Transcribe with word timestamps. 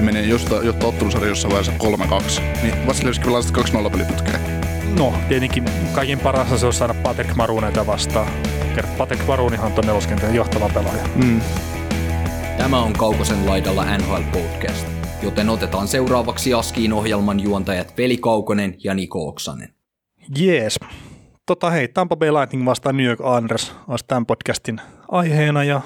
Menee 0.00 0.22
jostain, 0.22 0.66
jotta 0.66 0.86
ottelusarja 0.86 1.28
jossain 1.28 1.52
vaiheessa 1.52 1.72
3-2, 2.38 2.42
niin 2.62 2.86
Vasilevski 2.86 3.24
pelaa 3.24 3.40
2-0 3.86 3.90
peliputkeen. 3.90 4.40
No, 4.98 5.12
tietenkin 5.28 5.64
kaikin 5.94 6.18
parasta 6.18 6.58
se 6.58 6.66
on 6.66 6.72
saada 6.72 6.94
Patek 6.94 7.34
Maruneita 7.34 7.86
vastaan. 7.86 8.28
Patek 8.98 9.26
Marunihan 9.26 9.66
on 9.66 9.72
tuon 9.72 9.86
neloskentän 9.86 10.34
johtava 10.34 10.70
pelaaja. 10.74 11.04
Mm. 11.14 11.40
Tämä 12.58 12.82
on 12.82 12.92
Kaukosen 12.92 13.46
laidalla 13.46 13.84
NHL 13.98 14.22
Podcast, 14.32 14.86
joten 15.22 15.48
otetaan 15.48 15.88
seuraavaksi 15.88 16.54
Askiin 16.54 16.92
ohjelman 16.92 17.40
juontajat 17.40 17.98
Veli 17.98 18.16
Kaukonen 18.16 18.74
ja 18.84 18.94
Niko 18.94 19.28
Oksanen. 19.28 19.74
Jees. 20.38 20.78
Tota 21.46 21.70
hei, 21.70 21.88
Tampa 21.88 22.16
Bay 22.16 22.30
Lightning 22.30 22.66
vastaan 22.66 22.96
New 22.96 23.06
York 23.06 23.20
Islanders 23.20 23.74
olisi 23.88 24.04
tämän 24.08 24.26
podcastin 24.26 24.80
aiheena 25.08 25.64
ja 25.64 25.80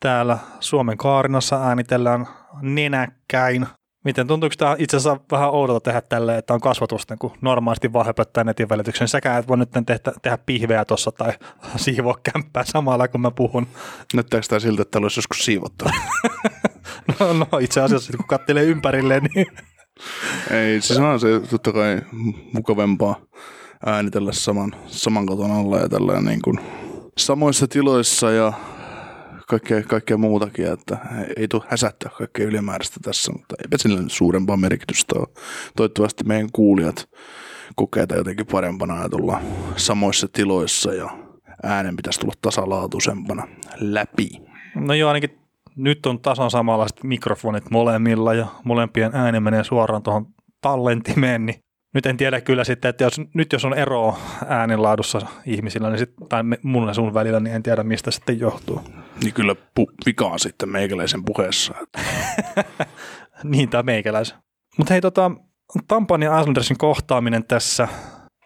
täällä 0.00 0.38
Suomen 0.60 0.96
Kaarinassa 0.96 1.66
äänitellään 1.66 2.26
nenäkkäin. 2.62 3.66
Miten 4.04 4.26
tuntuuko 4.26 4.54
tämä 4.58 4.76
itse 4.78 4.96
asiassa 4.96 5.20
vähän 5.30 5.50
oudolta 5.50 5.80
tehdä 5.80 6.00
tälle, 6.00 6.38
että 6.38 6.54
on 6.54 6.60
kasvatusta, 6.60 7.16
kun 7.16 7.32
normaalisti 7.40 7.92
vaan 7.92 8.06
höpöttää 8.06 8.44
netin 8.44 8.68
välityksen. 8.68 9.08
Säkään 9.08 9.40
et 9.40 9.48
voi 9.48 9.56
nyt 9.56 9.70
tehdä, 9.70 10.12
tehdä 10.22 10.38
pihveä 10.46 10.84
tuossa 10.84 11.12
tai 11.12 11.32
siivoa 11.76 12.18
kämppää 12.32 12.64
samalla, 12.64 13.08
kun 13.08 13.20
mä 13.20 13.30
puhun. 13.30 13.66
Näyttääkö 14.14 14.46
tämä 14.48 14.60
siltä, 14.60 14.82
että 14.82 14.90
täällä 14.90 15.04
olisi 15.04 15.18
joskus 15.18 15.44
siivottu? 15.44 15.84
no, 17.20 17.32
no, 17.32 17.58
itse 17.60 17.80
asiassa, 17.80 18.16
kun 18.16 18.26
katselee 18.26 18.64
ympärilleen, 18.64 19.22
niin... 19.34 19.46
Ei, 20.50 20.80
siis 20.80 20.98
on 20.98 21.20
se 21.20 21.40
totta 21.50 21.72
kai 21.72 22.00
mukavempaa 22.52 23.16
äänitellä 23.86 24.32
saman, 24.32 24.74
saman 24.86 25.26
koton 25.26 25.50
alla 25.50 25.78
ja 25.78 25.88
tällä 25.88 26.20
niin 26.20 26.42
kuin 26.42 26.60
samoissa 27.18 27.68
tiloissa 27.68 28.30
ja 28.30 28.52
kaikkea, 29.50 29.82
kaikkea 29.82 30.16
muutakin, 30.16 30.72
että 30.72 30.98
ei 31.36 31.48
tule 31.48 31.62
häsättää 31.68 32.10
kaikkea 32.18 32.46
ylimääräistä 32.46 33.00
tässä, 33.02 33.32
mutta 33.32 33.54
eipä 33.64 33.78
sillä 33.78 34.02
suurempaa 34.06 34.56
merkitystä 34.56 35.14
ole. 35.18 35.26
Toivottavasti 35.76 36.24
meidän 36.24 36.48
kuulijat 36.52 37.08
kokee 37.76 38.06
jotenkin 38.16 38.46
parempana 38.46 39.02
ja 39.02 39.08
tulla 39.08 39.40
samoissa 39.76 40.28
tiloissa 40.32 40.94
ja 40.94 41.10
äänen 41.62 41.96
pitäisi 41.96 42.20
tulla 42.20 42.34
tasalaatuisempana 42.42 43.48
läpi. 43.80 44.28
No 44.74 44.94
joo, 44.94 45.08
ainakin 45.08 45.38
nyt 45.76 46.06
on 46.06 46.20
tasan 46.20 46.50
samanlaiset 46.50 47.04
mikrofonit 47.04 47.70
molemmilla 47.70 48.34
ja 48.34 48.46
molempien 48.64 49.10
ääni 49.14 49.40
menee 49.40 49.64
suoraan 49.64 50.02
tuohon 50.02 50.26
tallentimeen, 50.60 51.46
niin 51.46 51.64
nyt 51.94 52.06
en 52.06 52.16
tiedä 52.16 52.40
kyllä 52.40 52.64
sitten, 52.64 52.88
että 52.88 53.04
jos, 53.04 53.20
nyt 53.34 53.52
jos 53.52 53.64
on 53.64 53.74
eroa 53.74 54.18
äänenlaadussa 54.46 55.20
ihmisillä, 55.46 55.88
niin 55.88 55.98
sit, 55.98 56.12
tai 56.28 56.42
mun 56.62 56.88
ja 56.88 56.94
sun 56.94 57.14
välillä, 57.14 57.40
niin 57.40 57.56
en 57.56 57.62
tiedä 57.62 57.82
mistä 57.82 58.10
sitten 58.10 58.40
johtuu. 58.40 58.80
Niin 59.22 59.34
kyllä 59.34 59.52
pu- 59.52 59.94
vikaa 60.06 60.38
sitten 60.38 60.68
meikäläisen 60.68 61.24
puheessa. 61.24 61.74
niin, 63.44 63.68
tämä 63.68 63.82
meikäläisen. 63.82 64.38
Mutta 64.78 64.94
hei, 64.94 65.00
tota, 65.00 65.30
Tampan 65.88 66.22
ja 66.22 66.40
Islandersin 66.40 66.78
kohtaaminen 66.78 67.44
tässä 67.44 67.88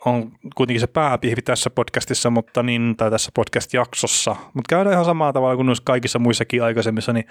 on 0.04 0.32
kuitenkin 0.54 0.80
se 0.80 0.86
pääpihvi 0.86 1.42
tässä 1.42 1.70
podcastissa, 1.70 2.30
mutta 2.30 2.62
niin, 2.62 2.94
tai 2.96 3.10
tässä 3.10 3.30
podcast-jaksossa. 3.34 4.36
Mutta 4.54 4.68
käydään 4.68 4.92
ihan 4.92 5.04
samalla 5.04 5.32
tavalla 5.32 5.56
kuin 5.56 5.66
noissa 5.66 5.84
kaikissa 5.86 6.18
muissakin 6.18 6.62
aikaisemmissa, 6.62 7.12
niin 7.12 7.24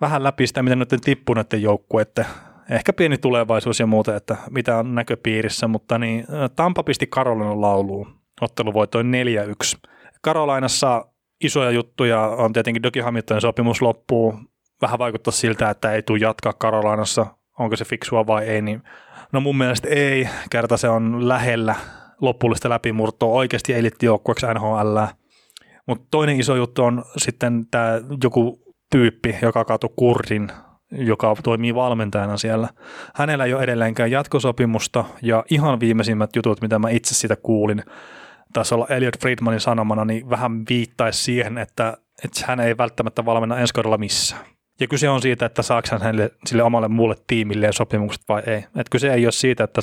vähän 0.00 0.22
läpi 0.22 0.46
sitä, 0.46 0.62
miten 0.62 0.78
nyt 0.78 1.00
tippuu 1.04 1.34
näiden 1.34 1.62
joukkueiden 1.62 2.26
ehkä 2.72 2.92
pieni 2.92 3.18
tulevaisuus 3.18 3.80
ja 3.80 3.86
muuta, 3.86 4.16
että 4.16 4.36
mitä 4.50 4.76
on 4.76 4.94
näköpiirissä, 4.94 5.68
mutta 5.68 5.98
niin 5.98 6.26
Tampa 6.56 6.82
pisti 6.82 7.06
Karolinan 7.06 7.60
lauluun. 7.60 8.14
Ottelu 8.40 8.74
voitoi 8.74 9.02
4-1. 9.02 9.88
Karolainassa 10.22 11.06
isoja 11.44 11.70
juttuja 11.70 12.20
on 12.20 12.52
tietenkin 12.52 12.82
Doki 12.82 13.00
Hamiltonin 13.00 13.40
sopimus 13.40 13.82
loppuu. 13.82 14.34
Vähän 14.82 14.98
vaikuttaa 14.98 15.32
siltä, 15.32 15.70
että 15.70 15.92
ei 15.92 16.02
tule 16.02 16.18
jatkaa 16.18 16.52
Karolainassa. 16.52 17.26
Onko 17.58 17.76
se 17.76 17.84
fiksua 17.84 18.26
vai 18.26 18.44
ei, 18.44 18.62
niin 18.62 18.82
no 19.32 19.40
mun 19.40 19.58
mielestä 19.58 19.88
ei. 19.88 20.28
Kerta 20.50 20.76
se 20.76 20.88
on 20.88 21.28
lähellä 21.28 21.74
loppullista 22.20 22.68
läpimurtoa 22.68 23.34
oikeasti 23.34 23.74
elittijoukkueeksi 23.74 24.46
NHL. 24.46 24.98
Mutta 25.86 26.06
toinen 26.10 26.40
iso 26.40 26.56
juttu 26.56 26.84
on 26.84 27.04
sitten 27.16 27.64
tämä 27.70 28.00
joku 28.24 28.58
tyyppi, 28.90 29.36
joka 29.42 29.64
kaatui 29.64 29.90
Kurdin 29.96 30.48
joka 30.92 31.36
toimii 31.42 31.74
valmentajana 31.74 32.36
siellä. 32.36 32.68
Hänellä 33.14 33.44
ei 33.44 33.54
ole 33.54 33.62
edelleenkään 33.62 34.10
jatkosopimusta 34.10 35.04
ja 35.22 35.44
ihan 35.50 35.80
viimeisimmät 35.80 36.36
jutut, 36.36 36.60
mitä 36.60 36.78
mä 36.78 36.90
itse 36.90 37.14
siitä 37.14 37.36
kuulin, 37.36 37.82
taisi 38.52 38.74
olla 38.74 38.86
Elliot 38.90 39.20
Friedmanin 39.20 39.60
sanomana, 39.60 40.04
niin 40.04 40.30
vähän 40.30 40.62
viittaisi 40.68 41.22
siihen, 41.22 41.58
että, 41.58 41.96
että 42.24 42.44
hän 42.46 42.60
ei 42.60 42.78
välttämättä 42.78 43.24
valmenna 43.24 43.58
ensi 43.58 43.74
kaudella 43.74 43.98
missään. 43.98 44.44
Ja 44.80 44.86
kyse 44.86 45.08
on 45.08 45.22
siitä, 45.22 45.46
että 45.46 45.62
saako 45.62 45.88
hän 45.90 46.02
hänelle, 46.02 46.30
sille 46.46 46.62
omalle 46.62 46.88
muulle 46.88 47.16
tiimille 47.26 47.72
sopimukset 47.72 48.22
vai 48.28 48.42
ei. 48.46 48.56
Että 48.56 48.90
kyse 48.90 49.14
ei 49.14 49.26
ole 49.26 49.32
siitä, 49.32 49.64
että 49.64 49.80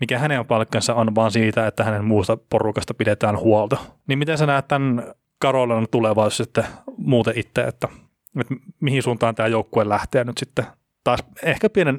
mikä 0.00 0.18
hänen 0.18 0.46
palkkansa 0.46 0.94
on, 0.94 1.14
vaan 1.14 1.30
siitä, 1.30 1.66
että 1.66 1.84
hänen 1.84 2.04
muusta 2.04 2.38
porukasta 2.50 2.94
pidetään 2.94 3.38
huolta. 3.38 3.76
Niin 4.06 4.18
miten 4.18 4.38
sä 4.38 4.46
näet 4.46 4.68
tämän 4.68 5.14
Karolinan 5.38 5.86
tulevaisuus 5.90 6.36
sitten 6.36 6.64
muuten 6.96 7.34
itse, 7.36 7.60
että 7.62 7.88
että 8.40 8.54
mihin 8.80 9.02
suuntaan 9.02 9.34
tämä 9.34 9.46
joukkue 9.46 9.88
lähtee 9.88 10.24
nyt 10.24 10.38
sitten 10.38 10.66
taas 11.04 11.24
ehkä 11.42 11.70
pienen, 11.70 11.94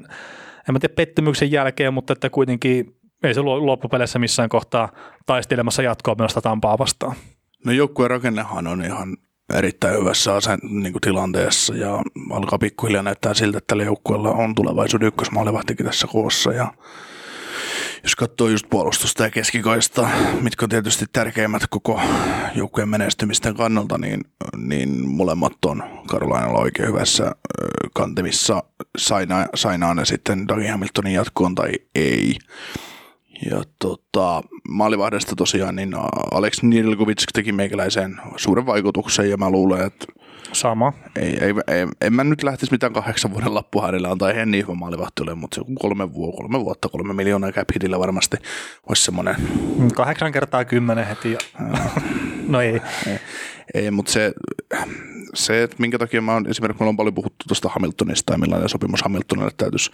en 0.70 0.74
mä 0.74 0.80
tiedä 0.80 0.94
pettymyksen 0.94 1.52
jälkeen, 1.52 1.94
mutta 1.94 2.14
että 2.14 2.30
kuitenkin 2.30 2.98
ei 3.24 3.34
se 3.34 3.42
loppupeleissä 3.42 4.20
missään 4.20 4.50
kohtaa 4.50 4.90
taistelemassa 5.26 5.82
jatkoa 5.82 6.16
menosta 6.16 6.42
Tampaa 6.42 6.78
vastaan. 6.78 7.16
No 7.66 7.72
joukkueen 7.72 8.10
rakennehan 8.10 8.68
on 8.68 8.86
ihan 8.86 9.18
erittäin 9.54 10.00
hyvässä 10.00 10.36
asen, 10.36 10.60
niin 10.64 10.94
kuin 10.94 11.02
tilanteessa 11.02 11.76
ja 11.76 12.02
alkaa 12.32 12.60
pikkuhiljaa 12.60 13.04
näyttää 13.04 13.34
siltä, 13.34 13.58
että 13.58 13.68
tällä 13.68 13.84
joukkueella 13.84 14.32
on 14.32 14.56
tulevaisuuden 14.56 15.08
ykkösmaalivahtikin 15.08 15.86
tässä 15.86 16.08
koossa 16.08 16.54
ja 16.54 16.74
jos 18.04 18.16
katsoo 18.16 18.48
just 18.48 18.66
puolustusta 18.70 19.24
ja 19.24 19.30
keskikaista, 19.30 20.10
mitkä 20.42 20.66
on 20.66 20.70
tietysti 20.70 21.06
tärkeimmät 21.14 21.64
koko 21.70 22.02
joukkueen 22.56 22.90
menestymisten 22.90 23.56
kannalta, 23.56 23.98
niin, 23.98 24.22
niin 24.58 25.08
molemmat 25.10 25.66
on 25.66 25.84
Karolainalla 26.08 26.60
oikein 26.60 26.90
hyvässä 26.90 27.32
kantemissa. 27.94 28.64
Sainaa, 28.98 29.48
sainaa 29.56 29.94
ne 29.94 30.06
sitten 30.06 30.48
Dougie 30.48 30.70
Hamiltonin 30.70 31.14
jatkoon 31.14 31.56
tai 31.56 31.72
ei. 31.96 32.36
Ja 33.52 33.64
tota, 33.80 34.44
maalivahdesta 34.70 35.36
tosiaan, 35.36 35.76
niin 35.76 35.94
Alex 36.32 36.64
Nilkovic 36.64 37.24
teki 37.34 37.52
meikäläiseen 37.52 38.18
suuren 38.36 38.66
vaikutuksen 38.66 39.30
ja 39.30 39.38
mä 39.38 39.50
luulen, 39.50 39.86
että 39.86 40.06
Sama. 40.54 40.94
Ei, 41.16 41.38
ei, 41.42 41.54
ei, 41.68 41.88
en 42.02 42.14
mä 42.14 42.24
nyt 42.24 42.44
lähtisi 42.44 42.72
mitään 42.72 42.94
kahdeksan 42.94 43.34
vuoden 43.34 43.54
lappuharilla 43.54 44.10
antaa 44.10 44.30
ihan 44.30 44.52
niin 44.52 44.64
hyvä 44.64 44.76
maalivahti 44.76 45.24
ole, 45.24 45.36
mutta 45.36 45.56
se 45.56 45.62
on 45.62 45.76
kolme, 45.76 46.14
vu- 46.14 46.32
kolme 46.32 46.60
vuotta, 46.60 46.90
kolme 46.90 47.14
miljoonaa 47.14 47.52
cap 47.52 47.70
hitillä 47.74 48.00
varmasti 48.00 48.38
olisi 48.90 49.04
semmoinen. 49.04 49.36
Kahdeksan 49.96 50.32
kertaa 50.32 50.66
kymmenen 50.66 51.08
heti. 51.08 51.32
Ja... 51.32 51.40
no 52.48 52.62
ei. 52.62 52.82
ei. 53.08 53.20
Ei, 53.74 53.92
mutta 53.92 54.12
se, 54.12 54.34
se, 55.38 55.64
että 55.64 55.76
minkä 55.80 55.98
takia 55.98 56.22
mä 56.22 56.34
oon, 56.34 56.48
esimerkiksi 56.48 56.84
me 56.84 56.90
on 56.90 56.98
paljon 56.98 57.14
puhuttu 57.14 57.46
tuosta 57.48 57.70
Hamiltonista 57.70 58.34
ja 58.34 58.38
millainen 58.38 58.70
sopimus 58.70 59.02
Hamiltonille 59.02 59.52
täytyisi, 59.58 59.92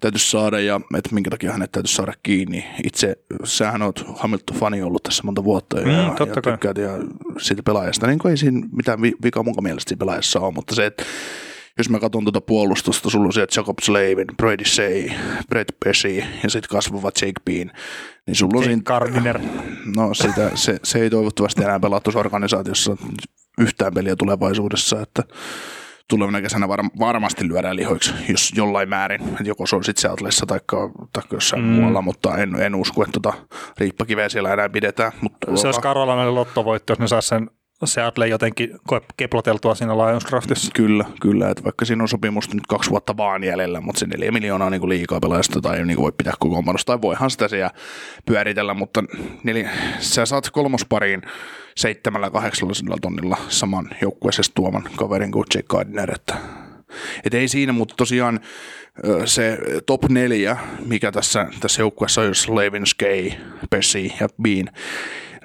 täytyisi 0.00 0.30
saada 0.30 0.60
ja 0.60 0.80
että 0.96 1.14
minkä 1.14 1.30
takia 1.30 1.52
hänet 1.52 1.72
täytyisi 1.72 1.94
saada 1.94 2.12
kiinni. 2.22 2.66
Itse, 2.84 3.16
sähän 3.44 3.82
oot 3.82 4.04
Hamilton-fani 4.16 4.82
ollut 4.82 5.02
tässä 5.02 5.22
monta 5.24 5.44
vuotta 5.44 5.80
ja, 5.80 5.86
mm, 5.86 5.92
ja 5.92 6.42
tykkäät 6.42 6.78
ja 6.78 6.90
siitä 7.38 7.62
pelaajasta, 7.62 8.06
niin 8.06 8.28
ei 8.30 8.36
siinä 8.36 8.66
mitään 8.72 9.02
vikaa 9.02 9.42
mun 9.42 9.54
mielestä 9.62 9.88
siinä 9.88 9.98
pelaajassa 9.98 10.40
ole, 10.40 10.54
mutta 10.54 10.74
se, 10.74 10.86
että 10.86 11.04
jos 11.78 11.90
mä 11.90 11.98
katson 11.98 12.24
tuota 12.24 12.40
puolustusta, 12.40 13.10
sulla 13.10 13.26
on 13.26 13.32
sieltä 13.32 13.60
Jacob 13.60 13.78
Slavin, 13.82 14.26
Brady 14.36 14.64
Say, 14.64 15.10
Brett 15.48 15.70
Pesci 15.84 16.24
ja 16.42 16.50
sitten 16.50 16.68
kasvava 16.68 17.10
Jake 17.22 17.40
Bean, 17.44 17.70
niin 18.26 18.34
sulla 18.34 18.58
on 18.58 18.64
siinä... 18.64 18.82
Gardiner. 18.84 19.40
No 19.96 20.14
sitä, 20.14 20.50
se, 20.54 20.78
se, 20.82 20.98
ei 20.98 21.10
toivottavasti 21.10 21.62
enää 21.64 21.80
pelaa 21.80 22.00
tuossa 22.00 22.20
organisaatiossa 22.20 22.96
yhtään 23.58 23.94
peliä 23.94 24.16
tulevaisuudessa, 24.16 25.00
että 25.00 25.22
tulevana 26.08 26.40
kesänä 26.40 26.68
var, 26.68 26.80
varmasti 26.98 27.48
lyödään 27.48 27.76
lihoiksi, 27.76 28.14
jos 28.28 28.52
jollain 28.56 28.88
määrin, 28.88 29.28
että 29.28 29.42
joko 29.44 29.66
se 29.66 29.76
on 29.76 29.84
sitten 29.84 30.02
Seattleissa 30.02 30.46
tai, 30.46 30.60
tai 31.12 31.22
jossain 31.32 31.62
mm. 31.62 31.68
muualla, 31.68 32.02
mutta 32.02 32.36
en, 32.36 32.56
en 32.56 32.74
usko, 32.74 33.02
että 33.02 33.20
tota 33.20 33.32
riippakiveä 33.78 34.28
siellä 34.28 34.52
enää 34.52 34.68
pidetään. 34.68 35.12
Mutta 35.20 35.56
se 35.56 35.68
olisi 35.68 35.80
Karolainen 35.80 36.34
lottovoitto, 36.34 36.92
jos 36.92 36.98
ne 36.98 37.08
saisi 37.08 37.28
sen 37.28 37.50
Seattle 37.84 38.28
jotenkin 38.28 38.70
keploteltua 39.16 39.74
siinä 39.74 39.98
Lions 39.98 40.24
draftissa. 40.24 40.70
Kyllä, 40.74 41.04
kyllä. 41.20 41.50
Että 41.50 41.64
vaikka 41.64 41.84
siinä 41.84 42.02
on 42.02 42.08
sopimusta 42.08 42.54
nyt 42.54 42.66
kaksi 42.66 42.90
vuotta 42.90 43.16
vaan 43.16 43.44
jäljellä, 43.44 43.80
mutta 43.80 43.98
se 43.98 44.06
neljä 44.06 44.32
miljoonaa 44.32 44.70
niin 44.70 44.88
liikaa 44.88 45.20
pelaajasta 45.20 45.60
tai 45.60 45.84
niin 45.84 45.96
kuin 45.96 46.02
voi 46.02 46.12
pitää 46.12 46.32
koko 46.38 46.62
tai 46.86 47.00
voihan 47.02 47.30
sitä 47.30 47.48
siellä 47.48 47.70
pyöritellä, 48.26 48.74
mutta 48.74 49.04
neljä, 49.42 49.70
sä 49.98 50.26
saat 50.26 50.50
kolmospariin 50.50 51.22
seitsemällä 51.76 52.30
kahdeksallisella 52.30 52.96
tonnilla 53.02 53.36
saman 53.48 53.90
joukkueessa 54.02 54.42
tuoman 54.54 54.82
kaverin 54.96 55.32
kuin 55.32 55.44
Jake 55.54 55.66
Gardner, 55.68 56.14
että 56.14 56.34
et 57.24 57.34
ei 57.34 57.48
siinä, 57.48 57.72
mutta 57.72 57.94
tosiaan 57.96 58.40
se 59.24 59.58
top 59.86 60.04
neljä, 60.08 60.56
mikä 60.86 61.12
tässä, 61.12 61.46
tässä 61.60 61.82
joukkueessa 61.82 62.20
on, 62.20 62.26
jos 62.26 62.48
Levin, 62.48 62.86
Skay, 62.86 63.30
Pessi 63.70 64.12
ja 64.20 64.28
Bean, 64.42 64.68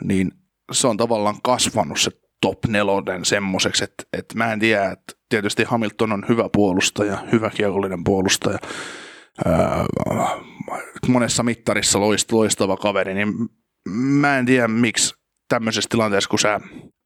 niin 0.04 0.32
se 0.72 0.88
on 0.88 0.98
tavallaan 0.98 1.36
kasvanut 1.44 2.00
se 2.00 2.12
top 2.42 2.66
nelonen 2.68 3.26
semmoiseksi, 3.26 3.84
että, 3.84 4.04
että 4.14 4.38
mä 4.38 4.54
en 4.54 4.60
tiedä, 4.60 4.92
että 4.92 5.14
tietysti 5.30 5.64
Hamilton 5.64 6.12
on 6.12 6.26
hyvä 6.30 6.50
puolustaja, 6.54 7.18
hyvä 7.32 7.50
kiekollinen 7.50 8.04
puolustaja, 8.04 8.60
ää, 9.46 9.86
monessa 11.08 11.44
mittarissa 11.44 12.00
loistava 12.32 12.78
kaveri, 12.78 13.14
niin 13.14 13.34
mä 13.90 14.38
en 14.38 14.46
tiedä 14.46 14.68
miksi 14.68 15.14
tämmöisessä 15.50 15.88
tilanteessa, 15.90 16.30
kun 16.30 16.40
sä 16.40 16.60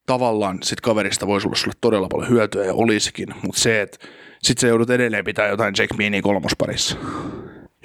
tavallaan 0.06 0.58
sit 0.64 0.82
kaverista 0.82 1.28
voisi 1.28 1.48
olla 1.48 1.56
sulle 1.56 1.76
todella 1.82 2.08
paljon 2.08 2.30
hyötyä 2.30 2.66
ja 2.66 2.74
olisikin, 2.74 3.28
mutta 3.42 3.62
se, 3.62 3.82
että 3.82 3.98
sit 4.42 4.58
sä 4.58 4.68
joudut 4.68 4.90
edelleen 4.90 5.26
pitää 5.26 5.48
jotain 5.48 5.74
Jack 5.78 5.98
Beanie 5.98 6.22
kolmosparissa, 6.22 6.98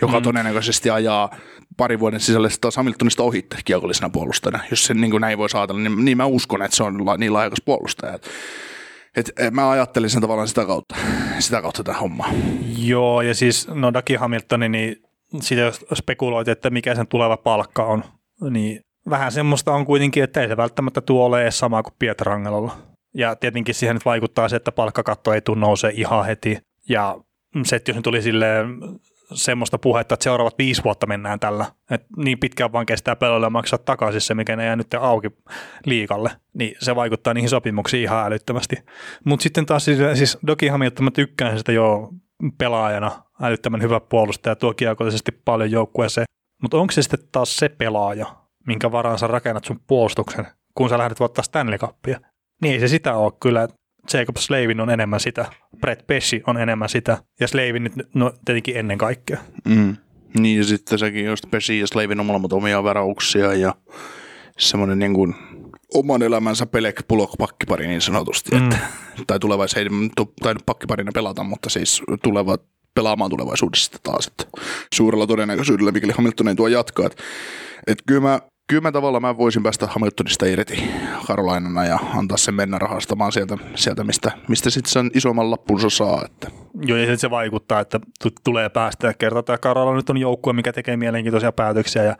joka 0.00 0.20
mm. 0.20 0.22
todennäköisesti 0.22 0.90
ajaa 0.90 1.30
pari 1.76 2.00
vuoden 2.00 2.20
sisällä 2.20 2.48
taas 2.60 2.76
Hamiltonista 2.76 3.22
ohitte 3.22 3.56
kiekollisena 3.64 4.10
puolustajana. 4.10 4.64
Jos 4.70 4.84
se 4.84 4.94
niin 4.94 5.10
kuin 5.10 5.20
näin 5.20 5.38
voi 5.38 5.50
saatella, 5.50 5.80
niin, 5.80 6.04
niin 6.04 6.16
mä 6.16 6.26
uskon, 6.26 6.62
että 6.62 6.76
se 6.76 6.82
on 6.82 6.98
niin 7.18 7.32
laajakas 7.32 7.62
puolustaja. 7.64 8.14
Et, 8.14 8.30
et, 9.16 9.32
et 9.38 9.54
mä 9.54 9.70
ajattelin 9.70 10.10
sen 10.10 10.20
tavallaan 10.20 10.48
sitä 10.48 10.66
kautta, 10.66 10.96
sitä 11.38 11.62
kautta 11.62 11.84
tätä 11.84 11.98
hommaa. 11.98 12.30
Joo, 12.78 13.22
ja 13.22 13.34
siis 13.34 13.68
no 13.68 13.92
Daki 13.92 14.14
Hamiltoni, 14.14 14.68
niin 14.68 14.96
sitä 15.40 15.60
jos 15.60 15.84
spekuloit, 15.94 16.48
että 16.48 16.70
mikä 16.70 16.94
sen 16.94 17.06
tuleva 17.06 17.36
palkka 17.36 17.84
on, 17.84 18.04
niin 18.50 18.80
vähän 19.10 19.32
semmoista 19.32 19.72
on 19.72 19.86
kuitenkin, 19.86 20.24
että 20.24 20.40
ei 20.40 20.48
se 20.48 20.56
välttämättä 20.56 21.00
tuo 21.00 21.26
ole 21.26 21.42
edes 21.42 21.58
sama 21.58 21.82
kuin 21.82 21.94
Pietrangelolla. 21.98 22.76
Ja 23.14 23.36
tietenkin 23.36 23.74
siihen 23.74 23.96
nyt 23.96 24.04
vaikuttaa 24.04 24.48
se, 24.48 24.56
että 24.56 24.72
palkkakatto 24.72 25.32
ei 25.32 25.40
tule 25.40 25.58
nousee 25.58 25.92
ihan 25.94 26.26
heti. 26.26 26.58
Ja 26.88 27.16
se, 27.62 27.76
että 27.76 27.90
jos 27.90 27.96
nyt 27.96 28.04
tuli 28.04 28.22
silleen 28.22 28.78
semmoista 29.32 29.78
puhetta, 29.78 30.14
että 30.14 30.24
seuraavat 30.24 30.58
viisi 30.58 30.84
vuotta 30.84 31.06
mennään 31.06 31.40
tällä, 31.40 31.66
että 31.90 32.06
niin 32.16 32.38
pitkään 32.38 32.72
vaan 32.72 32.86
kestää 32.86 33.16
pelaajalle 33.16 33.46
ja 33.46 33.50
maksaa 33.50 33.78
takaisin 33.78 34.20
se, 34.20 34.34
mikä 34.34 34.56
ne 34.56 34.64
jää 34.64 34.76
nyt 34.76 34.94
auki 34.94 35.28
liikalle, 35.86 36.30
niin 36.54 36.74
se 36.78 36.96
vaikuttaa 36.96 37.34
niihin 37.34 37.50
sopimuksiin 37.50 38.02
ihan 38.02 38.26
älyttömästi. 38.26 38.76
Mutta 39.24 39.42
sitten 39.42 39.66
taas 39.66 39.84
siis, 39.84 39.98
siis 40.14 40.38
Doki 40.46 40.68
Hamilton, 40.68 41.04
mä 41.04 41.10
tykkään 41.10 41.58
sitä 41.58 41.72
jo 41.72 42.10
pelaajana, 42.58 43.22
älyttömän 43.42 43.82
hyvä 43.82 44.00
puolustaja, 44.00 44.56
tuo 44.56 44.74
kiekollisesti 44.74 45.32
paljon 45.32 45.70
joukkueeseen, 45.70 46.24
mutta 46.62 46.76
onko 46.76 46.92
se 46.92 47.02
sitten 47.02 47.20
taas 47.32 47.56
se 47.56 47.68
pelaaja, 47.68 48.26
minkä 48.66 48.92
varaan 48.92 49.18
sä 49.18 49.26
rakennat 49.26 49.64
sun 49.64 49.80
puolustuksen, 49.86 50.46
kun 50.74 50.88
sä 50.88 50.98
lähdet 50.98 51.20
voittaa 51.20 51.42
Stanley 51.42 51.78
Cupia? 51.78 52.20
Niin 52.62 52.74
ei 52.74 52.80
se 52.80 52.88
sitä 52.88 53.14
ole 53.14 53.32
kyllä. 53.40 53.68
Jacob 54.12 54.36
Slavin 54.36 54.80
on 54.80 54.90
enemmän 54.90 55.20
sitä, 55.20 55.46
Brett 55.80 56.06
Pesci 56.06 56.42
on 56.46 56.56
enemmän 56.56 56.88
sitä, 56.88 57.18
ja 57.40 57.48
Slavin 57.48 57.84
nyt 57.84 57.92
no, 58.14 58.32
tietenkin 58.44 58.76
ennen 58.76 58.98
kaikkea. 58.98 59.38
Mm. 59.64 59.96
Niin, 60.38 60.58
ja 60.58 60.64
sitten 60.64 60.98
sekin 60.98 61.24
just 61.24 61.50
Pesci 61.50 61.78
ja 61.78 61.86
Slavin 61.86 62.20
on 62.20 62.26
molemmat 62.26 62.52
omia 62.52 62.82
varauksia, 62.82 63.54
ja 63.54 63.74
semmoinen 64.58 64.98
niin 64.98 65.14
kuin 65.14 65.34
oman 65.94 66.22
elämänsä 66.22 66.66
pelek 66.66 67.02
pulok 67.08 67.30
pakkipari 67.38 67.86
niin 67.86 68.00
sanotusti, 68.00 68.56
mm. 68.56 68.64
että, 68.64 68.78
tai 69.26 69.38
tulevais, 69.38 69.74
ei 69.74 69.86
tainnut 70.42 70.66
pakkiparina 70.66 71.10
pelata, 71.14 71.44
mutta 71.44 71.70
siis 71.70 72.02
tulevat 72.22 72.62
pelaamaan 72.94 73.30
tulevaisuudessa 73.30 73.98
taas, 74.02 74.26
että 74.26 74.44
suurella 74.94 75.26
todennäköisyydellä, 75.26 75.92
mikäli 75.92 76.12
Hamilton 76.16 76.48
ei 76.48 76.54
tuo 76.54 76.68
jatkaa. 76.68 77.06
Että, 77.06 77.22
että 77.86 78.04
kyllä 78.06 78.20
mä 78.20 78.40
kyllä 78.68 78.82
mä 78.82 78.92
tavallaan 78.92 79.22
mä 79.22 79.36
voisin 79.36 79.62
päästä 79.62 79.86
Hamiltonista 79.86 80.46
irti 80.46 80.90
Karolainana 81.26 81.84
ja 81.84 81.98
antaa 82.14 82.36
sen 82.36 82.54
mennä 82.54 82.78
rahastamaan 82.78 83.32
sieltä, 83.32 83.58
sieltä 83.74 84.04
mistä, 84.04 84.32
mistä 84.48 84.70
sitten 84.70 84.92
sen 84.92 85.10
isomman 85.14 85.50
lappunsa 85.50 85.90
saa. 85.90 86.22
Että. 86.24 86.50
Joo, 86.82 86.98
ja 86.98 87.16
se 87.16 87.30
vaikuttaa, 87.30 87.80
että 87.80 87.98
t- 87.98 88.44
tulee 88.44 88.68
päästä. 88.68 89.14
Kerta 89.14 89.42
tämä 89.42 89.58
Karola 89.58 89.94
nyt 89.94 90.10
on 90.10 90.18
joukkue, 90.18 90.52
mikä 90.52 90.72
tekee 90.72 90.96
mielenkiintoisia 90.96 91.52
päätöksiä 91.52 92.04
ja 92.04 92.16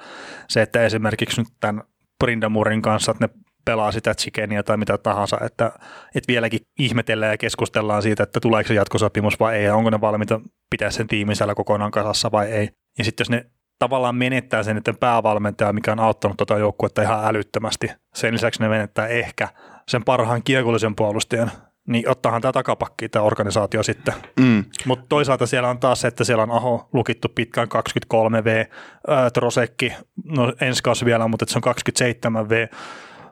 se, 0.48 0.62
että 0.62 0.84
esimerkiksi 0.84 1.40
nyt 1.40 1.48
tämän 1.60 1.82
Brindamurin 2.24 2.82
kanssa, 2.82 3.12
että 3.12 3.26
ne 3.26 3.30
pelaa 3.64 3.92
sitä 3.92 4.14
chickenia 4.14 4.62
tai 4.62 4.76
mitä 4.76 4.98
tahansa, 4.98 5.38
että, 5.44 5.72
että 6.14 6.28
vieläkin 6.28 6.60
ihmetellään 6.78 7.32
ja 7.32 7.38
keskustellaan 7.38 8.02
siitä, 8.02 8.22
että 8.22 8.40
tuleeko 8.40 8.68
se 8.68 8.74
jatkosopimus 8.74 9.40
vai 9.40 9.56
ei, 9.56 9.64
ja 9.64 9.74
onko 9.74 9.90
ne 9.90 10.00
valmiita 10.00 10.40
pitää 10.70 10.90
sen 10.90 11.06
tiimin 11.06 11.36
kokonaan 11.56 11.90
kasassa 11.90 12.32
vai 12.32 12.46
ei. 12.46 12.68
Ja 12.98 13.04
sitten 13.04 13.24
jos 13.24 13.30
ne 13.30 13.46
tavallaan 13.78 14.16
menettää 14.16 14.62
sen 14.62 14.76
niiden 14.76 14.96
päävalmentaja, 14.96 15.72
mikä 15.72 15.92
on 15.92 16.00
auttanut 16.00 16.36
tuota 16.36 16.58
joukkuetta 16.58 17.02
ihan 17.02 17.24
älyttömästi. 17.24 17.90
Sen 18.14 18.34
lisäksi 18.34 18.62
ne 18.62 18.68
menettää 18.68 19.06
ehkä 19.06 19.48
sen 19.88 20.04
parhaan 20.04 20.42
kiekollisen 20.42 20.96
puolustajan, 20.96 21.50
niin 21.88 22.08
ottaahan 22.08 22.42
tämä 22.42 22.52
takapakki 22.52 23.08
tämä 23.08 23.24
organisaatio 23.24 23.82
sitten. 23.82 24.14
Mm. 24.40 24.64
Mutta 24.86 25.06
toisaalta 25.08 25.46
siellä 25.46 25.68
on 25.68 25.78
taas 25.78 26.00
se, 26.00 26.08
että 26.08 26.24
siellä 26.24 26.42
on 26.42 26.50
Aho 26.50 26.88
lukittu 26.92 27.28
pitkään 27.34 27.68
23V, 27.68 28.72
ää, 29.08 29.30
Trosekki, 29.30 29.92
no 30.24 30.52
ensi 30.60 30.82
kausi 30.82 31.04
vielä, 31.04 31.28
mutta 31.28 31.44
se 31.48 31.58
on 31.58 31.74
27V. 31.74 32.76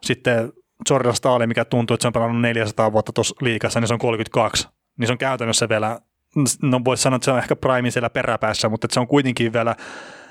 Sitten 0.03 0.53
Jordan 0.91 1.15
Staali, 1.15 1.47
mikä 1.47 1.65
tuntuu, 1.65 1.95
että 1.95 2.03
se 2.03 2.09
on 2.09 2.13
pelannut 2.13 2.41
400 2.41 2.93
vuotta 2.93 3.13
tuossa 3.13 3.35
liikassa, 3.41 3.81
niin 3.81 3.89
se 3.89 3.95
on 3.95 4.01
32. 4.01 4.69
Niin 4.99 5.07
se 5.07 5.13
on 5.13 5.19
käytännössä 5.19 5.69
vielä, 5.69 6.01
no 6.63 6.81
voisi 6.85 7.03
sanoa, 7.03 7.17
että 7.17 7.25
se 7.25 7.31
on 7.31 7.39
ehkä 7.39 7.57
prime 7.57 7.91
siellä 7.91 8.11
peräpäässä, 8.11 8.69
mutta 8.69 8.89
se 8.91 9.01
on 9.01 9.07
kuitenkin 9.07 9.53
vielä 9.53 9.75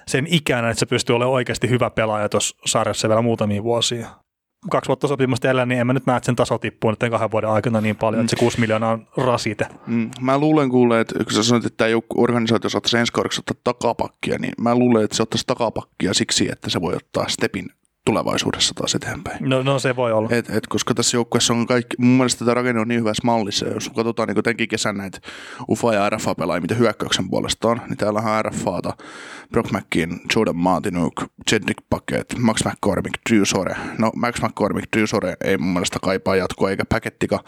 sen 0.07 0.27
ikänä, 0.29 0.69
että 0.69 0.79
se 0.79 0.85
pystyy 0.85 1.15
olemaan 1.15 1.33
oikeasti 1.33 1.69
hyvä 1.69 1.89
pelaaja 1.89 2.29
tuossa 2.29 2.57
sarjassa 2.65 3.09
vielä 3.09 3.21
muutamia 3.21 3.63
vuosia. 3.63 4.07
Kaksi 4.71 4.87
vuotta 4.87 5.07
sopimusta 5.07 5.47
jäljellä, 5.47 5.65
niin 5.65 5.79
en 5.79 5.87
mä 5.87 5.93
nyt 5.93 6.05
näe, 6.05 6.17
että 6.17 6.25
sen 6.25 6.35
taso 6.35 6.57
tippuu 6.57 6.89
nyt 6.89 6.99
kahden 6.99 7.31
vuoden 7.31 7.49
aikana 7.49 7.81
niin 7.81 7.95
paljon, 7.95 8.21
mm. 8.21 8.25
että 8.25 8.35
se 8.35 8.39
6 8.39 8.59
miljoonaa 8.59 8.91
on 8.91 9.07
rasite. 9.17 9.67
Mm. 9.87 10.09
Mä 10.21 10.37
luulen 10.37 10.69
kuule, 10.69 10.99
että 10.99 11.23
kun 11.23 11.33
sä 11.33 11.43
sanoit, 11.43 11.65
että 11.65 11.77
tämä 11.77 11.89
organisaatio 12.17 12.69
saattaisi 12.69 12.97
ensi 12.97 13.13
kaudeksi 13.13 13.39
ottaa 13.41 13.55
takapakkia, 13.63 14.37
niin 14.39 14.53
mä 14.61 14.75
luulen, 14.75 15.03
että 15.03 15.17
se 15.17 15.23
ottaisi 15.23 15.43
takapakkia 15.47 16.13
siksi, 16.13 16.51
että 16.51 16.69
se 16.69 16.81
voi 16.81 16.95
ottaa 16.95 17.27
stepin 17.27 17.69
tulevaisuudessa 18.05 18.73
taas 18.73 18.95
eteenpäin. 18.95 19.37
No, 19.39 19.63
no 19.63 19.79
se 19.79 19.95
voi 19.95 20.11
olla. 20.11 20.29
Et, 20.31 20.49
et, 20.49 20.67
koska 20.67 20.93
tässä 20.93 21.17
joukkueessa 21.17 21.53
on 21.53 21.67
kaikki, 21.67 21.95
mun 21.99 22.17
mielestä 22.17 22.45
tämä 22.45 22.53
rakenne 22.53 22.81
on 22.81 22.87
niin 22.87 22.99
hyvässä 22.99 23.21
mallissa, 23.25 23.67
jos 23.67 23.89
katsotaan 23.89 24.27
niin 24.27 24.43
tämänkin 24.43 24.67
kesän 24.67 24.97
näitä 24.97 25.19
UFA 25.69 25.93
ja 25.93 26.09
RFA 26.09 26.35
pelaajia, 26.35 26.61
mitä 26.61 26.75
hyökkäyksen 26.75 27.29
puolesta 27.29 27.67
on, 27.67 27.81
niin 27.87 27.97
täällä 27.97 28.19
on 28.19 28.45
RFAta, 28.45 28.93
Brock 29.51 29.71
McKean, 29.71 30.19
Jordan 30.35 30.55
Martinuk, 30.55 31.23
Jedrick 31.51 31.83
Packet, 31.89 32.35
Max 32.37 32.65
McCormick, 32.65 33.13
Drew 33.29 33.43
Sore. 33.43 33.75
No 33.97 34.11
Max 34.15 34.41
McCormick, 34.41 34.87
Drew 34.95 35.05
Sore 35.05 35.35
ei 35.43 35.57
mun 35.57 35.73
mielestä 35.73 35.99
kaipaa 36.01 36.35
jatkoa, 36.35 36.69
eikä 36.69 36.83
Packettika. 36.89 37.43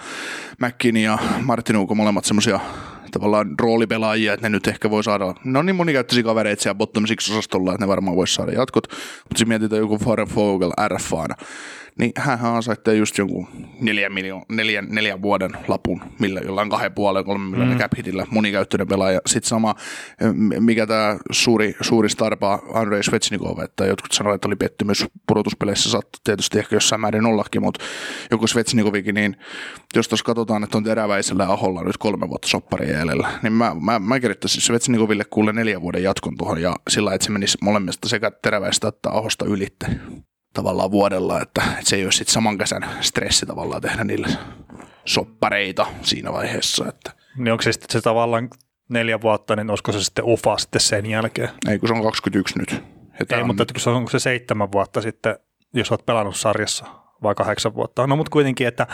McKean 0.62 0.98
ja 0.98 1.18
Martinuk 1.42 1.92
on 1.92 1.98
molemmat 1.98 2.26
semmoisia 2.26 2.60
tavallaan 3.12 3.56
roolipelaajia, 3.62 4.34
että 4.34 4.50
ne 4.50 4.50
nyt 4.50 4.68
ehkä 4.68 4.90
voi 4.90 5.04
saada, 5.04 5.34
ne 5.44 5.60
on 5.60 5.66
niin 5.66 5.76
monikäyttöisiä 5.76 6.24
kavereita 6.24 6.64
siellä 6.64 6.76
bottom 6.76 7.06
six 7.06 7.30
osastolla, 7.32 7.72
että 7.72 7.84
ne 7.84 7.88
varmaan 7.88 8.18
voisi 8.18 8.34
saada 8.34 8.52
jatkot, 8.52 8.88
mutta 8.88 9.38
sitten 9.38 9.48
mietitään 9.48 9.80
joku 9.80 9.98
Fare 9.98 10.26
Fogel 10.26 10.72
RFAna, 10.88 11.36
niin 11.98 12.12
hän 12.16 12.39
ansaitsee 12.42 12.96
just 12.96 13.18
jonkun 13.18 13.48
neljän, 13.82 14.13
miljoon, 14.13 14.44
neljän, 14.50 14.88
neljän 14.89 15.22
vuoden 15.22 15.51
lapun, 15.68 16.01
millä 16.20 16.39
jollain 16.39 16.70
kahden 16.70 16.94
puolen, 16.94 17.25
kolmen 17.25 17.48
miljoonan 17.48 17.75
mm. 17.75 17.80
cap 17.80 17.92
hitillä, 17.98 18.25
monikäyttöinen 18.32 18.88
pelaaja. 18.88 19.22
Sitten 19.25 19.50
sama, 19.50 19.75
mikä 20.60 20.88
tämä 20.88 21.18
suuri, 21.32 21.75
suuri 21.82 22.10
starpa 22.10 22.60
Andrei 22.74 23.04
Svetsnikov, 23.04 23.60
että 23.60 23.86
jotkut 23.86 24.12
sanoivat, 24.12 24.36
että 24.36 24.48
oli 24.48 24.56
pettymys 24.56 25.06
pudotuspeleissä, 25.27 25.89
saattoi 25.89 26.20
tietysti 26.24 26.60
ehkä 26.60 26.75
jossain 26.75 27.01
määrin 27.01 27.25
ollakin, 27.25 27.62
mutta 27.62 27.84
joku 28.32 28.48
Svetsnikovikin, 28.48 29.16
niin 29.16 29.36
jos 29.96 30.08
tuossa 30.08 30.25
katsotaan, 30.25 30.63
että 30.63 30.77
on 30.77 30.84
teräväisellä 30.84 31.44
aholla 31.44 31.84
nyt 31.84 31.98
kolme 31.98 32.30
vuotta 32.30 32.48
sopparia 32.48 32.98
jäljellä, 32.98 33.30
niin 33.44 33.54
mä, 33.54 33.75
mä, 33.82 34.00
mä 34.00 34.20
kirjoittaisin 34.20 34.62
Svetsnikoville 34.62 35.24
kuule 35.30 35.54
neljän 35.54 35.82
vuoden 35.82 36.04
jatkon 36.04 36.38
tuohon 36.38 36.62
ja 36.62 36.75
sillä 36.89 37.13
että 37.13 37.25
se 37.25 37.32
menisi 37.32 37.58
molemmista 37.62 38.10
sekä 38.10 38.32
teräväistä 38.32 38.88
että 38.88 39.10
ahosta 39.10 39.46
ylitte 39.46 39.88
tavallaan 40.58 40.92
vuodella, 40.92 41.42
että, 41.42 41.62
että 41.62 41.90
se 41.90 41.96
ei 41.96 42.04
ole 42.04 42.12
sitten 42.12 42.34
saman 42.34 42.58
kesän 42.58 42.90
stressi 43.02 43.46
tavallaan 43.46 43.82
tehdä 43.82 44.04
niille 44.04 44.28
soppareita 45.06 45.86
siinä 46.02 46.34
vaiheessa. 46.34 46.86
Että. 46.88 47.12
Niin 47.36 47.52
onko 47.52 47.62
se 47.62 47.72
sitten 47.72 47.92
se 47.92 48.02
tavallaan 48.02 48.50
neljä 48.90 49.22
vuotta, 49.22 49.56
niin 49.56 49.70
olisiko 49.70 49.92
se 49.92 50.04
sitten 50.04 50.26
ufa 50.26 50.58
sitten 50.58 50.82
sen 50.82 51.06
jälkeen? 51.06 51.50
Ei, 51.70 51.80
kun 51.80 51.88
se 51.88 51.94
on 51.94 52.04
21 52.04 52.60
nyt. 52.60 52.84
Ei, 53.30 53.42
on... 53.42 53.48
mutta 53.48 53.66
kun 53.66 53.82
se 53.82 53.90
on 53.90 54.08
se 54.08 54.20
seitsemän 54.20 54.72
vuotta 54.72 55.02
sitten, 55.02 55.36
jos 55.74 55.92
olet 55.92 56.06
pelannut 56.06 56.36
sarjassa, 56.36 56.86
vai 57.24 57.36
kahdeksan 57.36 57.76
vuotta. 57.76 58.08
No 58.08 58.16
mutta 58.16 58.30
kuitenkin, 58.30 58.68
että 58.68 58.88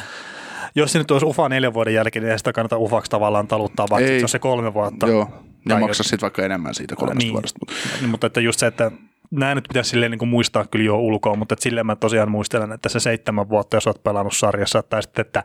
jos 0.76 0.92
se 0.92 1.00
nyt 1.00 1.12
olisi 1.12 1.26
UFA 1.26 1.50
neljän 1.50 1.74
vuoden 1.74 1.94
jälkeen, 1.94 2.24
niin 2.24 2.32
ei 2.32 2.38
sitä 2.38 2.54
kannata 2.54 2.78
UFAksi 2.78 3.12
tavallaan 3.12 3.48
taluttaa, 3.48 3.86
vaikka 3.90 4.12
ei. 4.12 4.20
se 4.20 4.26
on 4.26 4.30
se 4.30 4.40
kolme 4.40 4.74
vuotta. 4.74 5.08
Joo, 5.08 5.30
ja 5.70 5.80
maksaa 5.80 6.04
sitten 6.04 6.22
vaikka 6.22 6.46
enemmän 6.46 6.76
siitä 6.76 6.96
kolmesta 6.96 7.24
niin, 7.24 7.34
vuodesta. 7.34 7.60
Mutta 8.08 8.28
että 8.28 8.42
just 8.42 8.60
se, 8.60 8.68
että 8.68 8.92
nämä 9.40 9.56
nyt 9.56 9.66
pitäisi 9.68 9.90
silleen 9.90 10.12
niin 10.12 10.20
kuin 10.20 10.30
muistaa 10.30 10.66
kyllä 10.66 10.86
jo 10.86 10.98
ulkoa, 10.98 11.36
mutta 11.36 11.56
silleen 11.60 11.86
mä 11.86 11.96
tosiaan 11.96 12.32
muistelen, 12.32 12.72
että 12.72 12.90
se 12.90 13.00
seitsemän 13.00 13.50
vuotta, 13.50 13.78
jos 13.78 13.88
olet 13.88 14.04
pelannut 14.04 14.36
sarjassa, 14.36 14.84
tai 14.84 15.04
sitten, 15.04 15.26
että 15.26 15.44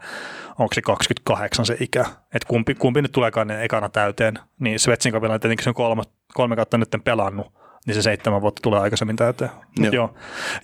onko 0.59 0.75
se 0.75 0.83
28 0.83 1.67
se 1.67 1.77
ikä, 1.81 2.01
että 2.35 2.49
kumpi, 2.49 2.75
kumpi 2.75 3.03
nyt 3.03 3.13
tuleekaan 3.13 3.47
ne 3.47 3.65
ekana 3.65 3.89
täyteen, 3.89 4.39
niin 4.61 4.81
Svetsinkovilla 4.81 5.39
tietenkin 5.39 5.65
se 5.65 5.71
on 5.71 5.75
kolme, 5.75 6.03
kolme 6.35 6.57
kautta 6.57 6.79
nyt 6.79 6.97
pelannut, 7.05 7.53
niin 7.87 7.95
se 7.95 8.03
seitsemän 8.03 8.43
vuotta 8.43 8.61
tulee 8.63 8.81
aikaisemmin 8.81 9.17
täyteen. 9.17 9.51
Joo. 9.79 9.93
Joo. 9.93 10.15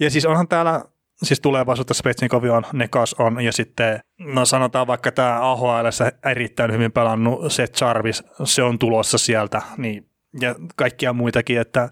Ja 0.00 0.10
siis 0.10 0.26
onhan 0.26 0.48
täällä 0.48 0.84
siis 1.22 1.40
tulevaisuutta 1.40 1.94
Spetsnikovi 1.94 2.50
on, 2.50 2.62
Nekas 2.72 3.14
on, 3.18 3.40
ja 3.40 3.52
sitten 3.52 4.00
no 4.18 4.44
sanotaan 4.44 4.86
vaikka 4.86 5.12
tämä 5.12 5.50
AHL 5.50 5.86
erittäin 6.30 6.72
hyvin 6.72 6.92
pelannut 6.92 7.52
Seth 7.52 7.82
Jarvis, 7.82 8.24
se 8.44 8.62
on 8.62 8.78
tulossa 8.78 9.18
sieltä, 9.18 9.62
niin, 9.76 10.08
ja 10.40 10.54
kaikkia 10.76 11.12
muitakin, 11.12 11.60
että 11.60 11.88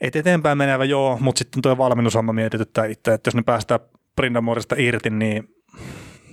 et 0.00 0.16
eteenpäin 0.16 0.58
menevä 0.58 0.84
joo, 0.84 1.18
mutta 1.20 1.38
sitten 1.38 1.62
tuo 1.62 1.78
valmennushomma 1.78 2.32
mietityttää 2.32 2.84
itse, 2.84 3.12
että 3.12 3.28
jos 3.28 3.34
ne 3.34 3.42
päästään 3.42 3.80
Brindamorista 4.16 4.74
irti, 4.78 5.10
niin 5.10 5.54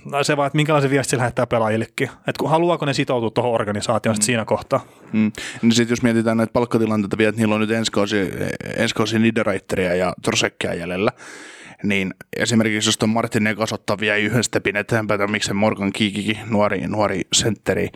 no 0.04 0.24
se 0.24 0.36
vaan, 0.36 0.46
että 0.46 0.56
minkälaisen 0.56 0.90
viesti 0.90 1.16
lähettää 1.16 1.46
pelaajillekin. 1.46 2.08
Että 2.08 2.38
kun 2.38 2.50
haluaako 2.50 2.86
ne 2.86 2.94
sitoutua 2.94 3.30
tuohon 3.30 3.52
organisaatioon 3.52 4.16
mm. 4.16 4.22
siinä 4.22 4.44
kohtaa. 4.44 4.80
Mm. 5.12 5.32
Niin 5.62 5.72
sitten 5.72 5.92
jos 5.92 6.02
mietitään 6.02 6.36
näitä 6.36 6.52
palkkatilanteita 6.52 7.18
vielä, 7.18 7.28
että 7.28 7.40
niillä 7.40 7.54
on 7.54 7.60
nyt 7.60 7.70
ensi 7.70 7.92
kausi, 7.92 8.16
ensi 8.76 8.94
kausi 8.94 9.18
Niederreiteria 9.18 9.94
ja 9.94 10.12
Trosekkia 10.22 10.74
jäljellä, 10.74 11.12
niin 11.82 12.14
esimerkiksi 12.36 12.88
jos 12.88 12.98
tuon 12.98 13.10
Martin 13.10 13.44
Negas 13.44 13.72
ottaa 13.72 14.00
vielä 14.00 14.16
yhden 14.16 14.44
stepin 14.44 14.76
eteenpäin, 14.76 15.18
tai 15.18 15.26
miksei 15.26 15.54
Morgan 15.54 15.92
Kiikikin, 15.92 16.38
nuori, 16.46 16.86
nuori 16.86 17.22
sentteri, 17.32 17.88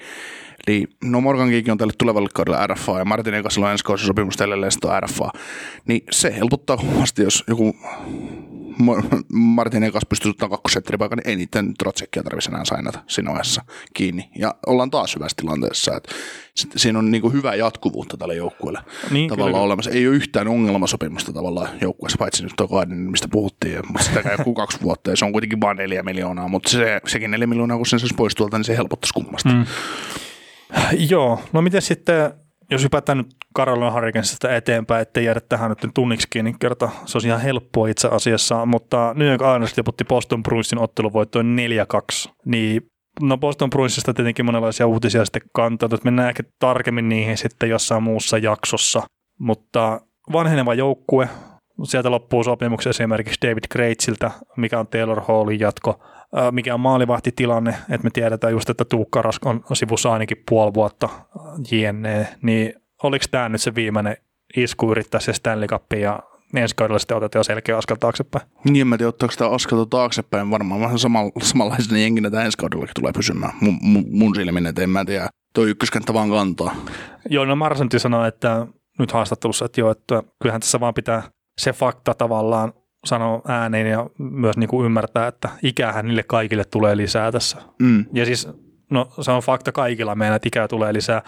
Eli 0.66 0.86
no 1.04 1.20
Morgan 1.20 1.48
Kiikin 1.48 1.72
on 1.72 1.78
tälle 1.78 1.92
tulevalle 1.98 2.28
kaudelle 2.34 2.66
RFA 2.66 2.98
ja 2.98 3.04
Martin 3.04 3.34
Ekasilla 3.34 3.66
on 3.66 3.72
ensi 3.72 3.84
kausi 3.84 4.06
sopimus 4.06 4.36
tälle 4.36 4.56
RFA. 5.00 5.30
Niin 5.86 6.04
se 6.10 6.36
helpottaa 6.36 6.76
kovasti, 6.76 7.22
jos 7.22 7.44
joku 7.48 7.76
Martin 9.32 9.82
Ekas 9.82 10.02
pystyy 10.08 10.30
ottamaan 10.30 10.50
kakkosentteripaikan, 10.50 11.18
niin 11.18 11.28
ei 11.28 11.36
niiden 11.36 11.74
Trotsekkia 11.74 12.22
tarvitse 12.22 12.50
enää 12.50 12.64
sainata 12.64 12.98
siinä 13.06 13.30
vaiheessa 13.30 13.62
kiinni. 13.94 14.30
Ja 14.38 14.54
ollaan 14.66 14.90
taas 14.90 15.14
hyvässä 15.14 15.34
tilanteessa, 15.36 15.96
että 15.96 16.14
siinä 16.76 16.98
on 16.98 17.10
niin 17.10 17.32
hyvää 17.32 17.54
jatkuvuutta 17.54 18.16
tälle 18.16 18.34
joukkueelle 18.34 18.80
niin, 19.10 19.28
tavallaan 19.28 19.52
kyllä. 19.52 19.64
olemassa. 19.64 19.90
Ei 19.90 20.08
ole 20.08 20.16
yhtään 20.16 20.48
ongelmasopimusta 20.48 21.32
tavallaan 21.32 21.68
joukkueessa, 21.80 22.18
paitsi 22.18 22.42
nyt 22.42 22.52
tokainen, 22.56 22.98
mistä 22.98 23.28
puhuttiin, 23.28 23.80
mutta 23.86 24.02
sitä 24.02 24.22
käy 24.22 24.36
kaksi 24.56 24.78
vuotta 24.82 25.10
ja 25.10 25.16
se 25.16 25.24
on 25.24 25.32
kuitenkin 25.32 25.60
vain 25.60 25.76
neljä 25.76 26.02
miljoonaa, 26.02 26.48
mutta 26.48 26.70
se, 26.70 27.00
sekin 27.06 27.30
neljä 27.30 27.46
miljoonaa, 27.46 27.76
kun 27.76 27.86
sen 27.86 28.00
saisi 28.00 28.14
pois 28.14 28.34
tuolta, 28.34 28.58
niin 28.58 28.64
se 28.64 28.76
helpottaisi 28.76 29.14
kummasta. 29.14 29.48
Mm. 29.48 29.64
Joo, 31.10 31.40
no 31.52 31.62
miten 31.62 31.82
sitten, 31.82 32.32
jos 32.70 32.82
hypätään 32.82 33.18
nyt 33.18 33.26
Carolina 33.56 33.92
Hurricanesista 33.92 34.54
eteenpäin, 34.54 35.02
ettei 35.02 35.24
jäädä 35.24 35.40
tähän 35.40 35.70
nyt 35.70 35.94
tunniksikin, 35.94 36.44
niin 36.44 36.58
kerta 36.58 36.90
se 37.04 37.18
on 37.18 37.26
ihan 37.26 37.40
helppoa 37.40 37.88
itse 37.88 38.08
asiassa, 38.08 38.66
mutta 38.66 39.14
New 39.16 39.28
York 39.28 39.40
Islanders 39.40 39.74
tiputti 39.74 40.04
Boston 40.04 40.42
Bruinsin 40.42 40.78
otteluvoittoon 40.78 41.56
4-2, 42.26 42.32
niin 42.44 42.82
No 43.20 43.38
Boston 43.38 43.70
Bruinsista 43.70 44.14
tietenkin 44.14 44.44
monenlaisia 44.44 44.86
uutisia 44.86 45.24
sitten 45.24 45.42
kantaa, 45.52 45.86
että 45.86 46.04
mennään 46.04 46.28
ehkä 46.28 46.42
tarkemmin 46.58 47.08
niihin 47.08 47.36
sitten 47.36 47.68
jossain 47.68 48.02
muussa 48.02 48.38
jaksossa, 48.38 49.02
mutta 49.38 50.00
vanheneva 50.32 50.74
joukkue, 50.74 51.28
sieltä 51.84 52.10
loppuu 52.10 52.44
sopimuksen 52.44 52.90
esimerkiksi 52.90 53.46
David 53.46 53.64
Kreitsiltä, 53.70 54.30
mikä 54.56 54.80
on 54.80 54.86
Taylor 54.86 55.20
Hallin 55.28 55.60
jatko, 55.60 56.04
mikä 56.50 56.74
on 56.74 56.80
maalivahtitilanne, 56.80 57.70
että 57.70 58.04
me 58.04 58.10
tiedetään 58.12 58.52
just, 58.52 58.70
että 58.70 58.84
Tuukka 58.84 59.22
Rask 59.22 59.46
on 59.46 59.62
sivussa 59.72 60.12
ainakin 60.12 60.42
puoli 60.48 60.74
vuotta 60.74 61.08
jne, 61.70 62.28
niin 62.42 62.74
oliko 63.02 63.24
tämä 63.30 63.48
nyt 63.48 63.62
se 63.62 63.74
viimeinen 63.74 64.16
isku 64.56 64.90
yrittää 64.90 65.20
se 65.20 65.32
Stanley 65.32 65.68
Cup 65.68 65.92
ja 65.92 66.22
ensi 66.56 66.76
kaudella 66.76 66.98
sitten 66.98 67.16
otetaan 67.16 67.40
jo 67.40 67.44
selkeä 67.44 67.78
askel 67.78 67.96
taaksepäin. 67.96 68.46
Niin, 68.64 68.86
mä 68.86 68.98
tiedän, 68.98 69.08
ottaako 69.08 69.32
sitä 69.32 69.46
askelta 69.46 69.86
taaksepäin. 69.86 70.50
Varmaan 70.50 70.80
vähän 70.80 70.98
samalla, 70.98 71.32
samanlaisena 71.42 71.98
jenginä 71.98 72.30
tämä 72.30 72.44
ensi 72.44 72.58
kaudellakin 72.58 72.94
tulee 72.94 73.12
pysymään. 73.12 73.52
Mun, 73.60 73.78
mun, 73.82 74.04
mun 74.10 74.34
silmin, 74.34 74.66
että 74.66 74.82
en 74.82 74.90
mä 74.90 75.04
tiedä. 75.04 75.28
Tuo 75.54 75.64
ykköskenttä 75.64 76.14
vaan 76.14 76.30
kantaa. 76.30 76.74
Joo, 77.30 77.44
no 77.44 77.56
Marsanti 77.56 77.98
sanoi, 77.98 78.28
että 78.28 78.66
nyt 78.98 79.12
haastattelussa, 79.12 79.64
että 79.64 79.80
joo, 79.80 79.90
että 79.90 80.22
kyllähän 80.42 80.60
tässä 80.60 80.80
vaan 80.80 80.94
pitää 80.94 81.22
se 81.58 81.72
fakta 81.72 82.14
tavallaan 82.14 82.72
sanoa 83.04 83.42
ääneen 83.48 83.86
ja 83.86 84.06
myös 84.18 84.56
niin 84.56 84.68
kuin 84.68 84.86
ymmärtää, 84.86 85.26
että 85.26 85.48
ikähän 85.62 86.06
niille 86.06 86.22
kaikille 86.22 86.64
tulee 86.64 86.96
lisää 86.96 87.32
tässä. 87.32 87.56
Mm. 87.78 88.04
Ja 88.12 88.24
siis, 88.24 88.48
no 88.90 89.08
se 89.20 89.30
on 89.30 89.42
fakta 89.42 89.72
kaikilla 89.72 90.14
meillä, 90.14 90.36
että 90.36 90.48
ikää 90.48 90.68
tulee 90.68 90.92
lisää, 90.92 91.22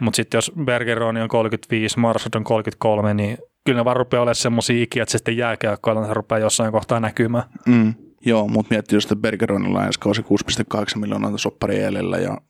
mutta 0.00 0.16
sitten 0.16 0.38
jos 0.38 0.52
Bergeroni 0.64 1.22
on 1.22 1.28
35, 1.28 1.98
Marsad 1.98 2.34
on 2.34 2.44
33, 2.44 3.14
niin 3.14 3.38
kyllä 3.64 3.80
ne 3.80 3.84
vaan 3.84 3.96
rupeaa 3.96 4.22
olemaan 4.22 4.34
semmoisia 4.34 4.82
ikiä, 4.82 5.02
että 5.02 5.10
se 5.10 5.18
sitten 5.18 5.36
jääkiekkoilla 5.36 6.06
se 6.06 6.14
rupeaa 6.14 6.38
jossain 6.38 6.72
kohtaa 6.72 7.00
näkymään. 7.00 7.44
Mm. 7.66 7.94
Joo, 8.26 8.48
mutta 8.48 8.74
miettii 8.74 8.98
että 8.98 9.16
Bergeronilla 9.16 9.86
ensi 9.86 10.00
kausi 10.00 10.22
6,8 10.22 11.00
miljoonaa 11.00 11.38
sopparia 11.38 11.82
jäljellä 11.82 12.18
ja 12.18 12.40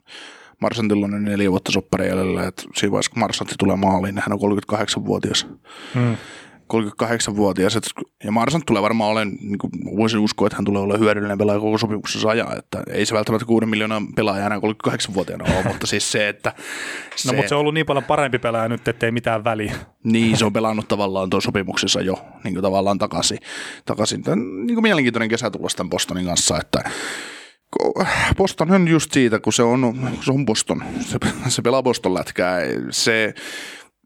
Marsantilla 0.61 1.05
on 1.05 1.25
neljä 1.25 1.51
vuotta 1.51 1.73
sopparia 1.73 2.09
jäljellä, 2.09 2.47
että 2.47 2.63
siinä 2.75 2.93
vaiheessa 2.93 3.11
kun 3.11 3.21
Marsantti 3.21 3.55
tulee 3.59 3.77
maaliin, 3.77 4.15
niin 4.15 4.23
hän 4.27 4.39
on 4.41 4.59
38-vuotias. 4.73 5.47
Mm. 5.95 6.17
38-vuotias, 6.73 7.79
ja 8.25 8.33
Marsan 8.33 8.63
tulee 8.67 8.83
varmaan 8.83 9.11
olemaan, 9.11 9.37
niin 9.41 9.59
kuin 9.59 9.73
voisin 9.97 10.21
uskoa, 10.21 10.47
että 10.47 10.57
hän 10.57 10.65
tulee 10.65 10.83
olemaan 10.83 11.01
hyödyllinen 11.01 11.39
pelaaja 11.39 11.61
koko 11.61 11.79
sopimuksessa 11.79 12.29
ajaa, 12.29 12.57
että 12.57 12.83
ei 12.91 13.07
se 13.07 13.15
välttämättä 13.15 13.47
6 13.47 13.67
miljoonaa 13.67 14.03
pelaaja 14.17 14.47
enää 14.47 14.59
38-vuotiaana 14.59 15.45
ole, 15.55 15.65
mutta 15.73 15.87
siis 15.87 16.13
se, 16.13 16.29
että... 16.29 16.53
Se, 17.17 17.29
no 17.29 17.37
mutta 17.37 17.49
se 17.49 17.55
on 17.55 17.61
ollut 17.61 17.75
niin 17.75 17.87
paljon 17.87 18.05
parempi 18.05 18.39
pelaaja 18.39 18.69
nyt, 18.69 18.89
ettei 18.89 19.11
mitään 19.11 19.45
väliä. 19.45 19.75
Niin, 20.05 20.37
se 20.37 20.45
on 20.45 20.53
pelannut 20.53 20.89
tavallaan 20.89 21.31
tuon 21.31 21.43
sopimuksessa 21.43 22.01
jo 22.01 22.15
niin 22.45 22.55
kuin 22.55 22.63
tavallaan 22.63 22.99
takaisin. 22.99 23.39
takaisin. 23.85 24.23
Tämän, 24.23 24.67
niin 24.67 24.75
kuin 24.75 24.83
mielenkiintoinen 24.83 25.29
kesä 25.29 25.51
tulla 25.51 25.69
tämän 25.77 25.91
Bostonin 25.91 26.27
kanssa, 26.27 26.59
että 26.61 26.91
Boston 28.37 28.71
on 28.71 28.89
just 28.89 29.13
siitä, 29.13 29.39
kun 29.39 29.53
se 29.53 29.63
on, 29.63 30.11
se 30.21 30.33
on 30.33 30.47
Boston. 30.47 30.85
Se, 31.01 31.19
se 31.49 31.63
pelaa 31.63 31.83
Boston 31.83 32.15
lätkää. 32.15 32.61
Se, 32.91 33.35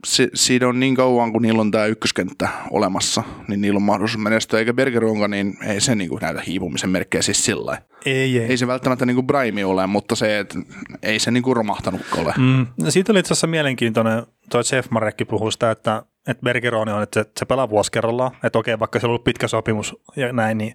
se, 0.07 0.29
siinä 0.35 0.69
on 0.69 0.81
niin 0.81 0.95
kauan, 0.95 1.33
kun 1.33 1.43
niillä 1.43 1.61
on 1.61 1.71
tämä 1.71 1.87
ykköskenttä 1.87 2.49
olemassa, 2.71 3.23
niin 3.49 3.61
niillä 3.61 3.77
on 3.77 3.83
mahdollisuus 3.83 4.23
menestyä, 4.23 4.59
eikä 4.59 4.75
Bergeronka, 4.75 5.29
niin 5.29 5.57
ei 5.67 5.81
se 5.81 5.95
niin 5.95 6.09
kuin 6.09 6.21
näitä 6.21 6.43
hiipumisen 6.47 6.91
merkkejä 6.91 7.23
siis 7.23 7.45
sillä 7.45 7.79
ei, 8.07 8.39
ei. 8.39 8.45
ei 8.45 8.57
se 8.57 8.67
välttämättä 8.67 9.07
niin 9.07 9.15
kuin 9.15 9.27
Braimi 9.27 9.65
ole, 9.65 9.87
mutta 9.87 10.17
se, 10.17 10.39
että 10.39 10.59
ei 11.03 11.19
se 11.19 11.31
niin 11.31 11.43
kuin 11.43 11.57
romahtanut 11.57 12.01
ole. 12.19 12.35
Mm. 12.39 12.67
Siitä 12.89 13.13
oli 13.13 13.19
itse 13.19 13.33
asiassa 13.33 13.47
mielenkiintoinen, 13.47 14.23
toi 14.51 14.63
Jeff 14.73 14.91
Marekki 14.91 15.25
puhui 15.25 15.53
sitä, 15.53 15.71
että, 15.71 16.03
että 16.29 16.43
Bergeroni 16.45 16.93
on, 16.93 17.03
että 17.03 17.23
se, 17.23 17.31
se 17.39 17.45
pelaa 17.45 17.71
vuosi 17.71 17.93
kerrallaan, 17.93 18.33
että 18.45 18.59
okei, 18.59 18.79
vaikka 18.79 19.01
se 19.01 19.07
on 19.07 19.11
ollut 19.11 19.25
pitkä 19.25 19.49
sopimus 19.49 19.97
ja 20.17 20.33
näin, 20.33 20.59
niin 20.59 20.75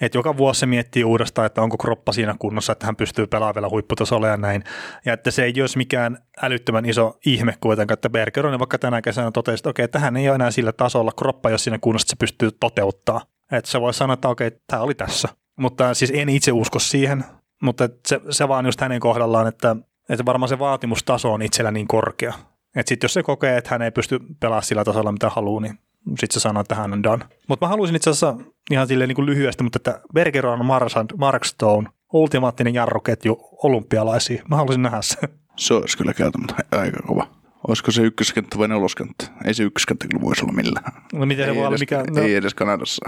että 0.00 0.18
joka 0.18 0.36
vuosi 0.36 0.60
se 0.60 0.66
miettii 0.66 1.04
uudestaan, 1.04 1.46
että 1.46 1.62
onko 1.62 1.76
kroppa 1.76 2.12
siinä 2.12 2.34
kunnossa, 2.38 2.72
että 2.72 2.86
hän 2.86 2.96
pystyy 2.96 3.26
pelaamaan 3.26 3.54
vielä 3.54 3.68
huipputasolla 3.68 4.28
ja 4.28 4.36
näin. 4.36 4.64
Ja 5.04 5.12
että 5.12 5.30
se 5.30 5.44
ei 5.44 5.60
olisi 5.60 5.78
mikään 5.78 6.18
älyttömän 6.42 6.86
iso 6.86 7.18
ihme 7.26 7.54
kuitenkaan, 7.60 7.94
että 7.94 8.10
Bergeron 8.10 8.58
vaikka 8.58 8.78
tänä 8.78 9.02
kesänä 9.02 9.30
totesi, 9.30 9.60
että 9.60 9.70
okei, 9.70 9.88
tähän 9.88 10.16
ei 10.16 10.28
ole 10.28 10.34
enää 10.34 10.50
sillä 10.50 10.72
tasolla, 10.72 11.12
kroppa 11.12 11.50
jos 11.50 11.64
siinä 11.64 11.78
kunnossa, 11.78 12.08
se 12.08 12.16
pystyy 12.16 12.50
toteuttaa. 12.60 13.20
Että 13.52 13.70
se 13.70 13.80
voi 13.80 13.94
sanoa, 13.94 14.14
että 14.14 14.28
okei, 14.28 14.50
tämä 14.66 14.82
oli 14.82 14.94
tässä. 14.94 15.28
Mutta 15.58 15.94
siis 15.94 16.12
en 16.14 16.28
itse 16.28 16.52
usko 16.52 16.78
siihen, 16.78 17.24
mutta 17.62 17.88
se, 18.06 18.20
se 18.30 18.48
vaan 18.48 18.66
just 18.66 18.80
hänen 18.80 19.00
kohdallaan, 19.00 19.46
että, 19.46 19.76
että 20.08 20.24
varmaan 20.24 20.48
se 20.48 20.58
vaatimustaso 20.58 21.32
on 21.32 21.42
itsellä 21.42 21.70
niin 21.70 21.88
korkea. 21.88 22.34
Että 22.76 22.88
sitten 22.88 23.04
jos 23.04 23.14
se 23.14 23.22
kokee, 23.22 23.56
että 23.56 23.70
hän 23.70 23.82
ei 23.82 23.90
pysty 23.90 24.18
pelaamaan 24.40 24.62
sillä 24.62 24.84
tasolla, 24.84 25.12
mitä 25.12 25.30
haluaa, 25.30 25.60
niin 25.60 25.78
sitten 26.08 26.32
se 26.32 26.40
sanoo, 26.40 26.60
että 26.60 26.74
hän 26.74 26.92
on 26.92 27.02
done. 27.02 27.24
Mutta 27.48 27.66
mä 27.66 27.70
haluaisin 27.70 27.96
itse 27.96 28.10
asiassa 28.10 28.36
ihan 28.70 28.88
silleen 28.88 29.08
niin 29.08 29.16
kuin 29.16 29.26
lyhyesti, 29.26 29.62
mutta 29.62 29.76
että 29.76 30.00
Bergeron, 30.14 30.66
Marsand, 30.66 31.10
Markstone, 31.16 31.88
ultimaattinen 32.12 32.74
jarruketju 32.74 33.38
olympialaisiin. 33.62 34.42
Mä 34.48 34.56
haluaisin 34.56 34.82
nähdä 34.82 35.02
se. 35.02 35.16
Se 35.56 35.74
olisi 35.74 35.98
kyllä 35.98 36.14
kieltämättä 36.14 36.54
aika 36.72 37.02
kova. 37.06 37.26
Olisiko 37.68 37.90
se 37.90 38.02
ykköskenttä 38.02 38.58
vai 38.58 38.68
neloskenttä? 38.68 39.26
Ei 39.44 39.54
se 39.54 39.62
ykköskenttä 39.62 40.08
kyllä 40.08 40.24
voisi 40.24 40.44
olla 40.44 40.52
millään. 40.52 40.92
No 41.12 41.26
miten 41.26 41.46
se 41.46 41.54
voi 41.54 41.66
olla 41.66 41.78
mikä? 41.78 42.04
No. 42.10 42.22
Ei 42.22 42.34
edes 42.34 42.54
Kanadassa. 42.54 43.06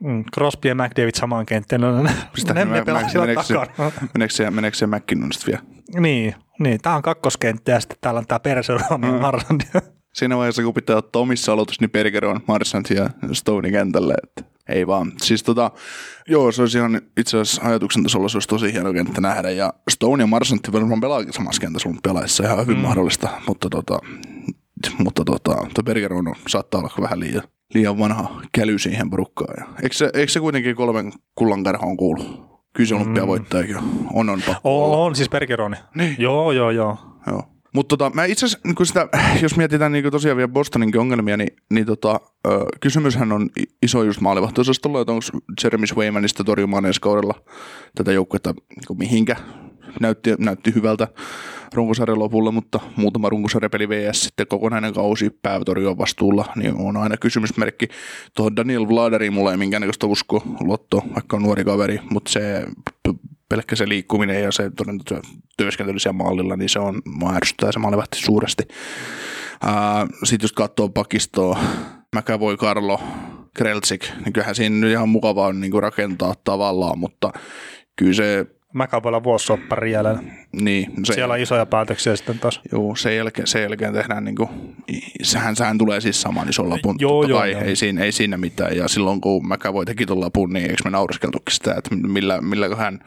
Mm, 0.00 0.24
Crosby 0.34 0.68
ja 0.68 0.74
McDavid 0.74 1.14
samaan 1.14 1.46
kenttään. 1.46 1.80
No, 1.80 2.10
Pistä, 2.34 2.54
ne, 2.54 2.64
ne 2.64 2.84
pelaa 2.84 3.02
meneekö, 3.14 3.42
se, 3.42 3.54
meneekö, 4.14 4.34
se, 4.34 4.50
meneekö 4.50 4.76
se 4.76 4.86
McKinnon 4.86 5.32
sitten 5.32 5.52
vielä? 5.52 5.64
Niin, 6.00 6.34
niin, 6.58 6.80
tämä 6.80 6.96
on 6.96 7.02
kakkoskenttä 7.02 7.72
ja 7.72 7.80
sitten 7.80 7.98
täällä 8.00 8.18
on 8.18 8.26
tämä 8.26 8.40
Perseron 8.40 9.02
ja 9.02 9.12
Marsand 9.12 9.60
siinä 10.12 10.36
vaiheessa, 10.36 10.62
kun 10.62 10.74
pitää 10.74 10.96
ottaa 10.96 11.22
omissa 11.22 11.52
aloitus, 11.52 11.80
niin 11.80 11.90
Bergeron, 11.90 12.40
Marsant 12.48 12.90
ja 12.90 13.10
Stone 13.32 13.70
kentälle. 13.70 14.14
Että 14.22 14.51
ei 14.68 14.86
vaan. 14.86 15.12
Siis 15.22 15.42
tota, 15.42 15.70
joo, 16.28 16.52
se 16.52 16.62
olisi 16.62 16.78
ihan 16.78 17.00
itse 17.16 17.38
asiassa 17.38 17.62
ajatuksen 17.68 18.02
tasolla 18.02 18.28
se 18.28 18.36
olisi 18.36 18.48
tosi 18.48 18.72
hieno 18.72 18.92
kenttä 18.92 19.20
nähdä. 19.20 19.50
Ja 19.50 19.72
Stone 19.90 20.22
ja 20.22 20.26
Marsantti 20.26 20.72
varmaan 20.72 21.00
pelaakin 21.00 21.32
samassa 21.32 21.60
kentässä 21.60 21.88
mun 21.88 21.98
pelaissa 22.02 22.44
ihan 22.44 22.60
hyvin 22.60 22.76
mm. 22.76 22.82
mahdollista. 22.82 23.28
Mutta 23.46 23.70
tota, 23.70 23.98
mutta 24.98 25.24
tota, 25.24 25.54
tuo 25.74 25.84
Bergeron 25.84 26.34
saattaa 26.48 26.80
olla 26.80 26.94
vähän 27.00 27.20
liian, 27.20 27.42
liian 27.74 27.98
vanha 27.98 28.40
käly 28.52 28.78
siihen 28.78 29.10
porukkaan. 29.10 29.54
Ja, 29.58 29.66
eikö, 29.82 29.96
se, 29.96 30.10
eikö 30.14 30.32
se 30.32 30.40
kuitenkin 30.40 30.76
kolmen 30.76 31.12
kullan 31.34 31.64
on 31.82 31.96
kuulu? 31.96 32.52
Kyllä 32.72 32.88
se 32.88 32.94
olympiavoittajakin 32.94 33.76
on. 33.76 33.84
On, 34.12 34.30
on, 34.30 34.42
on, 34.64 34.98
on 34.98 35.16
siis 35.16 35.28
Bergeroni. 35.28 35.76
Niin. 35.94 36.16
Joo, 36.18 36.52
joo, 36.52 36.70
joo. 36.70 36.98
joo. 37.26 37.51
Mutta 37.72 37.96
tota, 37.96 38.14
mä 38.14 38.24
itse 38.24 38.46
asiassa, 38.46 38.68
niin 38.68 39.42
jos 39.42 39.56
mietitään 39.56 39.92
niin 39.92 40.10
tosiaan 40.10 40.36
vielä 40.36 40.48
Bostoninkin 40.48 41.00
ongelmia, 41.00 41.36
niin, 41.36 41.56
niin 41.70 41.86
tota, 41.86 42.20
ö, 42.46 42.64
kysymyshän 42.80 43.32
on 43.32 43.50
iso 43.82 44.02
just 44.02 44.20
maalivahtoisastolla, 44.20 45.00
että 45.00 45.12
onko 45.12 45.24
Jeremy 45.64 45.86
Swaymanista 45.86 46.44
torjumaan 46.44 46.86
ensi 46.86 47.00
kaudella 47.00 47.34
tätä 47.94 48.12
joukkuetta 48.12 48.52
niin 48.52 48.98
mihinkä. 48.98 49.36
Näytti, 50.00 50.34
näytti 50.38 50.74
hyvältä 50.74 51.08
runkosarjan 51.74 52.18
lopulla, 52.18 52.52
mutta 52.52 52.80
muutama 52.96 53.28
runkosarjapeli 53.28 53.88
VS 53.88 54.22
sitten 54.22 54.46
kokonainen 54.46 54.94
kausi 54.94 55.30
päätorjuan 55.42 55.98
vastuulla, 55.98 56.44
niin 56.56 56.74
on 56.76 56.96
aina 56.96 57.16
kysymysmerkki. 57.16 57.88
Tuohon 58.36 58.56
Daniel 58.56 58.88
Vladeriin 58.88 59.32
mulla 59.32 59.50
ei 59.50 59.56
minkäännäköistä 59.56 60.06
usko 60.06 60.42
lotto, 60.60 61.02
vaikka 61.14 61.36
on 61.36 61.42
nuori 61.42 61.64
kaveri, 61.64 62.00
mutta 62.10 62.30
se 62.32 62.66
pelkkä 63.52 63.76
se 63.76 63.88
liikkuminen 63.88 64.42
ja 64.42 64.52
se 64.52 64.70
työskentely 65.56 65.98
siellä 65.98 66.16
maalilla, 66.16 66.56
niin 66.56 66.68
se 66.68 66.78
on, 66.78 67.02
mua 67.04 67.34
ärsyttää 67.34 67.72
se 67.72 67.78
maalivahti 67.78 68.18
suuresti. 68.18 68.62
Sitten 70.24 70.44
jos 70.44 70.52
katsoo 70.52 70.88
pakistoa, 70.88 71.58
voi 72.40 72.56
Karlo, 72.56 73.00
Kreltsik, 73.54 74.04
niin 74.24 74.32
kyllähän 74.32 74.54
siinä 74.54 74.88
ihan 74.88 75.08
mukavaa 75.08 75.46
on 75.46 75.60
niin 75.60 75.82
rakentaa 75.82 76.34
tavallaan, 76.44 76.98
mutta 76.98 77.32
kyllä 77.96 78.14
se 78.14 78.46
Mäkävällä 78.72 79.22
vuosisoppari 79.22 79.92
jäljellä. 79.92 80.22
Niin. 80.52 80.92
Se, 81.04 81.12
Siellä 81.12 81.34
on 81.34 81.40
isoja 81.40 81.66
päätöksiä 81.66 82.16
sitten 82.16 82.38
taas. 82.38 82.60
Joo, 82.72 82.96
sen 82.96 83.16
jälkeen, 83.16 83.46
sen 83.46 83.62
jälkeen 83.62 83.92
tehdään, 83.92 84.24
niin 84.24 84.36
kuin, 84.36 84.48
sehän, 85.22 85.56
sehän 85.56 85.78
tulee 85.78 86.00
siis 86.00 86.22
saman 86.22 86.48
ison 86.48 86.70
lapun. 86.70 86.96
Joo, 86.98 87.24
joo, 87.24 87.44
joo. 87.44 87.60
Ei, 87.60 87.76
siinä, 87.76 88.04
ei 88.04 88.12
siinä 88.12 88.36
mitään. 88.36 88.76
Ja 88.76 88.88
silloin 88.88 89.20
kun 89.20 89.48
voi 89.72 89.84
teki 89.84 90.06
tuon 90.06 90.20
lapun, 90.20 90.52
niin 90.52 90.70
eikö 90.70 90.82
me 90.84 90.90
nauriskeltukin 90.90 91.54
sitä, 91.54 91.74
että 91.74 91.94
millä, 91.94 92.40
millä 92.40 92.76
hän 92.76 92.98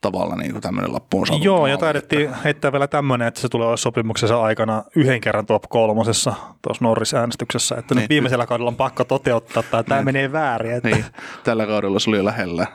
tavalla 0.00 0.36
niin 0.36 0.60
tämmöinen 0.60 0.92
lappu 0.92 1.20
on 1.20 1.26
saatu. 1.26 1.44
Joo, 1.44 1.66
ja 1.66 1.78
taidettiin 1.78 2.30
heittää 2.44 2.72
vielä 2.72 2.86
tämmöinen, 2.86 3.28
että 3.28 3.40
se 3.40 3.48
tulee 3.48 3.76
sopimuksensa 3.76 4.42
aikana 4.42 4.84
yhden 4.96 5.20
kerran 5.20 5.46
top 5.46 5.62
kolmosessa 5.68 6.32
tuossa 6.62 6.84
Norris-äänestyksessä, 6.84 7.74
että 7.78 7.94
niin. 7.94 8.02
nyt 8.02 8.08
viimeisellä 8.08 8.46
kaudella 8.46 8.70
on 8.70 8.76
pakko 8.76 9.04
toteuttaa, 9.04 9.60
että 9.60 9.82
tämä 9.82 10.00
niin. 10.00 10.04
menee 10.04 10.32
väärin. 10.32 10.72
Että... 10.72 10.88
Niin. 10.88 11.04
Tällä 11.44 11.66
kaudella 11.66 11.98
se 11.98 12.10
oli 12.10 12.16
jo 12.16 12.24
lähellä. 12.24 12.66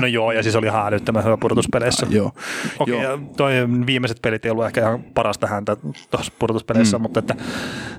no 0.00 0.06
joo, 0.06 0.32
ja 0.32 0.42
siis 0.42 0.56
oli 0.56 0.66
ihan 0.66 0.86
älyttömän 0.86 1.24
hyvä 1.24 1.36
pudotuspeleissä. 1.58 2.06
Ah, 2.06 2.12
joo. 2.12 2.32
Okei, 2.78 2.94
okay, 2.94 3.06
joo. 3.06 3.18
toi 3.36 3.52
viimeiset 3.86 4.18
pelit 4.22 4.44
ei 4.44 4.50
ollut 4.50 4.66
ehkä 4.66 4.80
ihan 4.80 5.02
parasta 5.02 5.46
häntä 5.46 5.76
tuossa 6.10 6.32
pudotuspeleissä, 6.38 6.98
mm. 6.98 7.02
mutta 7.02 7.20
että 7.20 7.34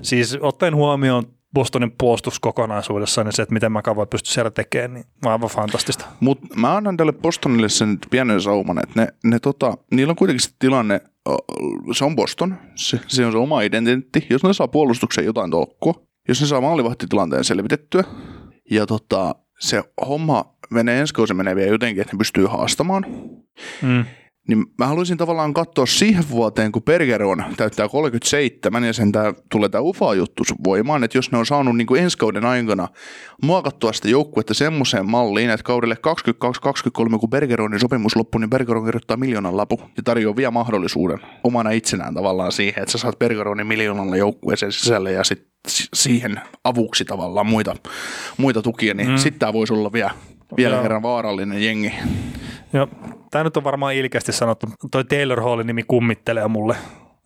siis 0.02 0.38
ottaen 0.40 0.74
huomioon 0.74 1.24
Bostonin 1.54 1.94
puolustus 1.98 2.40
kokonaisuudessaan 2.40 3.24
niin 3.24 3.36
se, 3.36 3.42
että 3.42 3.52
miten 3.52 3.72
voi 3.72 4.06
pystyä 4.06 4.32
siellä 4.32 4.50
tekemään, 4.50 4.94
niin 4.94 5.04
on 5.24 5.32
aivan 5.32 5.48
fantastista. 5.48 6.06
Mutta 6.20 6.46
mä 6.56 6.76
annan 6.76 6.96
tälle 6.96 7.12
Bostonille 7.12 7.68
sen 7.68 7.98
pienen 8.10 8.40
sauman, 8.40 8.78
että 8.78 9.00
ne, 9.00 9.08
ne 9.24 9.38
tota, 9.38 9.78
niillä 9.90 10.10
on 10.10 10.16
kuitenkin 10.16 10.40
se 10.40 10.50
tilanne, 10.58 11.00
se 11.92 12.04
on 12.04 12.16
Boston, 12.16 12.54
se, 12.74 13.00
se 13.06 13.26
on 13.26 13.32
se 13.32 13.38
oma 13.38 13.60
identiteetti. 13.60 14.26
Jos 14.30 14.42
ne 14.42 14.52
saa 14.52 14.68
puolustuksen 14.68 15.24
jotain 15.24 15.50
tolkkua, 15.50 15.94
jos 16.28 16.40
ne 16.40 16.46
saa 16.46 16.60
maalivahtitilanteen 16.60 17.44
selvitettyä, 17.44 18.04
ja 18.70 18.86
tota, 18.86 19.34
se 19.60 19.82
homma 20.08 20.54
menee 20.70 21.00
ensi 21.00 21.14
kausi 21.14 21.34
menee 21.34 21.56
vielä 21.56 21.70
jotenkin, 21.70 22.02
että 22.02 22.14
ne 22.14 22.18
pystyy 22.18 22.46
haastamaan, 22.46 23.06
mm 23.82 24.04
niin 24.50 24.66
mä 24.78 24.86
haluaisin 24.86 25.16
tavallaan 25.16 25.54
katsoa 25.54 25.86
siihen 25.86 26.24
vuoteen, 26.30 26.72
kun 26.72 26.82
Bergeron 26.82 27.44
täyttää 27.56 27.88
37 27.88 28.84
ja 28.84 28.92
sen 28.92 29.12
tää, 29.12 29.34
tulee 29.50 29.68
tämä 29.68 29.82
UFA-juttu 29.82 30.42
voimaan, 30.64 31.04
että 31.04 31.18
jos 31.18 31.32
ne 31.32 31.38
on 31.38 31.46
saanut 31.46 31.76
niin 31.76 31.96
ensi 31.98 32.18
kauden 32.18 32.44
aikana 32.44 32.88
muokattua 33.42 33.92
sitä 33.92 34.08
joukkuetta 34.08 34.54
semmoiseen 34.54 35.10
malliin, 35.10 35.50
että 35.50 35.64
kaudelle 35.64 35.96
22-23, 37.14 37.18
kun 37.18 37.30
Bergeronin 37.30 37.80
sopimus 37.80 38.16
loppuu, 38.16 38.38
niin 38.38 38.50
Bergeron 38.50 38.84
kirjoittaa 38.84 39.16
miljoonan 39.16 39.56
lapu 39.56 39.80
ja 39.96 40.02
tarjoaa 40.02 40.36
vielä 40.36 40.50
mahdollisuuden 40.50 41.18
omana 41.44 41.70
itsenään 41.70 42.14
tavallaan 42.14 42.52
siihen, 42.52 42.82
että 42.82 42.92
sä 42.92 42.98
saat 42.98 43.18
Bergeronin 43.18 43.66
miljoonalla 43.66 44.16
joukkueeseen 44.16 44.72
sisälle 44.72 45.12
ja 45.12 45.24
sitten 45.24 45.50
siihen 45.94 46.40
avuksi 46.64 47.04
tavallaan 47.04 47.46
muita, 47.46 47.76
muita 48.36 48.62
tukia, 48.62 48.94
niin 48.94 49.08
mm. 49.08 49.16
sitten 49.16 49.38
tämä 49.38 49.52
voisi 49.52 49.72
olla 49.72 49.92
vielä, 49.92 50.10
vielä 50.56 50.82
kerran 50.82 51.02
vaarallinen 51.02 51.64
jengi. 51.64 51.92
Joo, 52.72 52.88
tämä 53.30 53.44
nyt 53.44 53.56
on 53.56 53.64
varmaan 53.64 53.94
ilkeästi 53.94 54.32
sanottu. 54.32 54.66
Toi 54.90 55.04
Taylor 55.04 55.40
Hallin 55.40 55.66
nimi 55.66 55.82
kummittelee 55.82 56.48
mulle. 56.48 56.76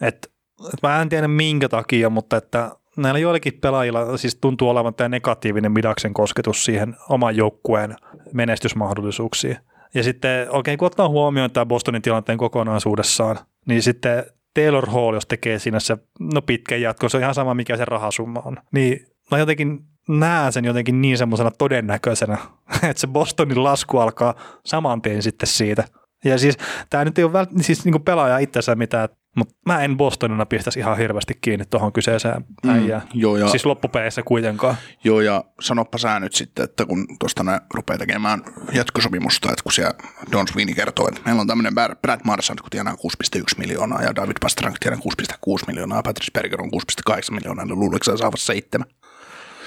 Et, 0.01 0.33
et 0.75 0.83
mä 0.83 1.03
en 1.03 1.09
tiedä 1.09 1.29
minkä 1.29 1.69
takia, 1.69 2.11
mutta 2.11 2.37
että 2.37 2.71
näillä 2.97 3.19
joillakin 3.19 3.59
pelaajilla 3.61 4.17
siis 4.17 4.39
tuntuu 4.41 4.69
olevan 4.69 4.95
tämä 4.95 5.09
negatiivinen 5.09 5.73
Midaksen 5.73 6.15
kosketus 6.15 6.65
siihen 6.65 6.97
oman 7.09 7.37
joukkueen 7.37 7.97
menestysmahdollisuuksiin. 8.33 9.57
Ja 9.95 10.03
sitten 10.03 10.51
oikein 10.51 10.79
kun 10.79 10.87
ottaa 10.87 11.09
huomioon 11.09 11.51
tämä 11.51 11.67
Bostonin 11.67 12.03
tilanteen 12.03 12.39
kokonaisuudessaan, 12.39 13.39
niin 13.67 13.83
sitten 13.83 14.25
Taylor 14.55 14.91
Hall, 14.91 15.15
jos 15.15 15.27
tekee 15.27 15.59
siinä 15.59 15.81
se 15.81 15.97
no 16.21 16.43
pitkän 16.43 16.81
jatkon, 16.81 17.11
se 17.11 17.17
on 17.17 17.23
ihan 17.23 17.35
sama 17.35 17.55
mikä 17.55 17.77
se 17.77 17.85
rahasumma 17.85 18.43
on. 18.45 18.57
Niin 18.73 19.07
mä 19.31 19.39
jotenkin 19.39 19.81
näen 20.09 20.53
sen 20.53 20.65
jotenkin 20.65 21.01
niin 21.01 21.19
semmoisena 21.19 21.51
todennäköisenä, 21.51 22.39
että 22.89 23.01
se 23.01 23.07
Bostonin 23.07 23.65
lasku 23.65 23.99
alkaa 23.99 24.35
saman 24.65 25.03
tien 25.03 25.23
sitten 25.23 25.47
siitä. 25.47 25.85
Ja 26.25 26.39
siis 26.39 26.57
tämä 26.91 27.05
nyt 27.05 27.19
ei 27.19 27.25
ole 27.25 27.33
vält- 27.33 27.63
siis 27.63 27.85
niinku 27.85 27.99
pelaaja 27.99 28.39
itsensä 28.39 28.75
mitään, 28.75 29.09
mutta 29.37 29.55
mä 29.67 29.85
en 29.85 29.97
Bostonina 29.97 30.47
pistäisi 30.47 30.79
ihan 30.79 30.99
hirveästi 30.99 31.39
kiinni 31.41 31.65
tuohon 31.65 31.93
kyseiseen 31.93 32.45
mm, 32.65 32.71
äijään. 32.71 33.03
Mm, 33.03 33.21
joo, 33.21 33.37
ja, 33.37 33.49
siis 33.49 33.67
loppupeleissä 33.67 34.23
kuitenkaan. 34.23 34.77
Joo, 35.05 35.21
ja 35.21 35.45
sanoppa 35.61 35.99
sä 35.99 36.21
nyt 36.21 36.35
sitten, 36.35 36.65
että 36.65 36.87
kun 36.87 37.07
tuosta 37.21 37.43
ne 37.43 37.61
rupeaa 37.75 37.99
tekemään 37.99 38.43
jatkosopimusta, 38.73 39.49
että 39.49 39.63
kun 39.63 39.73
siellä 39.73 39.95
Don 40.33 40.49
Sweeney 40.49 40.75
kertoo, 40.75 41.09
että 41.09 41.21
meillä 41.25 41.41
on 41.41 41.47
tämmöinen 41.47 41.75
Brad 42.03 42.21
Marchand, 42.25 42.59
kun 42.61 42.71
tienaa 42.71 42.95
6,1 42.95 43.41
miljoonaa, 43.59 44.03
ja 44.03 44.17
David 44.17 44.37
Pastrank 44.41 44.77
tienaa 44.81 45.01
6,6 45.01 45.67
miljoonaa, 45.67 45.99
ja 45.99 46.03
Patrice 46.03 46.31
Berger 46.33 46.63
on 46.63 46.71
6,8 47.11 47.35
miljoonaa, 47.35 47.65
niin 47.65 47.79
luuleeko 47.79 48.05
sä 48.05 48.17
saavat 48.17 48.41
seitsemän? 48.41 48.87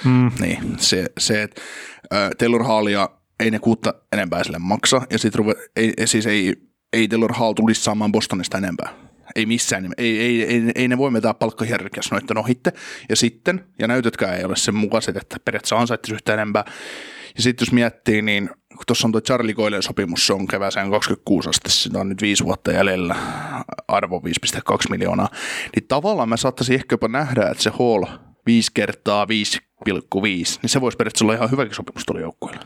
Mm. 0.04 0.30
Niin, 0.40 0.78
se, 0.78 1.06
se 1.18 1.42
että 1.42 1.62
Taylor 2.38 2.64
Hallia 2.64 3.08
ei 3.40 3.50
ne 3.50 3.58
kuutta 3.58 3.94
enempää 4.12 4.44
sille 4.44 4.58
maksa, 4.58 5.02
ja 5.10 5.18
sitten 5.18 5.44
ei, 5.76 5.92
siis 6.04 6.26
ei, 6.26 6.54
ei 6.92 7.08
Taylor 7.08 7.32
Hall 7.32 7.52
tulisi 7.52 7.82
saamaan 7.82 8.12
Bostonista 8.12 8.58
enempää. 8.58 8.88
Ei 9.36 9.46
missään, 9.46 9.92
ei, 9.98 10.20
ei, 10.20 10.44
ei, 10.44 10.62
ei 10.74 10.88
ne 10.88 10.98
voi 10.98 11.10
metää 11.10 11.34
palkkahierarkiassa 11.34 12.14
noiden 12.14 12.38
ohitte. 12.38 12.72
Ja 13.08 13.16
sitten, 13.16 13.64
ja 13.78 13.88
näytötkään 13.88 14.36
ei 14.36 14.44
ole 14.44 14.56
sen 14.56 14.74
mukaiset, 14.74 15.16
että 15.16 15.36
periaatteessa 15.44 15.78
ansaittisi 15.78 16.14
yhtään 16.14 16.38
enempää. 16.38 16.64
Ja 17.36 17.42
sitten 17.42 17.66
jos 17.66 17.72
miettii, 17.72 18.22
niin 18.22 18.50
kun 18.76 18.86
tuossa 18.86 19.08
on 19.08 19.12
tuo 19.12 19.20
Charlie 19.20 19.54
Coilen 19.54 19.82
sopimus, 19.82 20.26
se 20.26 20.32
on 20.32 20.46
kevääseen 20.46 20.90
26 20.90 21.48
asti, 21.48 21.70
sitä 21.70 21.98
on 21.98 22.08
nyt 22.08 22.22
viisi 22.22 22.44
vuotta 22.44 22.72
jäljellä, 22.72 23.16
arvo 23.88 24.22
5,2 24.26 24.76
miljoonaa, 24.90 25.28
niin 25.76 25.88
tavallaan 25.88 26.28
mä 26.28 26.36
saattaisin 26.36 26.74
ehkä 26.74 26.92
jopa 26.92 27.08
nähdä, 27.08 27.48
että 27.50 27.62
se 27.62 27.70
Hall 27.70 28.04
5 28.46 28.70
kertaa 28.74 29.26
5,5, 29.56 29.67
niin 29.86 30.70
se 30.70 30.80
voisi 30.80 30.96
periaatteessa 30.96 31.24
olla 31.24 31.34
ihan 31.34 31.50
hyväkin 31.50 31.74
sopimus 31.74 32.06
tuolla 32.06 32.20
joukkueella. 32.20 32.62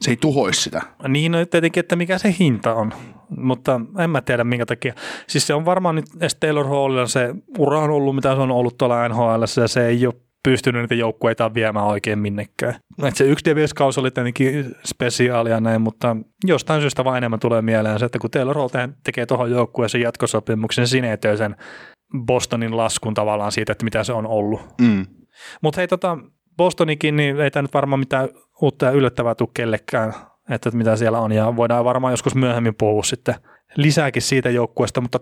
Se 0.00 0.10
ei 0.10 0.16
tuhoisi 0.16 0.62
sitä. 0.62 0.82
Niin, 1.08 1.32
no 1.32 1.46
tietenkin, 1.46 1.80
että 1.80 1.96
mikä 1.96 2.18
se 2.18 2.34
hinta 2.38 2.74
on, 2.74 2.92
mutta 3.36 3.80
en 3.98 4.10
mä 4.10 4.20
tiedä 4.20 4.44
minkä 4.44 4.66
takia. 4.66 4.94
Siis 5.26 5.46
se 5.46 5.54
on 5.54 5.64
varmaan 5.64 5.94
nyt 5.94 6.04
Taylor 6.40 6.68
Hallilla 6.68 7.06
se 7.06 7.34
ura 7.58 7.80
on 7.80 7.90
ollut, 7.90 8.14
mitä 8.14 8.34
se 8.34 8.40
on 8.40 8.50
ollut 8.50 8.78
tuolla 8.78 9.08
NHL, 9.08 9.60
ja 9.60 9.68
se 9.68 9.86
ei 9.86 10.06
ole 10.06 10.14
pystynyt 10.44 10.82
niitä 10.82 10.94
joukkueita 10.94 11.54
viemään 11.54 11.86
oikein 11.86 12.18
minnekään. 12.18 12.74
Et 13.02 13.16
se 13.16 13.24
yksi 13.24 13.44
Davis-kausi 13.44 14.00
oli 14.00 14.10
tietenkin 14.10 14.74
spesiaalia 14.86 15.60
näin, 15.60 15.80
mutta 15.80 16.16
jostain 16.44 16.80
syystä 16.80 17.04
vaan 17.04 17.16
enemmän 17.16 17.40
tulee 17.40 17.62
mieleen 17.62 17.98
se, 17.98 18.04
että 18.04 18.18
kun 18.18 18.30
Taylor 18.30 18.58
Hall 18.58 18.68
tekee 19.04 19.26
tuohon 19.26 19.50
joukkueeseen 19.50 20.02
jatkosopimuksen, 20.02 20.82
niin 20.82 20.88
sineetöi 20.88 21.36
sen 21.36 21.56
Bostonin 22.26 22.76
laskun 22.76 23.14
tavallaan 23.14 23.52
siitä, 23.52 23.72
että 23.72 23.84
mitä 23.84 24.04
se 24.04 24.12
on 24.12 24.26
ollut. 24.26 24.60
Mm. 24.80 25.06
Mutta 25.62 25.80
hei, 25.80 25.88
tota, 25.88 26.18
Bostonikin, 26.56 27.16
niin 27.16 27.40
ei 27.40 27.50
tämä 27.50 27.62
nyt 27.62 27.74
varmaan 27.74 28.00
mitään 28.00 28.28
uutta 28.62 28.86
ja 28.86 28.92
yllättävää 28.92 29.34
tule 29.34 29.48
kellekään, 29.54 30.14
että 30.50 30.70
mitä 30.70 30.96
siellä 30.96 31.20
on, 31.20 31.32
ja 31.32 31.56
voidaan 31.56 31.84
varmaan 31.84 32.12
joskus 32.12 32.34
myöhemmin 32.34 32.74
puhua 32.74 33.02
sitten 33.02 33.34
lisääkin 33.76 34.22
siitä 34.22 34.50
joukkueesta, 34.50 35.00
mutta 35.00 35.20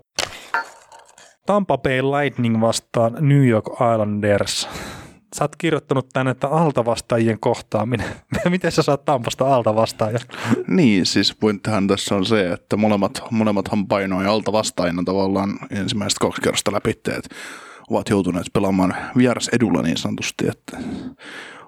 Tampa 1.47 1.79
Bay 1.79 2.03
Lightning 2.03 2.61
vastaan 2.61 3.17
New 3.21 3.47
York 3.47 3.65
Islanders. 3.73 4.69
Sä 5.37 5.45
oot 5.45 5.57
kirjoittanut 5.57 6.09
tänne, 6.13 6.31
että 6.31 6.49
altavastaajien 6.49 7.41
kohtaaminen. 7.41 8.07
Miten 8.51 8.73
sä 8.73 8.83
saat 8.83 9.05
Tampasta 9.05 9.55
altavastaaja? 9.55 10.19
niin, 10.67 11.07
siis 11.07 11.37
pointtihan 11.41 11.87
tässä 11.87 12.15
on 12.15 12.27
se, 12.27 12.53
että 12.53 12.77
molemmat, 12.77 13.23
molemmathan 13.31 13.87
painoi 13.87 14.27
altavastaajina 14.27 15.03
tavallaan 15.05 15.59
ensimmäiset 15.71 16.19
kaksi 16.19 16.43
kerrasta 16.43 16.73
läpi, 16.73 16.91
että 16.91 17.13
ovat 17.93 18.09
joutuneet 18.09 18.47
pelaamaan 18.53 18.95
vieras 19.17 19.49
edulla 19.49 19.83
niin 19.83 19.97
sanotusti, 19.97 20.49
että 20.49 20.79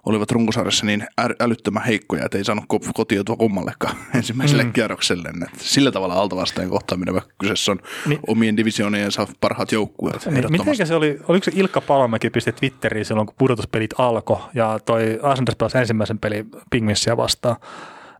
olivat 0.06 0.30
runkosarjassa 0.30 0.87
niin 0.87 1.06
älyttömän 1.40 1.84
heikkoja, 1.84 2.24
että 2.24 2.38
ei 2.38 2.44
saanut 2.44 2.64
kotiutua 2.94 3.37
kummallekaan 3.37 3.96
ensimmäiselle 4.14 4.64
mm. 4.64 4.72
kierrokselle. 4.72 5.28
Että 5.28 5.58
sillä 5.58 5.92
tavalla 5.92 6.14
altavasteen 6.14 6.68
kohtaaminen, 6.68 7.14
vaikka 7.14 7.34
kyseessä 7.38 7.72
on 7.72 7.78
niin. 8.06 8.20
omien 8.26 8.56
divisiooniensa 8.56 9.26
parhaat 9.40 9.72
joukkueet. 9.72 10.26
Niin, 10.26 10.52
miten 10.52 10.87
se 10.87 10.94
oli, 10.94 11.18
oliko 11.28 11.44
se 11.44 11.52
Ilkka 11.54 11.80
Palomäki 11.80 12.30
pisti 12.30 12.52
Twitteriin 12.52 13.04
silloin, 13.04 13.26
kun 13.26 13.37
pudotuspelit 13.38 13.94
alkoi 13.98 14.38
ja 14.54 14.78
toi 14.84 15.18
Asenders 15.22 15.56
pelasi 15.56 15.78
ensimmäisen 15.78 16.18
pelin 16.18 16.50
Pingvinsia 16.70 17.16
vastaan, 17.16 17.56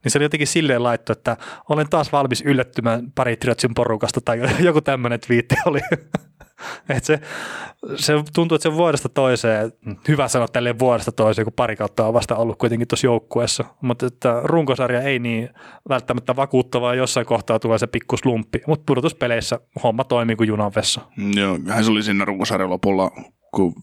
niin 0.05 0.13
se 0.13 0.19
oli 0.19 0.25
jotenkin 0.25 0.47
silleen 0.47 0.83
laittu, 0.83 1.13
että 1.13 1.37
olen 1.69 1.89
taas 1.91 2.13
valmis 2.13 2.43
yllättymään 2.43 3.13
pari 3.15 3.37
Triotsin 3.37 3.75
porukasta 3.75 4.21
tai 4.21 4.41
joku 4.67 4.81
tämmöinen 4.81 5.21
twiitti 5.21 5.55
oli. 5.67 5.81
Et 6.97 7.05
se, 7.05 7.21
se 7.97 8.13
tuntuu, 8.35 8.57
että 8.57 8.69
se 8.71 8.77
vuodesta 8.77 9.09
toiseen, 9.09 9.73
hyvä 10.09 10.29
sanoa 10.29 10.49
tälleen 10.49 10.79
vuodesta 10.79 11.13
toiseen, 11.13 11.45
kun 11.45 11.53
pari 11.53 11.77
kautta 11.77 12.07
on 12.07 12.15
vasta 12.15 12.37
ollut 12.37 12.59
kuitenkin 12.59 12.89
tuossa 12.89 13.07
joukkueessa, 13.07 13.65
mutta 13.81 14.07
että 14.07 14.41
runkosarja 14.43 15.03
ei 15.03 15.19
niin 15.19 15.49
välttämättä 15.89 16.37
vakuuttavaa, 16.37 16.95
jossain 16.95 17.27
kohtaa 17.27 17.59
tulee 17.59 17.79
se 17.79 17.87
pikku 17.87 18.17
slumppi, 18.17 18.61
mutta 18.67 18.85
pudotuspeleissä 18.87 19.61
homma 19.83 20.05
toimii 20.05 20.37
kuin 20.37 20.49
junan 20.49 20.73
vessa. 20.77 21.01
Joo, 21.37 21.59
hän 21.69 21.85
se 21.85 21.91
oli 21.91 22.03
siinä 22.03 22.25
runkosarjan 22.25 22.71
lopulla, 22.71 23.11
kun 23.55 23.75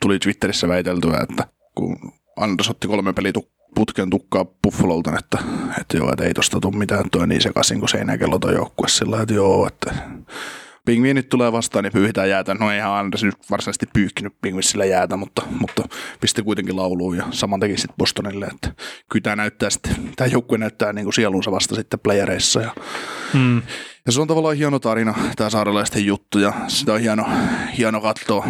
tuli 0.00 0.18
Twitterissä 0.18 0.68
väiteltyä, 0.68 1.18
että 1.30 1.44
kun 1.74 1.96
Anders 2.36 2.70
otti 2.70 2.88
kolme 2.88 3.12
peli 3.12 3.32
putken 3.74 4.10
tukkaa 4.10 4.44
Buffalolta, 4.44 5.18
että, 5.18 5.38
että 5.80 5.96
joo, 5.96 6.12
että 6.12 6.24
ei 6.24 6.34
tosta 6.34 6.60
tule 6.60 6.76
mitään 6.76 7.10
toi 7.10 7.26
niin 7.26 7.40
sekaisin, 7.40 7.78
kun 7.80 7.88
seinäkello 7.88 8.38
toi 8.38 8.54
joukkue 8.54 8.88
sillä 8.88 9.22
että 9.22 9.34
joo, 9.34 9.66
että 9.66 9.94
pingviinit 10.88 11.28
tulee 11.28 11.52
vastaan, 11.52 11.82
niin 11.82 11.92
pyyhitään 11.92 12.30
jäätä. 12.30 12.54
No 12.54 12.70
eihän 12.70 12.90
Anders 12.90 13.22
nyt 13.24 13.34
varsinaisesti 13.50 13.86
pyyhkinyt 13.92 14.32
pingvissillä 14.42 14.84
jäätä, 14.84 15.16
mutta, 15.16 15.42
mutta 15.60 15.82
pisti 16.20 16.42
kuitenkin 16.42 16.76
lauluun 16.76 17.16
ja 17.16 17.24
saman 17.30 17.60
teki 17.60 17.76
sitten 17.76 17.96
Bostonille, 17.98 18.46
että 18.46 18.72
kyllä 19.10 19.22
tämä 19.22 19.36
näyttää 19.36 19.70
sitten, 19.70 19.96
tämä 20.16 20.28
joukkue 20.28 20.58
näyttää 20.58 20.92
niin 20.92 21.04
kuin 21.04 21.14
sielunsa 21.14 21.50
vasta 21.50 21.74
sitten 21.74 22.00
playereissa 22.00 22.60
ja 22.60 22.74
mm. 23.34 23.62
Ja 24.08 24.12
se 24.12 24.20
on 24.20 24.28
tavallaan 24.28 24.56
hieno 24.56 24.78
tarina, 24.78 25.14
tämä 25.36 25.50
saarelaisten 25.50 26.06
juttu, 26.06 26.38
ja 26.38 26.52
sitä 26.68 26.92
on 26.92 27.00
hieno, 27.00 27.26
hieno 27.78 28.00
katsoa, 28.00 28.46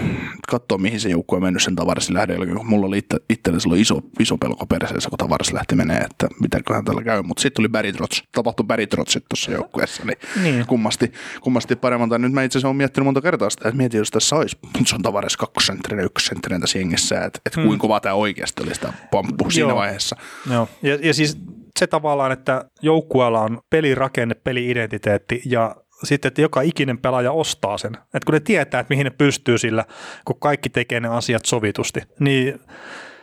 katsoa, 0.49 0.79
mihin 0.79 1.01
se 1.01 1.09
joukko 1.09 1.37
on 1.37 1.43
mennyt 1.43 1.63
sen 1.63 1.77
tavarsin 1.77 2.17
kun 2.57 2.67
mulla 2.67 2.87
oli 2.87 2.99
itsellä 3.31 3.61
silloin 3.61 3.81
iso, 3.81 4.01
iso 4.21 4.39
pelko 4.39 4.67
perseessä, 4.67 5.09
kun 5.11 5.19
tavarsin 5.19 5.55
lähti 5.55 5.75
menee, 5.75 5.99
että 5.99 6.29
mitäköhän 6.41 6.85
tällä 6.85 7.03
käy, 7.03 7.23
mutta 7.23 7.41
sitten 7.41 7.57
tuli 7.57 7.69
Barry 7.69 7.93
Trotz, 7.93 8.23
tapahtui 8.33 8.67
Barry 8.67 8.87
Trotzit 8.87 9.25
tuossa 9.29 9.53
joukkueessa, 9.53 10.05
niin, 10.05 10.19
niin. 10.43 10.67
Kummasti, 10.67 11.13
kummasti 11.41 11.77
paremman. 11.77 12.09
Tai 12.09 12.19
nyt 12.19 12.33
mä 12.33 12.43
itse 12.43 12.59
asiassa 12.59 12.69
olen 12.69 12.77
miettinyt 12.77 13.05
monta 13.05 13.21
kertaa 13.21 13.51
sitä, 13.51 13.69
että 13.69 13.77
mietin, 13.77 13.99
jos 13.99 14.11
tässä 14.11 14.37
olisi, 14.37 14.59
se 14.87 14.95
on 14.95 15.03
tavares 15.03 15.37
kakkosentrinen, 15.37 16.05
ykkösentrinen 16.05 16.61
tässä 16.61 16.79
jengissä, 16.79 17.25
että, 17.25 17.41
että 17.47 17.61
hmm. 17.61 17.67
kuinka 17.67 17.83
kova 17.83 18.01
tämä 18.01 18.15
oikeasti 18.15 18.63
oli 18.63 18.75
sitä 18.75 18.93
pamppu 19.11 19.51
siinä 19.51 19.69
Joo. 19.69 19.79
vaiheessa. 19.79 20.17
Joo, 20.51 20.69
ja, 20.83 20.99
ja 21.03 21.15
siis 21.15 21.39
se 21.79 21.87
tavallaan, 21.87 22.33
että 22.33 22.65
joukkueella 22.83 23.41
on 23.41 23.61
pelirakenne, 23.71 24.35
peliidentiteetti 24.35 25.43
ja 25.47 25.77
sitten, 26.05 26.29
että 26.29 26.43
joka 26.43 26.61
ikinen 26.61 26.99
pelaaja 26.99 27.33
ostaa 27.33 27.79
sen. 27.79 27.95
Että 27.95 28.27
kun 28.27 28.35
ne 28.35 28.41
tietää, 28.41 28.81
että 28.81 28.93
mihin 28.93 29.05
ne 29.05 29.11
pystyy 29.11 29.59
sillä, 29.59 29.85
kun 30.25 30.41
kaikki 30.41 30.69
tekee 30.69 31.01
ne 31.01 31.09
asiat 31.09 31.45
sovitusti, 31.45 32.01
niin 32.21 32.61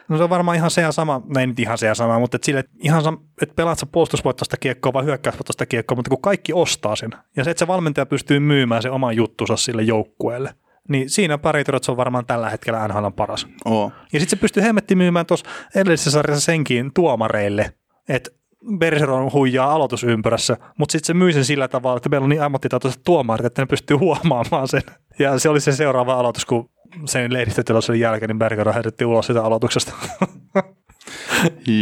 No 0.07 0.17
se 0.17 0.23
on 0.23 0.29
varmaan 0.29 0.57
ihan 0.57 0.71
se 0.71 0.81
ja 0.81 0.91
sama, 0.91 1.21
no 1.35 1.39
ei 1.39 1.47
nyt 1.47 1.59
ihan 1.59 1.77
se 1.77 1.87
ja 1.87 1.95
sama, 1.95 2.19
mutta 2.19 2.35
että 2.35 2.45
sille, 2.45 2.59
että 2.59 2.71
ihan 2.79 3.03
sama, 3.03 3.17
että 3.41 3.55
pelaat 3.55 3.79
sä 3.79 3.85
puolustusvoittoista 3.85 4.57
kiekkoa 4.57 4.93
vai 4.93 5.05
hyökkäysvoittoista 5.05 5.65
kiekkoa, 5.65 5.95
mutta 5.95 6.09
kun 6.09 6.21
kaikki 6.21 6.53
ostaa 6.53 6.95
sen, 6.95 7.11
ja 7.37 7.43
se, 7.43 7.51
että 7.51 7.59
se 7.59 7.67
valmentaja 7.67 8.05
pystyy 8.05 8.39
myymään 8.39 8.81
se 8.81 8.89
oman 8.89 9.15
juttunsa 9.15 9.57
sille 9.57 9.81
joukkueelle, 9.81 10.53
niin 10.89 11.09
siinä 11.09 11.37
Paritrots 11.37 11.89
on 11.89 11.97
varmaan 11.97 12.25
tällä 12.25 12.49
hetkellä 12.49 12.87
NHL 12.87 13.07
paras. 13.15 13.47
Oo. 13.65 13.91
Ja 14.13 14.19
sitten 14.19 14.37
se 14.37 14.41
pystyy 14.41 14.63
hemmetti 14.63 14.95
myymään 14.95 15.25
tuossa 15.25 15.49
edellisessä 15.75 16.11
sarjassa 16.11 16.45
senkin 16.45 16.91
tuomareille, 16.93 17.73
että 18.09 18.31
Bergeron 18.77 19.33
huijaa 19.33 19.73
aloitusympyrässä, 19.73 20.57
mutta 20.77 20.91
sitten 20.91 21.07
se 21.07 21.13
myi 21.13 21.33
sen 21.33 21.45
sillä 21.45 21.67
tavalla, 21.67 21.97
että 21.97 22.09
meillä 22.09 22.25
on 22.25 22.29
niin 22.29 22.41
ammattitaitoiset 22.41 23.01
tuomarit, 23.05 23.45
että 23.45 23.61
ne 23.61 23.65
pystyy 23.65 23.97
huomaamaan 23.97 24.67
sen. 24.67 24.81
Ja 25.19 25.39
se 25.39 25.49
oli 25.49 25.61
se 25.61 25.71
seuraava 25.71 26.13
aloitus, 26.13 26.45
kun 26.45 26.69
sen 27.05 27.33
lehdistötilaisuuden 27.33 27.99
jälkeen, 27.99 28.29
niin 28.29 28.39
Bergeron 28.39 28.73
heitettiin 28.73 29.07
ulos 29.07 29.27
sitä 29.27 29.43
aloituksesta. 29.43 29.93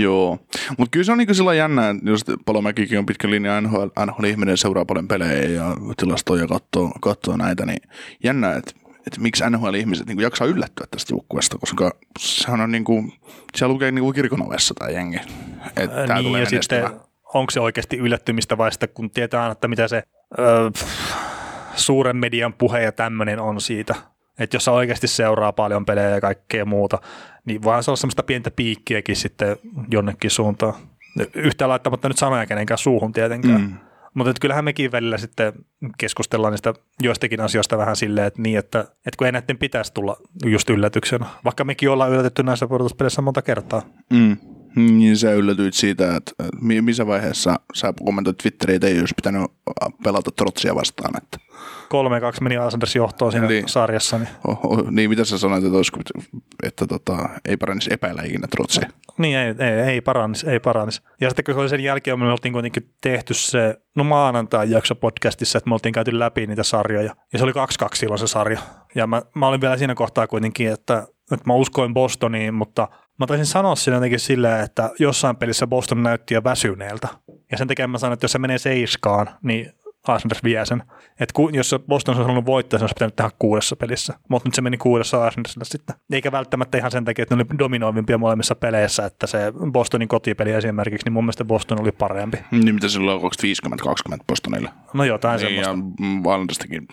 Joo, 0.01 0.39
mutta 0.77 0.91
kyllä 0.91 1.03
se 1.03 1.11
on 1.11 1.17
niinku 1.17 1.33
sillä 1.33 1.53
jännä, 1.53 1.95
jos 2.03 2.21
Palomäkikin 2.45 2.99
on 2.99 3.05
pitkä 3.05 3.29
linja 3.29 3.61
NHL, 3.61 3.87
NHL-ihminen, 4.05 4.57
seuraa 4.57 4.85
paljon 4.85 5.07
pelejä 5.07 5.49
ja 5.49 5.75
tilastoja 5.97 6.47
katsoo, 6.47 6.91
katsoo 7.01 7.37
näitä, 7.37 7.65
niin 7.65 7.81
jännä, 8.23 8.55
että 8.55 8.73
että 9.07 9.21
miksi 9.21 9.43
NHL-ihmiset 9.49 10.07
niin 10.07 10.19
jaksaa 10.19 10.47
yllättyä 10.47 10.87
tästä 10.91 11.13
joukkueesta, 11.13 11.57
koska 11.57 11.91
sehän 12.19 12.61
on 12.61 12.71
niin 12.71 12.83
kuin, 12.83 13.13
siellä 13.55 13.73
lukee 13.73 13.91
niin 13.91 14.03
kuin 14.03 14.15
kirkonovessa 14.15 14.73
tämä 14.73 14.91
jengi. 14.91 15.17
Että 15.75 16.07
tämä 16.07 16.19
niin, 16.19 16.25
tulee 16.25 16.41
ja 16.41 16.49
sitten 16.49 16.89
onko 17.33 17.51
se 17.51 17.59
oikeasti 17.59 17.97
yllättymistä 17.97 18.57
vai 18.57 18.71
sitten 18.71 18.89
kun 18.93 19.09
tietää, 19.09 19.51
että 19.51 19.67
mitä 19.67 19.87
se 19.87 20.03
öö, 20.39 20.69
suuren 21.75 22.17
median 22.17 22.53
puhe 22.53 22.81
ja 22.81 22.91
tämmöinen 22.91 23.39
on 23.39 23.61
siitä, 23.61 23.95
että 24.39 24.55
jos 24.55 24.65
sä 24.65 24.71
oikeasti 24.71 25.07
seuraa 25.07 25.53
paljon 25.53 25.85
pelejä 25.85 26.09
ja 26.09 26.21
kaikkea 26.21 26.65
muuta, 26.65 27.01
niin 27.45 27.63
voihan 27.63 27.83
se 27.83 27.91
olla 27.91 27.97
semmoista 27.97 28.23
pientä 28.23 28.51
piikkiäkin 28.51 29.15
sitten 29.15 29.57
jonnekin 29.91 30.31
suuntaan. 30.31 30.73
Yhtä 31.33 31.67
laittamatta 31.67 32.07
nyt 32.07 32.17
sanoja 32.17 32.45
kenenkään 32.45 32.77
suuhun 32.77 33.13
tietenkään. 33.13 33.61
Mm. 33.61 33.77
Mutta 34.13 34.33
kyllähän 34.41 34.65
mekin 34.65 34.91
välillä 34.91 35.17
sitten 35.17 35.53
keskustellaan 35.97 36.51
niistä 36.53 36.73
joistakin 37.01 37.41
asioista 37.41 37.77
vähän 37.77 37.95
silleen, 37.95 38.27
että, 38.27 38.41
niin, 38.41 38.57
että, 38.59 38.79
että 38.79 39.17
kun 39.17 39.27
ei 39.27 39.31
näiden 39.31 39.57
pitäisi 39.57 39.93
tulla 39.93 40.17
just 40.45 40.69
yllätyksenä, 40.69 41.25
vaikka 41.43 41.63
mekin 41.63 41.89
ollaan 41.89 42.11
yllätetty 42.11 42.43
näissä 42.43 42.67
pudotuspeleissä 42.67 43.21
monta 43.21 43.41
kertaa. 43.41 43.81
Mm. 44.13 44.37
Niin 44.75 45.17
sä 45.17 45.31
yllätyit 45.31 45.73
siitä, 45.73 46.15
että 46.15 46.31
missä 46.61 47.07
vaiheessa 47.07 47.59
sä 47.73 47.93
kommentoit 48.05 48.37
Twitteriin, 48.37 48.75
että 48.75 48.87
ei 48.87 48.99
olisi 48.99 49.15
pitänyt 49.15 49.51
pelata 50.03 50.31
Trotsia 50.31 50.75
vastaan. 50.75 51.17
Että 51.17 51.37
3-2 51.83 52.41
meni 52.41 52.57
Asanders 52.57 52.95
johtoon 52.95 53.31
siinä 53.31 53.47
niin, 53.47 53.69
sarjassa. 53.69 54.17
Niin. 54.17 54.29
Oh, 54.47 54.59
oh, 54.63 54.91
niin, 54.91 55.09
mitä 55.09 55.25
sä 55.25 55.37
sanoit, 55.37 55.63
että, 55.63 55.77
olisiko, 55.77 55.99
että 56.63 56.87
tota, 56.87 57.29
ei 57.45 57.57
parannisi 57.57 57.93
epäillä 57.93 58.23
ikinä 58.23 58.47
Trotsia? 58.47 58.89
Niin, 59.17 59.37
ei, 59.37 59.55
ei, 59.59 59.79
ei 59.79 60.01
parannisi, 60.01 60.49
ei 60.49 60.59
parannisi. 60.59 61.01
Ja 61.21 61.29
sitten 61.29 61.55
kun 61.55 61.69
sen 61.69 61.83
jälkeen 61.83 62.19
me 62.19 62.31
oltiin 62.31 62.53
kuitenkin 62.53 62.89
tehty 63.01 63.33
se, 63.33 63.77
no 63.95 64.03
maanantai 64.03 64.71
jakso 64.71 64.95
podcastissa, 64.95 65.57
että 65.57 65.69
me 65.69 65.75
oltiin 65.75 65.93
käyty 65.93 66.19
läpi 66.19 66.47
niitä 66.47 66.63
sarjoja. 66.63 67.15
Ja 67.33 67.39
se 67.39 67.43
oli 67.43 67.51
2-2 67.51 67.55
silloin 67.93 68.19
se 68.19 68.27
sarja. 68.27 68.59
Ja 68.95 69.07
mä, 69.07 69.21
mä 69.35 69.47
olin 69.47 69.61
vielä 69.61 69.77
siinä 69.77 69.95
kohtaa 69.95 70.27
kuitenkin, 70.27 70.71
että, 70.71 71.07
että 71.31 71.47
mä 71.47 71.53
uskoin 71.53 71.93
Bostoniin, 71.93 72.53
mutta 72.53 72.87
mä 73.19 73.27
taisin 73.27 73.45
sanoa 73.45 73.75
siinä 73.75 73.97
jotenkin 73.97 74.19
silleen, 74.19 74.63
että 74.63 74.89
jossain 74.99 75.35
pelissä 75.35 75.67
Boston 75.67 76.03
näytti 76.03 76.33
jo 76.33 76.43
väsyneeltä. 76.43 77.07
Ja 77.51 77.57
sen 77.57 77.67
takia 77.67 77.87
mä 77.87 77.97
sanoin, 77.97 78.13
että 78.13 78.23
jos 78.23 78.31
se 78.31 78.39
menee 78.39 78.57
seiskaan, 78.57 79.29
niin 79.43 79.73
Islanders 80.03 80.43
vie 80.43 80.65
sen. 80.65 80.83
Et 81.19 81.31
ku, 81.31 81.49
jos 81.49 81.75
Boston 81.87 82.15
olisi 82.15 82.21
halunnut 82.23 82.45
voittaa, 82.45 82.79
se 82.79 82.83
olisi 82.83 82.93
pitänyt 82.93 83.15
tehdä 83.15 83.31
kuudessa 83.39 83.75
pelissä. 83.75 84.13
Mutta 84.29 84.49
nyt 84.49 84.55
se 84.55 84.61
meni 84.61 84.77
kuudessa 84.77 85.27
Islandersille 85.27 85.65
sitten. 85.65 85.95
Eikä 86.11 86.31
välttämättä 86.31 86.77
ihan 86.77 86.91
sen 86.91 87.05
takia, 87.05 87.23
että 87.23 87.35
ne 87.35 87.45
oli 87.49 87.59
dominoivimpia 87.59 88.17
molemmissa 88.17 88.55
peleissä, 88.55 89.05
että 89.05 89.27
se 89.27 89.53
Bostonin 89.71 90.07
kotipeli 90.07 90.51
esimerkiksi, 90.51 91.05
niin 91.05 91.13
mun 91.13 91.23
mielestä 91.23 91.45
Boston 91.45 91.81
oli 91.81 91.91
parempi. 91.91 92.37
Niin 92.51 92.75
mitä 92.75 92.87
silloin 92.87 93.21
on 93.23 93.31
50-20 94.11 94.23
Bostonille? 94.27 94.69
No 94.93 95.03
jotain 95.03 95.41
niin, 95.41 95.65
semmoista. 95.65 96.03
Ja 96.03 96.19
Islandersistakin 96.19 96.87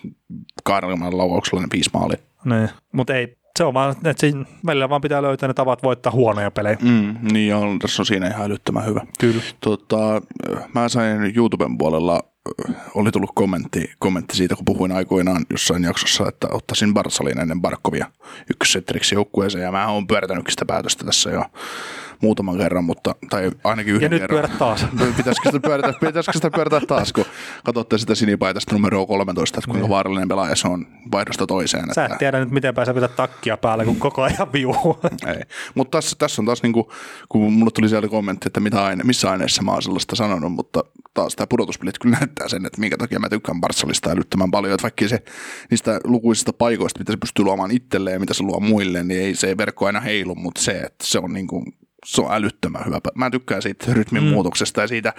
kahdella 0.63 1.17
lauvauksella 1.17 1.61
ne 1.61 1.67
viisi 1.73 1.89
maalia. 1.93 2.17
Niin, 2.45 2.69
mutta 2.91 3.15
ei, 3.15 3.37
se 3.57 3.63
on 3.63 3.73
vaan, 3.73 3.91
että 3.91 4.21
siinä 4.21 4.45
välillä 4.65 4.89
vaan 4.89 5.01
pitää 5.01 5.21
löytää 5.21 5.47
ne 5.47 5.53
tavat 5.53 5.83
voittaa 5.83 6.11
huonoja 6.11 6.51
pelejä. 6.51 6.77
Mm, 6.81 7.15
niin, 7.31 7.49
ja 7.49 7.57
tässä 7.81 8.01
on 8.01 8.05
siinä 8.05 8.27
ihan 8.27 8.45
älyttömän 8.45 8.85
hyvä. 8.85 9.01
Kyllä. 9.19 9.41
Tota, 9.61 10.21
mä 10.75 10.89
sain 10.89 11.33
YouTuben 11.35 11.77
puolella 11.77 12.30
oli 12.95 13.11
tullut 13.11 13.31
kommentti, 13.35 13.91
kommentti 13.99 14.37
siitä, 14.37 14.55
kun 14.55 14.65
puhuin 14.65 14.91
aikoinaan 14.91 15.45
jossain 15.49 15.83
jaksossa, 15.83 16.27
että 16.27 16.47
ottaisin 16.51 16.93
Barsalin 16.93 17.39
ennen 17.39 17.61
Barkovia 17.61 18.11
ykkössetteriksi 18.49 19.15
joukkueeseen, 19.15 19.63
ja 19.63 19.71
mä 19.71 19.87
oon 19.87 20.07
pyöritänytkin 20.07 20.51
sitä 20.51 20.65
päätöstä 20.65 21.05
tässä 21.05 21.29
jo 21.29 21.45
muutaman 22.21 22.57
kerran, 22.57 22.83
mutta, 22.83 23.15
tai 23.29 23.51
ainakin 23.63 23.93
yhden 23.93 24.11
ja 24.11 24.19
kerran. 24.19 24.21
nyt 24.21 24.49
pyörät 24.49 24.59
taas. 24.59 24.85
Pitäisikö 25.17 25.49
sitä 25.49 25.59
pyörätä, 25.59 25.93
pitäisikö 25.99 26.37
sitä 26.37 26.51
pyörätä 26.51 26.81
taas, 26.87 27.13
kun 27.13 27.25
katsotte 27.63 27.97
sitä 27.97 28.15
sinipaitasta 28.15 28.75
numeroa 28.75 29.05
13, 29.05 29.59
että 29.59 29.67
kuinka 29.67 29.83
niin. 29.83 29.89
vaarallinen 29.89 30.27
pelaaja 30.27 30.55
se 30.55 30.67
on 30.67 30.87
vaihdosta 31.11 31.47
toiseen. 31.47 31.93
Sä 31.93 32.05
et 32.05 32.17
tiedä 32.17 32.39
nyt, 32.39 32.51
miten 32.51 32.75
pääsee 32.75 32.93
pitää 32.93 33.09
takkia 33.09 33.57
päälle, 33.57 33.85
kun 33.85 33.95
koko 33.95 34.21
ajan 34.21 34.53
viuu. 34.53 34.99
Ei, 35.35 35.41
mutta 35.75 35.97
tässä, 35.97 36.15
tässä 36.19 36.41
on 36.41 36.45
taas, 36.45 36.63
niin 36.63 36.73
kuin, 36.73 36.85
kun 37.29 37.53
mulle 37.53 37.71
tuli 37.71 37.89
siellä 37.89 38.07
kommentti, 38.07 38.47
että 38.47 38.59
mitä 38.59 38.85
aine, 38.85 39.03
missä 39.03 39.31
aineessa 39.31 39.63
mä 39.63 39.71
oon 39.71 39.81
sellaista 39.81 40.15
sanonut, 40.15 40.53
mutta 40.53 40.83
taas 41.13 41.35
tämä 41.35 41.47
pudotuspelit 41.47 41.99
kyllä 41.99 42.17
näyttää 42.19 42.47
sen, 42.47 42.65
että 42.65 42.79
minkä 42.79 42.97
takia 42.97 43.19
mä 43.19 43.29
tykkään 43.29 43.61
Barcelista 43.61 44.09
älyttömän 44.09 44.51
paljon, 44.51 44.73
että 44.73 44.83
vaikka 44.83 45.07
se 45.07 45.23
niistä 45.69 45.99
lukuisista 46.03 46.53
paikoista, 46.53 46.99
mitä 46.99 47.11
se 47.11 47.17
pystyy 47.17 47.45
luomaan 47.45 47.71
itselleen 47.71 48.13
ja 48.13 48.19
mitä 48.19 48.33
se 48.33 48.43
luo 48.43 48.59
muille, 48.59 49.03
niin 49.03 49.21
ei 49.21 49.35
se 49.35 49.57
verkko 49.57 49.85
aina 49.85 49.99
heilu, 49.99 50.35
mutta 50.35 50.61
se, 50.61 50.71
että 50.71 51.05
se 51.05 51.19
on 51.19 51.33
niin 51.33 51.47
kuin 51.47 51.65
se 52.05 52.21
on 52.21 52.33
älyttömän 52.33 52.85
hyvä. 52.85 52.99
Mä 53.15 53.29
tykkään 53.29 53.61
siitä 53.61 53.93
rytmin 53.93 54.23
mm. 54.23 54.29
muutoksesta 54.29 54.81
ja 54.81 54.87
siitä, 54.87 55.13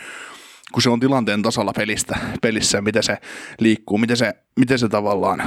kun 0.73 0.83
se 0.83 0.91
on 0.91 1.01
tilanteen 1.01 1.43
tasalla 1.43 1.73
pelistä, 1.73 2.19
pelissä, 2.43 2.81
miten 2.81 3.03
se 3.03 3.19
liikkuu, 3.61 3.99
miten 3.99 4.17
se, 4.17 4.33
miten 4.57 4.79
se 4.79 4.89
tavallaan, 4.89 5.43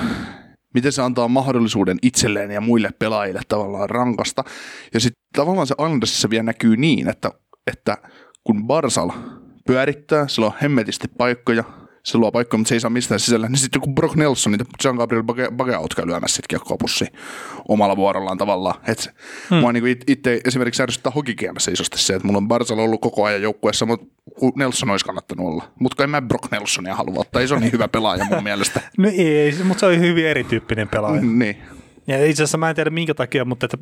miten 0.74 0.92
se 0.92 1.02
antaa 1.02 1.28
mahdollisuuden 1.28 1.98
itselleen 2.02 2.52
ja 2.52 2.62
muille 2.62 2.90
pelaajille 3.00 3.42
tavallaan 3.48 3.90
rankasta. 3.90 4.44
Ja 4.94 5.00
sitten 5.00 5.24
tavallaan 5.36 5.68
se 5.68 5.76
Andersissa 5.78 6.30
vielä 6.30 6.44
näkyy 6.44 6.78
niin, 6.78 7.10
että, 7.10 7.32
että 7.68 7.98
kun 8.44 8.68
Barsal 8.68 9.10
pyörittää, 9.68 10.28
sillä 10.28 10.46
on 10.48 10.54
hemmetisti 10.62 11.08
paikkoja, 11.08 11.64
se 12.04 12.18
luo 12.18 12.32
paikkoja, 12.32 12.58
mutta 12.58 12.70
se 12.70 12.76
ei 12.76 12.80
saa 12.80 12.90
mistään 12.90 13.20
sisällä. 13.20 13.48
Niin 13.48 13.58
sitten 13.58 13.78
joku 13.78 13.94
Brock 13.94 14.16
Nelson, 14.16 14.52
niin 14.52 14.68
Jean 14.84 14.96
Gabriel 14.96 15.24
Bageaut 15.52 15.96
käy 15.96 16.08
lyömässä 16.08 16.36
sitten 16.36 16.60
kiekkoa 16.60 16.78
omalla 17.68 17.98
vuorollaan 17.98 18.38
tavallaan. 18.38 18.76
Et 18.88 19.10
hmm. 19.50 19.58
Mua 19.60 19.74
niin 19.74 19.98
itse 20.08 20.42
esimerkiksi 20.46 20.84
ärsyttää 20.84 21.12
hokikiemässä 21.12 21.72
isosti 21.72 21.98
se, 21.98 22.16
että 22.16 22.28
mulla 22.28 22.38
on 22.38 22.48
Barzal 22.48 22.80
ollut 22.80 23.02
koko 23.02 23.24
ajan 23.24 23.42
joukkueessa, 23.42 23.86
mutta 23.86 24.06
Nelson 24.56 24.90
olisi 24.90 25.06
kannattanut 25.06 25.48
olla. 25.48 25.72
Mutta 25.80 26.04
en 26.04 26.10
mä 26.10 26.22
Brock 26.22 26.52
Nelsonia 26.52 26.96
halua 26.96 27.20
ottaa, 27.20 27.42
ei 27.42 27.48
se 27.48 27.54
ole 27.54 27.62
niin 27.62 27.74
hyvä 27.74 27.88
pelaaja 27.88 28.26
mun 28.26 28.44
mielestä. 28.50 28.82
No 28.98 29.10
ei, 29.18 29.56
mutta 29.64 29.80
se 29.80 29.86
on 29.86 30.00
hyvin 30.00 30.26
erityyppinen 30.26 30.88
pelaaja. 30.90 31.22
niin. 31.22 31.58
Ja 32.08 32.26
itse 32.26 32.44
asiassa 32.44 32.58
mä 32.58 32.70
en 32.70 32.76
tiedä 32.76 32.90
minkä 32.90 33.14
takia, 33.14 33.46
mutta 33.46 33.66
että 33.66 33.78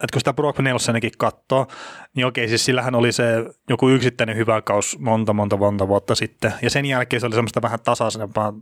että 0.00 0.12
kun 0.12 0.20
sitä 0.20 0.32
Brock 0.32 0.58
Nelsonikin 0.58 1.12
katsoo, 1.18 1.66
niin 2.14 2.26
okei, 2.26 2.48
siis 2.48 2.64
sillähän 2.64 2.94
oli 2.94 3.12
se 3.12 3.44
joku 3.70 3.88
yksittäinen 3.88 4.36
hyvä 4.36 4.62
kaus 4.62 4.98
monta, 4.98 5.32
monta, 5.32 5.56
monta 5.56 5.88
vuotta 5.88 6.14
sitten. 6.14 6.52
Ja 6.62 6.70
sen 6.70 6.84
jälkeen 6.84 7.20
se 7.20 7.26
oli 7.26 7.34
semmoista 7.34 7.62
vähän 7.62 7.78
tasaisempaa, 7.84 8.52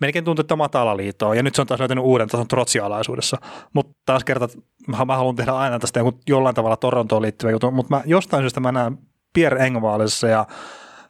melkein 0.00 0.24
tuntui, 0.24 0.42
että 0.42 0.56
matala 0.56 0.96
liitoa. 0.96 1.34
Ja 1.34 1.42
nyt 1.42 1.54
se 1.54 1.60
on 1.60 1.66
taas 1.66 1.80
löytänyt 1.80 2.04
uuden 2.04 2.28
tason 2.28 2.48
trotsialaisuudessa. 2.48 3.36
Mutta 3.72 3.92
taas 4.06 4.24
kerta, 4.24 4.48
mä, 4.86 5.04
mä 5.04 5.16
haluan 5.16 5.36
tehdä 5.36 5.52
aina 5.52 5.78
tästä 5.78 6.00
joku, 6.00 6.18
jollain 6.28 6.54
tavalla 6.54 6.76
Torontoon 6.76 7.22
liittyvä 7.22 7.50
juttu, 7.50 7.70
mutta 7.70 7.96
mä, 7.96 8.02
jostain 8.06 8.42
syystä 8.42 8.60
mä 8.60 8.72
näen 8.72 8.98
Pierre 9.32 9.66
Engvaalissa 9.66 10.28
ja 10.28 10.46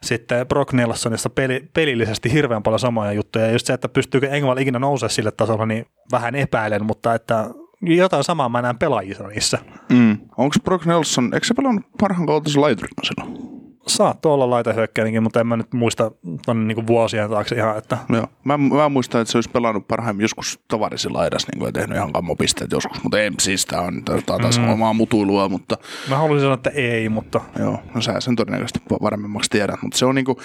sitten 0.03 0.47
Brock 0.47 0.73
Nelsonissa 0.73 1.29
peli, 1.29 1.69
pelillisesti 1.73 2.33
hirveän 2.33 2.63
paljon 2.63 2.79
samoja 2.79 3.11
juttuja. 3.11 3.45
Ja 3.45 3.51
just 3.51 3.65
se, 3.65 3.73
että 3.73 3.89
pystyykö 3.89 4.29
Engvall 4.29 4.57
ikinä 4.57 4.79
nousemaan 4.79 5.09
sille 5.09 5.31
tasolle, 5.31 5.65
niin 5.65 5.85
vähän 6.11 6.35
epäilen, 6.35 6.85
mutta 6.85 7.13
että 7.13 7.49
jotain 7.81 8.23
samaa 8.23 8.49
mä 8.49 8.61
näen 8.61 8.77
pelaajissa 8.77 9.27
niissä. 9.27 9.57
Mm. 9.89 10.17
Onko 10.37 10.55
Brock 10.63 10.85
Nelson, 10.85 11.33
eikö 11.33 11.47
se 11.47 11.53
pelannut 11.53 11.85
parhaan 11.99 12.25
kautta 12.25 12.61
laiturina 12.61 13.03
silloin? 13.03 13.55
Saattoi 13.87 14.33
olla 14.33 14.49
laitahyökkäinenkin, 14.49 15.23
mutta 15.23 15.39
en 15.39 15.47
mä 15.47 15.57
nyt 15.57 15.73
muista 15.73 16.11
tuonne 16.45 16.73
niin 16.73 16.87
vuosien 16.87 17.29
taakse 17.29 17.55
ihan. 17.55 17.77
Että... 17.77 17.97
Joo. 18.09 18.27
Mä, 18.43 18.57
mä, 18.57 18.89
muistan, 18.89 19.21
että 19.21 19.31
se 19.31 19.37
olisi 19.37 19.49
pelannut 19.49 19.87
parhaimmin 19.87 20.23
joskus 20.23 20.59
tavarisi 20.67 21.09
laidas 21.09 21.47
niin 21.47 21.59
kuin, 21.59 21.73
tehnyt 21.73 21.97
ihan 21.97 22.13
kammopisteet 22.13 22.71
joskus, 22.71 23.03
mutta 23.03 23.19
ei, 23.19 23.31
siis 23.39 23.65
tämä 23.65 23.81
on, 23.81 24.03
tää 24.05 24.37
taas 24.41 24.59
mm. 24.59 24.69
omaa 24.69 24.93
mutuilua, 24.93 25.49
mutta... 25.49 25.77
Mä 26.09 26.17
haluaisin 26.17 26.43
sanoa, 26.43 26.53
että 26.53 26.69
ei, 26.69 27.09
mutta... 27.09 27.41
Joo, 27.59 27.79
no 27.95 28.01
sä 28.01 28.19
sen 28.19 28.35
todennäköisesti 28.35 28.79
varmemmaksi 29.01 29.49
tiedät, 29.49 29.81
mutta 29.81 29.97
se 29.97 30.05
on 30.05 30.15
niin 30.15 30.25
kuin, 30.25 30.37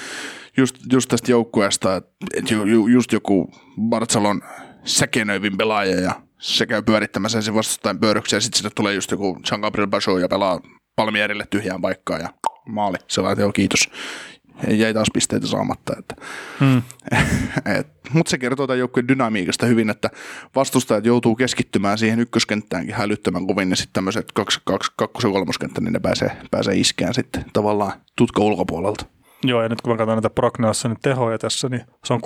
just, 0.57 0.77
just 0.93 1.09
tästä 1.09 1.31
joukkueesta, 1.31 1.97
että 2.35 2.55
ju, 2.55 2.65
ju, 2.65 2.87
just 2.87 3.13
joku 3.13 3.51
Barcelon 3.81 4.41
säkenöivin 4.85 5.57
pelaaja 5.57 6.01
ja 6.01 6.13
se 6.41 6.67
käy 6.67 6.83
pyörittämässä 6.83 7.43
sen 7.43 7.55
vastustajan 7.55 7.99
pöydöksiä 7.99 8.37
ja 8.37 8.41
sitten 8.41 8.59
sinne 8.59 8.71
tulee 8.75 8.95
just 8.95 9.11
joku 9.11 9.39
Jean-Gabriel 9.51 9.87
Bajot 9.87 10.21
ja 10.21 10.29
pelaa 10.29 10.61
Palmierille 10.97 11.47
tyhjään 11.51 11.81
paikkaan 11.81 12.21
ja 12.21 12.29
maali. 12.67 12.97
Se 13.09 13.21
on, 13.21 13.39
joo 13.39 13.53
kiitos. 13.53 13.91
Jäi 14.69 14.95
taas 14.95 15.09
pisteitä 15.15 15.47
saamatta. 15.47 15.95
Että. 15.99 16.15
Hmm. 16.61 16.83
Mutta 18.15 18.31
se 18.31 18.39
kertoo 18.39 18.67
tämän 18.67 18.79
joukkueen 18.79 19.09
dynamiikasta 19.09 19.67
hyvin, 19.67 19.91
että 19.91 20.11
vastustajat 20.57 21.05
joutuu 21.07 21.37
keskittymään 21.37 21.99
siihen 21.99 22.21
ykköskenttäänkin 22.21 22.95
hälyttömän 22.95 23.47
kovin 23.47 23.71
ja 23.71 23.77
sitten 23.77 23.93
tämmöiset 23.93 24.33
kaksi, 24.33 24.61
kaksi, 24.65 24.93
kakkos- 24.97 25.25
ja 25.25 25.31
kolmoskenttä, 25.31 25.81
niin 25.81 25.93
ne 25.93 25.99
pääsee, 25.99 26.37
pääsee 26.51 26.75
iskeään 26.75 27.15
sitten 27.15 27.45
tavallaan 27.53 27.93
tutka 28.17 28.43
ulkopuolelta. 28.43 29.05
Joo, 29.45 29.63
ja 29.63 29.69
nyt 29.69 29.81
kun 29.81 29.93
mä 29.93 29.97
katson 29.97 30.17
näitä 30.17 30.31
Prognelsonin 30.31 30.97
tehoja 31.03 31.39
tässä, 31.39 31.69
niin 31.69 31.83
se 32.05 32.13
on 32.13 32.21
16-17, 32.21 32.23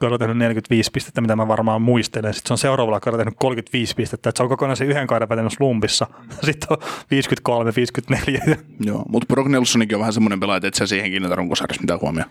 kun 0.00 0.12
on 0.12 0.18
tehnyt 0.18 0.36
45 0.36 0.90
pistettä, 0.90 1.20
mitä 1.20 1.36
mä 1.36 1.48
varmaan 1.48 1.82
muistelen. 1.82 2.34
Sitten 2.34 2.48
se 2.48 2.54
on 2.54 2.58
seuraavalla 2.58 3.00
kaudella 3.00 3.24
tehnyt 3.24 3.38
35 3.38 3.94
pistettä, 3.94 4.28
että 4.28 4.38
se 4.38 4.42
on 4.42 4.48
kokonaisen 4.48 4.88
yhden 4.88 5.06
kauden 5.06 5.28
vetänyt 5.28 5.52
slumpissa. 5.52 6.06
Sitten 6.44 6.68
on 6.70 6.78
53-54. 8.52 8.58
Joo, 8.80 9.04
mutta 9.08 9.26
Prognelsonikin 9.26 9.96
on 9.96 10.00
vähän 10.00 10.12
semmoinen 10.12 10.40
pelaaja, 10.40 10.56
että 10.56 10.68
et 10.68 10.74
sä 10.74 10.86
siihen 10.86 11.10
kiinnitä 11.10 11.34
runkosarjassa 11.34 11.82
mitään 11.82 12.00
huomioon. 12.00 12.30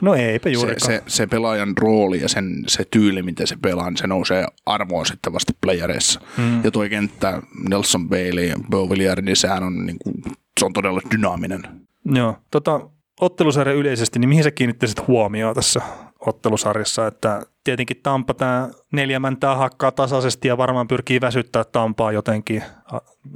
No 0.00 0.14
eipä 0.14 0.50
juurikaan. 0.50 0.92
Se, 0.92 1.02
se, 1.06 1.16
se, 1.16 1.26
pelaajan 1.26 1.76
rooli 1.76 2.20
ja 2.20 2.28
sen, 2.28 2.64
se 2.66 2.84
tyyli, 2.90 3.22
miten 3.22 3.46
se 3.46 3.56
pelaa, 3.62 3.90
niin 3.90 3.96
se 3.96 4.06
nousee 4.06 4.46
arvoon 4.66 5.06
sitten 5.06 5.32
vasta 5.32 5.52
playereissa. 5.60 6.20
Mm. 6.36 6.64
Ja 6.64 6.70
tuo 6.70 6.88
kenttä 6.88 7.42
Nelson 7.68 8.08
Bailey 8.08 8.44
ja 8.44 8.56
Bo 8.70 8.90
Villiard, 8.90 9.24
niin 9.24 9.36
sehän 9.36 9.62
on, 9.62 9.86
niin 9.86 9.98
kuin, 9.98 10.14
se 10.60 10.64
on 10.64 10.72
todella 10.72 11.00
dynaaminen. 11.10 11.84
Joo, 12.04 12.36
tota, 12.50 12.80
ottelusarja 13.20 13.74
yleisesti, 13.74 14.18
niin 14.18 14.28
mihin 14.28 14.44
sä 14.44 14.50
kiinnittäisit 14.50 15.06
huomioon 15.08 15.54
tässä 15.54 15.80
ottelusarjassa, 16.26 17.06
että 17.06 17.42
tietenkin 17.64 18.00
Tampa 18.02 18.34
tämä 18.34 18.68
neljä 18.92 19.20
mäntää 19.20 19.56
hakkaa 19.56 19.92
tasaisesti 19.92 20.48
ja 20.48 20.56
varmaan 20.56 20.88
pyrkii 20.88 21.20
väsyttää 21.20 21.64
Tampaa 21.64 22.12
jotenkin. 22.12 22.62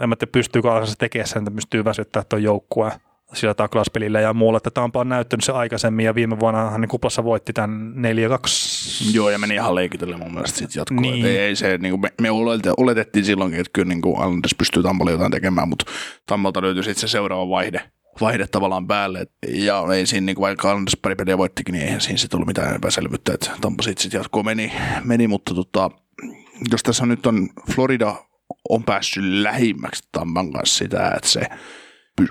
En 0.01 0.09
mä 0.09 0.17
tiedä, 0.17 0.31
pystyykö 0.33 0.69
se 0.85 0.95
tekemään 0.99 1.29
sen, 1.29 1.43
että 1.43 1.51
pystyy 1.51 1.85
väsyttämään 1.85 2.27
tuon 2.29 2.43
joukkueen 2.43 2.93
sillä 3.35 3.55
taklauspelillä 3.55 4.21
ja 4.21 4.35
muulla, 4.35 4.57
että 4.57 4.71
Tampa 4.71 5.01
on 5.01 5.09
näyttänyt 5.09 5.45
se 5.45 5.53
aikaisemmin 5.53 6.07
ja 6.07 6.15
viime 6.15 6.41
vuonna 6.41 6.71
hän 6.71 6.81
niin 6.81 6.89
kuplassa 6.89 7.25
voitti 7.25 7.53
tämän 7.53 7.95
4-2. 7.97 9.15
Joo, 9.15 9.31
ja 9.31 9.39
meni 9.39 9.55
ihan 9.55 9.75
leikitelle 9.75 10.17
mun 10.17 10.33
mielestä 10.33 10.59
sitten 10.59 10.81
jatkoon. 10.81 11.03
Niin. 11.03 11.27
Ei, 11.27 11.39
ei 11.39 11.57
se, 11.57 11.79
niin 11.79 11.93
kuin 11.93 12.01
me, 12.01 12.13
me 12.21 12.31
oletettiin 12.77 13.25
silloinkin, 13.25 13.61
että 13.61 13.71
kyllä 13.73 13.89
niin 13.89 14.01
kuin 14.01 14.15
Islanders 14.15 14.55
pystyy 14.59 14.83
Tampalle 14.83 15.13
jotain 15.13 15.33
tekemään, 15.33 15.69
mutta 15.69 15.85
Tampalta 16.27 16.63
löytyi 16.63 16.83
sitten 16.83 17.01
se 17.01 17.09
seuraava 17.09 17.49
vaihde, 17.49 17.83
vaihde 18.21 18.47
tavallaan 18.47 18.87
päälle. 18.87 19.27
Ja 19.49 19.85
ei 19.95 20.07
siinä, 20.07 20.25
niin 20.25 20.37
kuin 20.37 20.43
vaikka 20.43 20.69
Islanders 20.69 20.97
pari 21.03 21.15
peliä 21.15 21.39
voittikin, 21.39 21.73
niin 21.73 21.85
eihän 21.85 22.01
siinä 22.01 22.19
sitten 22.19 22.37
ollut 22.37 22.47
mitään 22.47 22.77
epäselvyyttä, 22.77 23.35
että 23.35 23.51
Tampa 23.61 23.83
sitten 23.83 24.03
sit 24.03 24.13
jatkoon 24.13 24.45
meni, 24.45 24.73
meni 25.05 25.29
mutta 25.29 25.55
tota, 25.55 25.91
jos 26.71 26.83
tässä 26.83 27.07
nyt 27.07 27.27
on 27.27 27.49
Florida 27.75 28.15
on 28.69 28.85
päässyt 28.85 29.25
lähimmäksi 29.25 30.09
Tampan 30.13 30.53
kanssa 30.53 30.79
sitä, 30.79 31.13
että 31.17 31.29
se 31.29 31.41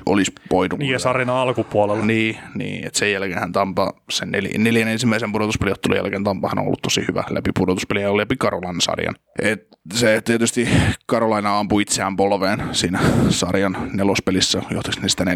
olisi 0.05 0.31
voinut. 0.51 0.79
Niin 0.79 0.91
ja 0.91 0.99
sarjan 0.99 1.29
alkupuolella. 1.29 2.05
Niin, 2.05 2.37
niin 2.55 2.87
että 2.87 2.99
sen 2.99 3.11
jälkeen 3.11 3.51
Tampa, 3.51 3.93
sen 4.09 4.31
nel, 4.31 4.47
neljän 4.57 4.87
ensimmäisen 4.87 5.31
pudotuspeliottelun 5.31 5.97
jälkeen 5.97 6.23
Tampahan 6.23 6.59
on 6.59 6.65
ollut 6.65 6.81
tosi 6.81 7.05
hyvä 7.07 7.23
läpi 7.29 7.51
pudotuspeliä 7.59 8.03
ja 8.03 8.17
läpi 8.17 8.35
Karolainen 8.37 8.81
sarjan. 8.81 9.15
Et 9.41 9.67
se 9.93 10.21
tietysti 10.21 10.69
Karolaina 11.05 11.59
ampui 11.59 11.81
itseään 11.81 12.15
polveen 12.15 12.63
siinä 12.71 12.99
sarjan 13.29 13.89
nelospelissä, 13.93 14.61
johtaisi 14.71 15.01
niistä 15.01 15.23
4-2 15.23 15.27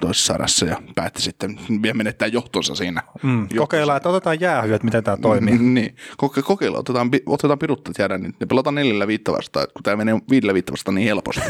toisessa 0.00 0.32
sarjassa 0.32 0.66
ja 0.66 0.76
päätti 0.94 1.22
sitten 1.22 1.58
vielä 1.82 1.94
menettää 1.94 2.28
johtonsa 2.28 2.74
siinä. 2.74 3.02
Mm, 3.22 3.48
kokeillaan, 3.56 3.96
että 3.96 4.08
otetaan 4.08 4.40
jäähyä, 4.40 4.76
että 4.76 4.84
miten 4.84 5.04
tämä 5.04 5.16
toimii. 5.16 5.58
Mm, 5.58 5.74
niin, 5.74 5.96
Koke, 6.16 6.42
kokeillaan, 6.42 6.80
otetaan, 6.80 7.10
otetaan 7.26 7.58
piruttat 7.58 7.98
jäädä, 7.98 8.18
niin 8.18 8.34
ne 8.40 8.46
pelataan 8.46 8.74
neljällä 8.74 9.06
viittä 9.06 9.32
vastaan, 9.32 9.66
kun 9.74 9.82
tämä 9.82 9.96
menee 9.96 10.20
viidellä 10.30 10.54
viittä 10.54 10.72
vastaan 10.72 10.94
niin 10.94 11.08
helposti, 11.08 11.42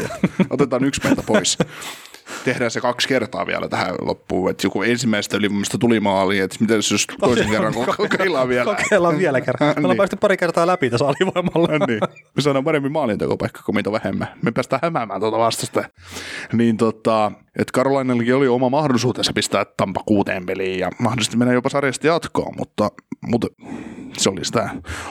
otetaan 0.49 0.83
yksi 0.83 1.01
meiltä 1.03 1.23
pois 1.23 1.57
tehdään 2.45 2.71
se 2.71 2.81
kaksi 2.81 3.07
kertaa 3.07 3.47
vielä 3.47 3.69
tähän 3.69 3.95
loppuun. 4.01 4.49
Että 4.51 4.67
joku 4.67 4.81
ensimmäistä 4.81 5.37
ylivoimasta 5.37 5.77
tuli 5.77 5.99
maali, 5.99 6.39
että 6.39 6.57
miten 6.59 6.75
jos 6.75 7.07
toisen 7.19 7.49
kerran 7.49 7.73
kokeillaan 7.97 8.49
vielä. 8.49 8.75
Kokeillaan 8.75 9.17
vielä 9.17 9.41
kerran. 9.41 9.69
Me 9.69 9.73
ollaan 9.77 9.89
niin. 9.89 9.97
päästy 9.97 10.15
pari 10.15 10.37
kertaa 10.37 10.67
läpi 10.67 10.89
tässä 10.89 11.05
alivoimalla. 11.05 11.85
niin. 11.87 11.99
Me 12.35 12.41
saadaan 12.41 12.63
paremmin 12.63 12.91
maalintekopaikka 12.91 13.61
kuin 13.65 13.75
mitä 13.75 13.91
vähemmän. 13.91 14.27
Me 14.41 14.51
päästään 14.51 14.79
hämäämään 14.83 15.19
tuota 15.19 15.37
vastasta. 15.37 15.83
Niin 16.53 16.77
tota, 16.77 17.31
että 17.59 17.71
Karolainallakin 17.73 18.35
oli 18.35 18.47
oma 18.47 18.69
mahdollisuutensa 18.69 19.33
pistää 19.33 19.65
Tampa 19.77 20.01
kuuteen 20.05 20.45
peliin 20.45 20.79
ja 20.79 20.89
mahdollisesti 20.99 21.37
mennä 21.37 21.53
jopa 21.53 21.69
sarjasta 21.69 22.07
jatkoon, 22.07 22.53
mutta, 22.57 22.91
mutta 23.27 23.47
se 24.17 24.29
oli 24.29 24.45
sitä 24.45 24.69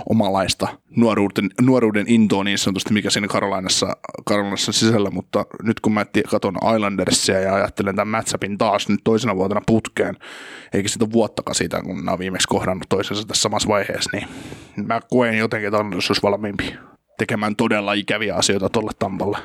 omanlaista 0.08 0.68
nuoruuden, 0.96 1.50
nuoruuden 1.60 2.04
intoa 2.08 2.44
niin 2.44 2.58
sanotusti, 2.58 2.92
mikä 2.92 3.10
siinä 3.10 3.28
Karolainassa, 3.28 3.96
Karolainassa 4.24 4.72
sisällä, 4.72 5.10
mutta 5.10 5.46
nyt 5.62 5.80
kun 5.80 5.92
mä 5.92 6.06
katson 6.30 6.58
Islandersia 6.74 7.40
ja 7.40 7.54
ajattelen 7.54 7.96
tämän 7.96 8.08
matchupin 8.08 8.58
taas 8.58 8.88
nyt 8.88 9.00
toisena 9.04 9.36
vuotena 9.36 9.60
putkeen, 9.66 10.16
eikä 10.72 10.88
sitä 10.88 11.12
vuottakaan 11.12 11.54
siitä, 11.54 11.82
kun 11.82 11.96
nämä 11.96 12.12
on 12.12 12.18
viimeksi 12.18 12.48
kohdannut 12.48 12.88
toisensa 12.88 13.26
tässä 13.26 13.42
samassa 13.42 13.68
vaiheessa, 13.68 14.10
niin 14.12 14.28
mä 14.86 15.00
koen 15.10 15.38
jotenkin, 15.38 15.66
että 15.66 15.76
Islanders 15.76 16.10
olisi 16.10 16.22
valmiimpi 16.22 16.76
tekemään 17.18 17.56
todella 17.56 17.92
ikäviä 17.92 18.34
asioita 18.34 18.68
tuolle 18.68 18.90
Tampalle. 18.98 19.38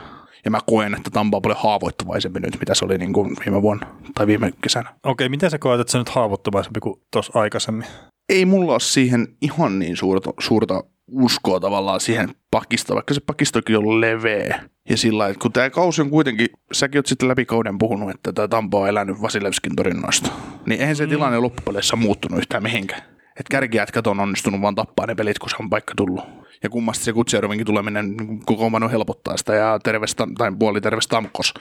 Ja 0.45 0.51
mä 0.51 0.59
koen, 0.65 0.95
että 0.95 1.09
Tampa 1.09 1.37
on 1.37 1.41
paljon 1.41 1.59
haavoittuvaisempi 1.63 2.39
nyt, 2.39 2.57
mitä 2.59 2.75
se 2.75 2.85
oli 2.85 2.97
niin 2.97 3.13
kuin 3.13 3.35
viime 3.45 3.61
vuonna 3.61 3.87
tai 4.15 4.27
viime 4.27 4.51
kesänä. 4.61 4.95
Okei, 5.03 5.29
miten 5.29 5.51
sä 5.51 5.57
koet, 5.59 5.81
että 5.81 5.91
se 5.91 5.97
nyt 5.97 6.09
haavoittuvaisempi 6.09 6.79
kuin 6.79 7.01
tuossa 7.11 7.39
aikaisemmin? 7.39 7.87
Ei 8.29 8.45
mulla 8.45 8.71
ole 8.71 8.79
siihen 8.79 9.27
ihan 9.41 9.79
niin 9.79 9.97
suurta, 9.97 10.33
suurta 10.39 10.83
uskoa 11.11 11.59
tavallaan 11.59 11.99
siihen 11.99 12.29
pakistoon, 12.51 12.95
vaikka 12.95 13.13
se 13.13 13.21
pakistokin 13.25 13.77
on 13.77 14.01
leveä. 14.01 14.59
Ja 14.89 14.97
sillä 14.97 15.27
että 15.27 15.41
kun 15.41 15.53
tämä 15.53 15.69
kausi 15.69 16.01
on 16.01 16.09
kuitenkin, 16.09 16.47
säkin 16.71 16.99
oot 16.99 17.05
sitten 17.05 17.29
läpi 17.29 17.45
kauden 17.45 17.77
puhunut, 17.77 18.09
että 18.09 18.33
tämä 18.33 18.47
Tampa 18.47 18.79
on 18.79 18.89
elänyt 18.89 19.21
Vasilevskin 19.21 19.75
torinnoista. 19.75 20.31
Niin 20.65 20.81
eihän 20.81 20.95
se 20.95 21.05
mm. 21.05 21.09
tilanne 21.09 21.39
loppupeleissä 21.39 21.95
muuttunut 21.95 22.39
yhtään 22.39 22.63
mihinkään. 22.63 23.18
Että 23.39 23.51
kärkijätkät 23.51 24.07
on 24.07 24.19
onnistunut 24.19 24.61
vaan 24.61 24.75
tappaa 24.75 25.05
ne 25.05 25.15
pelit, 25.15 25.39
kun 25.39 25.49
se 25.49 25.55
on 25.59 25.69
paikka 25.69 25.93
tullut. 25.97 26.23
Ja 26.63 26.69
kummasti 26.69 27.03
se 27.03 27.13
Kutsjärvinkin 27.13 27.65
tuleminen 27.65 28.17
niin 28.17 28.45
koko 28.45 28.71
helpottaa 28.91 29.37
sitä 29.37 29.55
ja 29.55 29.79
terveys, 29.83 30.15
tai 30.15 30.51
puoli 30.59 30.81
terveys 30.81 31.07
Tamkos. 31.07 31.53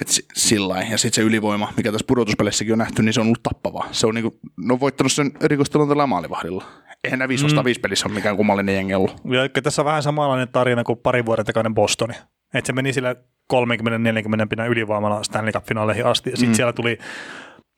Et 0.00 0.08
sillä 0.34 0.84
ja 0.90 0.98
sitten 0.98 1.22
se 1.22 1.22
ylivoima, 1.22 1.72
mikä 1.76 1.92
tässä 1.92 2.04
pudotuspeleissäkin 2.08 2.72
on 2.72 2.78
nähty, 2.78 3.02
niin 3.02 3.12
se 3.12 3.20
on 3.20 3.26
ollut 3.26 3.42
tappava. 3.42 3.84
Se 3.90 4.06
on, 4.06 4.14
niinku, 4.14 4.38
ne 4.56 4.72
on 4.72 4.80
voittanut 4.80 5.12
sen 5.12 5.32
erikoistelun 5.40 5.88
tällä 5.88 6.06
maalivahdilla. 6.06 6.64
Eihän 7.04 7.18
nämä 7.18 7.28
5 7.28 7.44
mm. 7.44 7.64
5 7.64 7.80
pelissä 7.80 8.06
ole 8.08 8.14
mikään 8.14 8.36
kummallinen 8.36 8.74
jengi 8.74 8.94
ollut. 8.94 9.16
Ja 9.54 9.62
tässä 9.62 9.82
on 9.82 9.86
vähän 9.86 10.02
samanlainen 10.02 10.48
tarina 10.48 10.84
kuin 10.84 10.98
pari 10.98 11.26
vuoden 11.26 11.44
takainen 11.44 11.74
Bostoni. 11.74 12.14
Että 12.54 12.66
se 12.66 12.72
meni 12.72 12.92
sillä 12.92 13.16
30-40 13.54 13.56
pinnan 14.48 14.68
ylivoimalla 14.68 15.22
Stanley 15.22 15.52
Cup-finaaleihin 15.52 16.06
asti. 16.06 16.30
Ja 16.30 16.36
sitten 16.36 16.52
mm. 16.52 16.54
siellä 16.54 16.72
tuli 16.72 16.98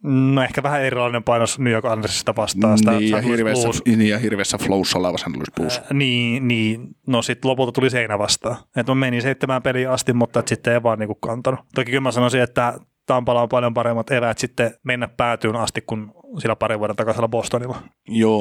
No 0.03 0.43
ehkä 0.43 0.63
vähän 0.63 0.83
erilainen 0.83 1.23
painos 1.23 1.59
New 1.59 1.73
York 1.73 1.85
Andersista 1.85 2.37
vastaan 2.37 2.79
sitä 2.79 2.93
niin, 2.93 3.11
ja 3.11 3.21
hirveässä, 3.21 3.69
niin, 3.87 4.09
ja 4.09 4.19
hirveässä 4.19 4.59
flowssa 4.59 4.99
oleva 4.99 5.19
St. 5.19 5.27
Louis 5.27 5.53
Blues. 5.57 5.79
Äh, 5.79 5.85
niin, 5.93 6.49
niin, 6.49 6.89
no 7.07 7.23
sitten 7.23 7.49
lopulta 7.51 7.73
tuli 7.73 7.91
seinä 7.91 8.19
vastaan. 8.19 8.57
Että 8.77 8.93
mä 8.93 8.95
menin 8.95 9.23
seitsemään 9.23 9.63
peliä 9.63 9.93
asti, 9.93 10.13
mutta 10.13 10.41
et 10.41 10.49
sitten 10.49 10.73
ei 10.73 10.83
vaan 10.83 10.99
niinku 10.99 11.15
kantanut. 11.15 11.61
Toki 11.75 11.91
kyllä 11.91 12.01
mä 12.01 12.13
sanoisin, 12.13 12.41
että 12.41 12.79
Tampalla 13.09 13.43
on 13.43 13.49
paljon 13.49 13.75
paremmat 13.75 14.11
eväät 14.11 14.39
sitten 14.39 14.75
mennä 14.83 15.09
päätyyn 15.09 15.57
asti 15.57 15.81
kuin 15.81 16.11
sillä 16.39 16.57
parin 16.57 16.79
vuoden 16.79 16.97
takaisella 16.97 17.29
Bostonilla. 17.29 17.83
Joo, 18.09 18.41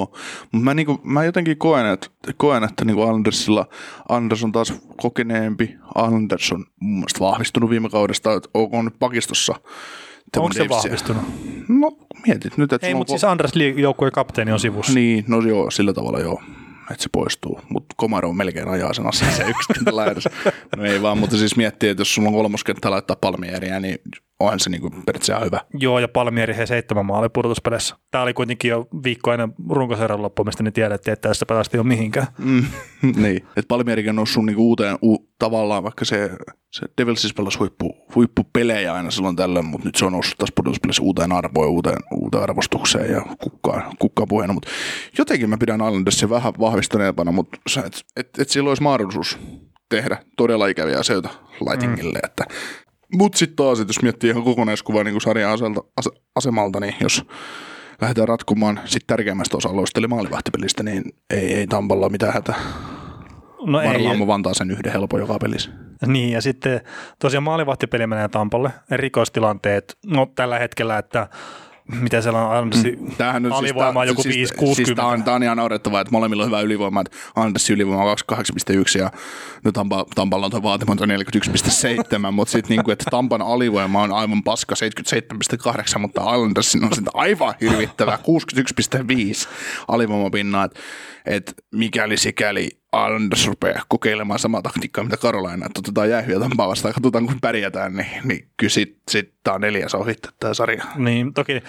mutta 0.51 0.65
mä, 0.65 0.73
niinku, 0.73 0.99
mä 1.03 1.23
jotenkin 1.23 1.57
koen, 1.57 1.85
että, 1.85 2.07
koen, 2.37 2.63
että 2.63 2.85
niinku 2.85 3.01
Andersilla, 3.01 3.65
Anders 4.09 4.43
on 4.43 4.51
taas 4.51 4.73
kokeneempi. 5.01 5.75
Anders 5.95 6.51
on 6.51 6.65
mun 6.79 6.93
mielestä 6.99 7.19
vahvistunut 7.19 7.69
viime 7.69 7.89
kaudesta, 7.89 8.33
että 8.33 8.49
onko 8.53 8.81
nyt 8.81 8.99
pakistossa. 8.99 9.55
Onko 10.37 10.53
se 10.53 10.69
vahvistunut? 10.69 11.23
No 11.67 11.97
mietit 12.27 12.57
nyt, 12.57 12.73
että 12.73 12.87
Ei, 12.87 12.93
mutta 12.93 13.13
on 13.13 13.19
siis 13.19 13.31
Andres 13.31 13.55
Lee, 13.55 13.69
joukkueen 13.69 14.11
kapteeni 14.11 14.51
on 14.51 14.59
sivussa. 14.59 14.93
Niin, 14.93 15.25
no 15.27 15.41
joo, 15.41 15.71
sillä 15.71 15.93
tavalla 15.93 16.19
joo, 16.19 16.41
että 16.91 17.03
se 17.03 17.09
poistuu. 17.11 17.59
Mutta 17.69 17.95
Komaro 17.97 18.33
melkein 18.33 18.67
ajaa 18.67 18.93
sen 18.93 19.07
asian 19.07 19.31
se 19.31 19.43
yksikenttä. 19.49 19.91
No 20.77 20.85
ei 20.85 21.01
vaan, 21.01 21.17
mutta 21.17 21.37
siis 21.37 21.55
miettii, 21.55 21.89
että 21.89 22.01
jos 22.01 22.15
sulla 22.15 22.27
on 22.27 22.33
kolmoskenttä 22.33 22.91
laittaa 22.91 23.15
palmieriä, 23.21 23.79
niin 23.79 23.99
onhan 24.39 24.59
se 24.59 24.69
niinku 24.69 24.89
periaatteessa 24.89 25.33
ihan 25.33 25.45
hyvä. 25.45 25.59
Joo, 25.73 25.99
ja 25.99 26.07
Palmieri 26.07 26.55
hei 26.55 26.67
seitsemän 26.67 27.05
maali 27.05 27.29
pudotuspeleissä. 27.29 27.95
Tämä 28.11 28.21
oli 28.21 28.33
kuitenkin 28.33 28.69
jo 28.69 28.87
viikko 29.03 29.33
ennen 29.33 29.53
runkosarjan 29.69 30.21
loppumista, 30.21 30.63
niin 30.63 30.73
tiedettiin, 30.73 31.13
että 31.13 31.29
tästä 31.29 31.45
pelasti 31.45 31.77
jo 31.77 31.83
mihinkään. 31.83 32.27
Mm, 32.37 32.65
niin, 33.23 33.37
että 33.37 33.67
Palmierikin 33.67 34.09
on 34.09 34.15
noussut 34.15 34.45
niinku 34.45 34.67
uuteen 34.67 34.97
u, 35.03 35.17
tavallaan, 35.39 35.83
vaikka 35.83 36.05
se, 36.05 36.29
se 36.71 36.85
Devilsis 36.97 37.33
pelasi 37.33 37.57
huippu, 37.57 38.05
huippupelejä 38.15 38.93
aina 38.93 39.11
silloin 39.11 39.35
tällöin, 39.35 39.65
mutta 39.65 39.87
nyt 39.87 39.95
se 39.95 40.05
on 40.05 40.11
noussut 40.11 40.37
taas 40.37 40.51
pudotuspeleissä 40.55 41.03
uuteen 41.03 41.31
arvoon, 41.31 41.69
uuteen, 41.69 41.97
uuteen 42.15 42.43
arvostukseen 42.43 43.11
ja 43.11 43.21
kukkaan, 43.43 43.83
kukkaan 43.99 44.27
puheena, 44.27 44.53
mutta 44.53 44.69
jotenkin 45.17 45.49
mä 45.49 45.57
pidän 45.57 45.81
Islandersin 45.81 46.29
vähän 46.29 46.53
vahvistuneempana, 46.59 47.31
mutta 47.31 47.57
se, 47.67 47.79
et, 47.79 48.01
et, 48.15 48.29
et 48.39 48.49
sillä 48.49 48.69
olisi 48.69 48.83
mahdollisuus 48.83 49.39
tehdä 49.89 50.17
todella 50.37 50.67
ikäviä 50.67 50.99
asioita 50.99 51.29
Lightingille, 51.69 52.19
mm. 52.19 52.29
että 52.29 52.45
mutta 53.13 53.37
sitten 53.37 53.55
taas, 53.55 53.79
että 53.79 53.89
jos 53.89 54.01
miettii 54.01 54.29
ihan 54.29 54.43
kokonaiskuvaa 54.43 55.03
niin 55.03 55.21
sarjan 55.21 55.51
aselta, 55.51 55.81
ase, 55.97 56.09
asemalta, 56.35 56.79
niin 56.79 56.95
jos 57.01 57.25
lähdetään 58.01 58.27
ratkomaan 58.27 58.79
sit 58.85 59.07
tärkeimmästä 59.07 59.57
osa-alueesta, 59.57 59.99
eli 59.99 60.07
maalivahtipelistä, 60.07 60.83
niin 60.83 61.03
ei, 61.29 61.53
ei 61.53 61.67
Tampalla 61.67 62.09
mitään 62.09 62.33
hätää. 62.33 62.55
No 63.65 63.77
Varmaan 63.77 64.21
ei, 64.21 64.27
vantaa 64.27 64.53
sen 64.53 64.71
yhden 64.71 64.91
helpon 64.91 65.19
joka 65.19 65.39
pelissä. 65.39 65.71
Niin, 66.05 66.31
ja 66.31 66.41
sitten 66.41 66.81
tosiaan 67.19 67.43
maalivahtipeli 67.43 68.07
menee 68.07 68.27
Tampalle. 68.27 68.71
Rikostilanteet, 68.91 69.97
no 70.05 70.27
tällä 70.35 70.59
hetkellä, 70.59 70.97
että 70.97 71.27
mitä 72.01 72.21
siellä 72.21 72.47
on 72.47 72.57
Andersi, 72.57 72.97
mm. 73.01 73.11
Tämähän 73.17 73.43
nyt 73.43 73.51
alivoima 73.51 73.99
on 73.99 74.07
joku 74.07 74.23
siis, 74.23 74.53
5-60. 74.53 74.75
Siis 74.75 74.91
tämä 74.95 75.07
on, 75.07 75.23
on 75.27 75.43
ihan 75.43 75.57
naurettavaa, 75.57 76.01
että 76.01 76.11
molemmilla 76.11 76.43
on 76.43 76.49
hyvä 76.49 76.61
ylivoima, 76.61 77.01
että 77.01 77.17
Andersin 77.35 77.73
ylivoima 77.73 78.03
on 78.03 78.17
28,1 78.33 78.99
ja 78.99 79.11
no 79.63 79.71
Tampa, 79.71 80.05
Tampalla 80.15 80.45
on 80.45 80.51
tuo 80.51 80.63
vaatimaton 80.63 81.09
41,7, 81.09 82.31
mutta 82.31 82.51
sitten 82.51 82.69
niinku, 82.69 82.91
että 82.91 83.05
Tampan 83.11 83.41
alivoima 83.41 84.01
on 84.01 84.11
aivan 84.11 84.43
paska 84.43 84.75
77,8, 85.95 85.99
mutta 85.99 86.21
Islandersin 86.21 86.83
on 86.83 86.93
sitä 86.95 87.11
aivan 87.13 87.53
hirvittävä 87.61 88.19
61,5 89.43 89.47
alivoimapinnaa, 89.87 90.65
että 90.65 90.79
et 91.25 91.53
mikäli 91.75 92.17
sikäli 92.17 92.76
Anders 93.05 93.47
rupeaa 93.47 93.81
kokeilemaan 93.87 94.39
samaa 94.39 94.61
taktiikkaa, 94.61 95.03
mitä 95.03 95.17
Karolaina, 95.17 95.65
että 95.65 95.79
otetaan 95.79 96.09
jäähyä 96.09 96.39
Tampaa 96.39 96.67
vastaan, 96.67 96.93
katsotaan 96.93 97.25
kun 97.25 97.41
pärjätään, 97.41 97.93
niin, 97.93 98.07
niin 98.23 98.47
kyllä 98.57 98.71
sitten 98.71 99.01
sit 99.09 99.33
tämä 99.43 99.55
on 99.55 99.61
neljäs 99.61 99.95
ohitte 99.95 100.29
tämä 100.39 100.53
sarja. 100.53 100.83
Niin, 100.95 101.33
toki 101.33 101.61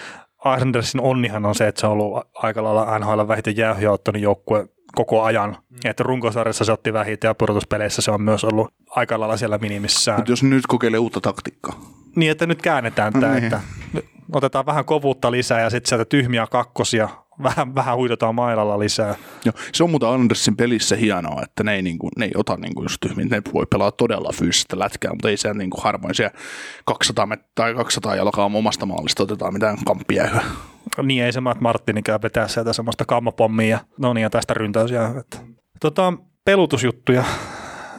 Andersin 0.45 1.01
onnihan 1.01 1.45
on 1.45 1.55
se, 1.55 1.67
että 1.67 1.81
se 1.81 1.87
on 1.87 1.93
ollut 1.93 2.27
aika 2.33 2.63
lailla 2.63 2.99
NHL 2.99 3.27
vähiten 3.27 3.57
jäähyä 3.57 3.91
ottanut 3.91 4.21
joukkue 4.21 4.67
koko 4.95 5.23
ajan. 5.23 5.49
Mm. 5.49 5.77
Että 5.85 6.03
runkosarjassa 6.03 6.65
se 6.65 6.71
otti 6.71 6.93
vähiten 6.93 7.27
ja 7.27 7.35
pudotuspeleissä 7.35 8.01
se 8.01 8.11
on 8.11 8.21
myös 8.21 8.43
ollut 8.43 8.73
aika 8.89 9.19
lailla 9.19 9.37
siellä 9.37 9.57
minimissään. 9.57 10.19
Mutta 10.19 10.31
jos 10.31 10.43
nyt 10.43 10.67
kokeilee 10.67 10.99
uutta 10.99 11.21
taktiikkaa. 11.21 11.79
Niin, 12.15 12.31
että 12.31 12.45
nyt 12.45 12.61
käännetään 12.61 13.13
tämä, 13.13 13.33
Niin. 13.33 13.43
että 13.43 13.61
otetaan 14.33 14.65
vähän 14.65 14.85
kovuutta 14.85 15.31
lisää 15.31 15.61
ja 15.61 15.69
sitten 15.69 15.89
sieltä 15.89 16.05
tyhmiä 16.05 16.47
kakkosia, 16.47 17.09
vähän, 17.43 17.75
vähän 17.75 17.97
huidotaan 17.97 18.35
mailalla 18.35 18.79
lisää. 18.79 19.15
Joo, 19.45 19.53
se 19.73 19.83
on 19.83 19.89
muuten 19.89 20.09
Andersin 20.09 20.57
pelissä 20.57 20.95
hienoa, 20.95 21.41
että 21.43 21.63
ne 21.63 21.75
ei, 21.75 21.81
niinku, 21.81 22.09
ne 22.17 22.25
ei 22.25 22.31
ota 22.35 22.57
niinku 22.57 22.83
just 22.83 22.97
tyhmin, 23.01 23.27
ne 23.29 23.41
voi 23.53 23.65
pelaa 23.69 23.91
todella 23.91 24.31
fyysistä 24.33 24.79
lätkää, 24.79 25.11
mutta 25.11 25.29
ei 25.29 25.37
se 25.37 25.53
niinku 25.53 25.81
harvoin 25.81 26.15
siellä 26.15 26.37
200, 26.85 27.25
met- 27.25 27.49
tai 27.55 27.75
200 27.75 28.15
jalkaa 28.15 28.45
omasta 28.45 28.85
maalista 28.85 29.23
otetaan 29.23 29.53
mitään 29.53 29.77
kamppia 29.85 30.27
hyvä. 30.27 30.41
Niin 31.03 31.23
ei 31.23 31.33
se 31.33 31.41
Matt 31.41 31.61
Martinikään 31.61 32.21
vetää 32.21 32.47
sieltä 32.47 32.73
semmoista 32.73 33.05
kammapommia 33.05 33.67
ja 33.67 33.79
no 33.97 34.13
niin 34.13 34.23
ja 34.23 34.29
tästä 34.29 34.53
ryntäysiä. 34.53 35.11
Tota, 35.79 36.13
pelutusjuttuja. 36.45 37.23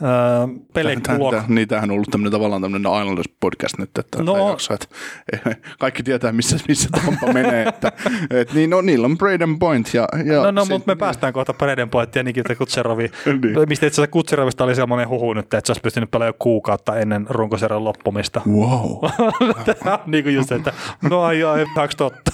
Öö, 0.02 0.46
Pelek 0.74 0.98
Pulok. 1.16 1.48
Niin, 1.48 1.68
tämähän 1.68 1.90
on 1.90 1.94
ollut 1.94 2.08
tämmöinen 2.10 2.32
tavallaan 2.32 2.62
tämmöinen 2.62 2.92
Islanders 3.00 3.28
podcast 3.40 3.78
nyt, 3.78 3.90
että, 3.98 4.22
No. 4.22 4.48
jakso, 4.50 4.74
että 4.74 4.86
kaikki 5.80 6.02
tietää, 6.02 6.32
missä, 6.32 6.56
missä 6.68 6.88
Tampa 6.92 7.32
menee, 7.32 7.68
että, 7.68 7.92
et, 8.30 8.52
niin, 8.52 8.70
no, 8.70 8.80
niillä 8.80 9.04
on 9.04 9.18
Braden 9.18 9.58
Point. 9.58 9.94
Ja, 9.94 10.08
ja 10.24 10.42
No, 10.42 10.50
no 10.50 10.64
sit- 10.64 10.72
mutta 10.72 10.90
me 10.92 10.96
päästään 10.96 11.32
kohta 11.32 11.54
Braden 11.54 11.90
Point 11.90 12.14
ja 12.16 12.22
Nikita 12.22 12.54
Kutserovi. 12.54 13.10
Niin. 13.26 13.68
Mistä 13.68 13.86
itse 13.86 13.94
asiassa 13.94 14.12
Kutserovista 14.12 14.64
oli 14.64 14.74
semmoinen 14.74 15.08
huhu 15.08 15.32
nyt, 15.32 15.44
että 15.44 15.60
se 15.64 15.70
olisi 15.72 15.80
pystynyt 15.80 16.10
pelaamaan 16.10 16.28
jo 16.28 16.36
kuukautta 16.38 16.96
ennen 16.98 17.26
runkosarjan 17.28 17.84
loppumista. 17.84 18.42
Wow. 18.48 19.04
niin 20.06 20.24
kuin 20.24 20.34
just, 20.34 20.52
että 20.52 20.72
no 21.10 21.22
ai 21.22 21.42
ai, 21.42 21.66
totta? 21.96 22.32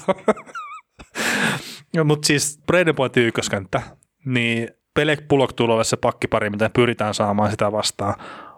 Mutta 2.05 2.27
siis 2.27 2.61
Braden 2.67 2.95
Pointin 2.95 3.27
ykköskenttä, 3.27 3.83
niin 4.25 4.69
Pelek 4.97 5.29
Pulok 5.29 5.53
tulee 5.53 5.75
olla 5.75 5.85
se 5.85 5.97
pakkipari, 5.97 6.51
mitä 6.51 6.71
pyritään 6.71 7.15
saamaan 7.15 7.51
sitä 7.51 7.73
vastaan. 7.73 8.15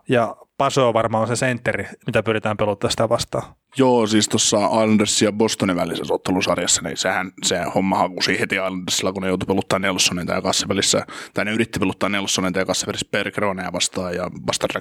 Ja 0.08 0.36
Paso 0.58 0.94
varmaan 0.94 1.22
on 1.22 1.28
se 1.28 1.36
sentteri, 1.36 1.86
mitä 2.06 2.22
pyritään 2.22 2.56
peluttaa 2.56 2.90
sitä 2.90 3.08
vastaan. 3.08 3.54
Joo, 3.76 4.06
siis 4.06 4.28
tuossa 4.28 4.56
Islandersin 4.56 5.26
ja 5.26 5.32
Bostonin 5.32 5.76
välisessä 5.76 6.14
ottelusarjassa, 6.14 6.82
niin 6.82 6.96
sehän 6.96 7.32
se 7.42 7.62
homma 7.74 7.98
hakusi 7.98 8.40
heti 8.40 8.54
Islandersilla, 8.54 9.12
kun 9.12 9.22
ne 9.22 9.28
joutui 9.28 9.46
peluttaa 9.46 9.78
Nelsonita 9.78 10.32
ja 10.32 10.42
Kassevälissä, 10.42 11.06
tai 11.34 11.44
ne 11.44 11.52
yritti 11.52 11.78
peluttaa 11.78 12.08
Nelsonita 12.08 12.58
ja 12.58 12.66
Kassevälissä 12.66 13.06
Bergeronea 13.10 13.72
vastaan, 13.72 14.14
ja 14.14 14.30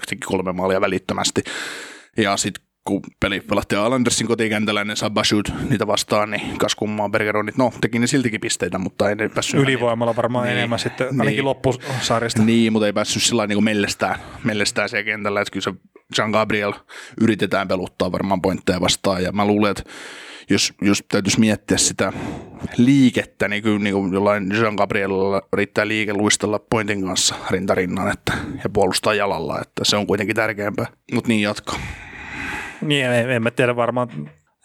teki 0.10 0.26
kolme 0.26 0.54
maalia 0.54 0.82
välittömästi. 0.82 1.44
Ja 2.18 2.38
sitten 2.38 2.67
kun 2.88 3.02
peli 3.20 3.40
pelattiin 3.40 3.82
Islandersin 3.82 4.28
kotikentällä, 4.28 4.84
niin 4.84 4.98
saa 4.98 5.10
Bashut 5.10 5.54
niitä 5.70 5.88
vastaan, 5.88 6.32
niin 6.32 6.58
kas 6.58 6.76
kummaa 6.76 7.10
Bergeronit, 7.10 7.58
no 7.58 7.74
teki 7.82 8.00
ne 8.00 8.08
siltikin 8.08 8.42
pisteitä, 8.42 8.78
mutta 8.78 9.10
ei 9.10 9.16
ne 9.16 9.30
päässyt 9.30 9.62
Ylivoimalla 9.62 10.16
varmaan 10.16 10.46
Niin, 10.46 10.58
enemmän 10.58 10.80
sitten, 10.80 11.08
niin. 11.08 11.22
ainakin 11.22 11.46
loppusarjasta. 11.46 12.42
niin, 12.44 12.74
mutta 12.74 12.86
ei 12.86 12.94
päässyt 12.94 13.24
sillä 13.24 13.48
niin 13.48 13.64
mellestään, 13.64 14.20
mellestään 14.44 14.90
siellä 14.90 15.06
kentällä, 15.06 15.42
että 15.42 15.52
kyllä 15.52 15.64
se 15.64 15.74
Jean 16.18 16.32
Gabriel 16.32 16.74
yritetään 17.22 17.68
peluttaa 17.68 18.12
varmaan 18.12 18.42
pointteja 18.42 18.82
vastaan, 18.82 19.24
ja 19.24 19.32
mä 19.32 19.46
luulen, 19.46 19.72
että 19.72 19.84
jos, 20.50 20.74
jos 20.82 21.04
täytyisi 21.12 21.40
miettiä 21.40 21.78
sitä 21.78 22.14
liikettä, 22.78 23.48
niin 23.48 23.64
kyllä 23.64 23.80
niin 23.80 23.94
kuin 23.94 24.14
jollain 24.14 24.52
Jean 24.62 24.76
Gabrielilla 24.76 25.42
riittää 25.54 25.88
liike 25.88 26.14
luistella 26.14 26.60
pointin 26.60 27.06
kanssa 27.06 27.36
rintarinnan 27.52 28.12
että, 28.12 28.34
ja 28.64 28.70
puolustaa 28.70 29.14
jalalla, 29.14 29.62
että 29.62 29.86
se 29.86 29.96
on 29.96 30.08
kuitenkin 30.08 30.36
tärkeämpää. 30.36 30.86
Mutta 31.14 31.28
niin 31.28 31.42
jatko. 31.42 31.78
Niin, 32.82 33.06
en, 33.06 33.30
en 33.30 33.44
mä 33.44 33.52
tiedä 33.52 33.76
varmaan, 33.76 34.10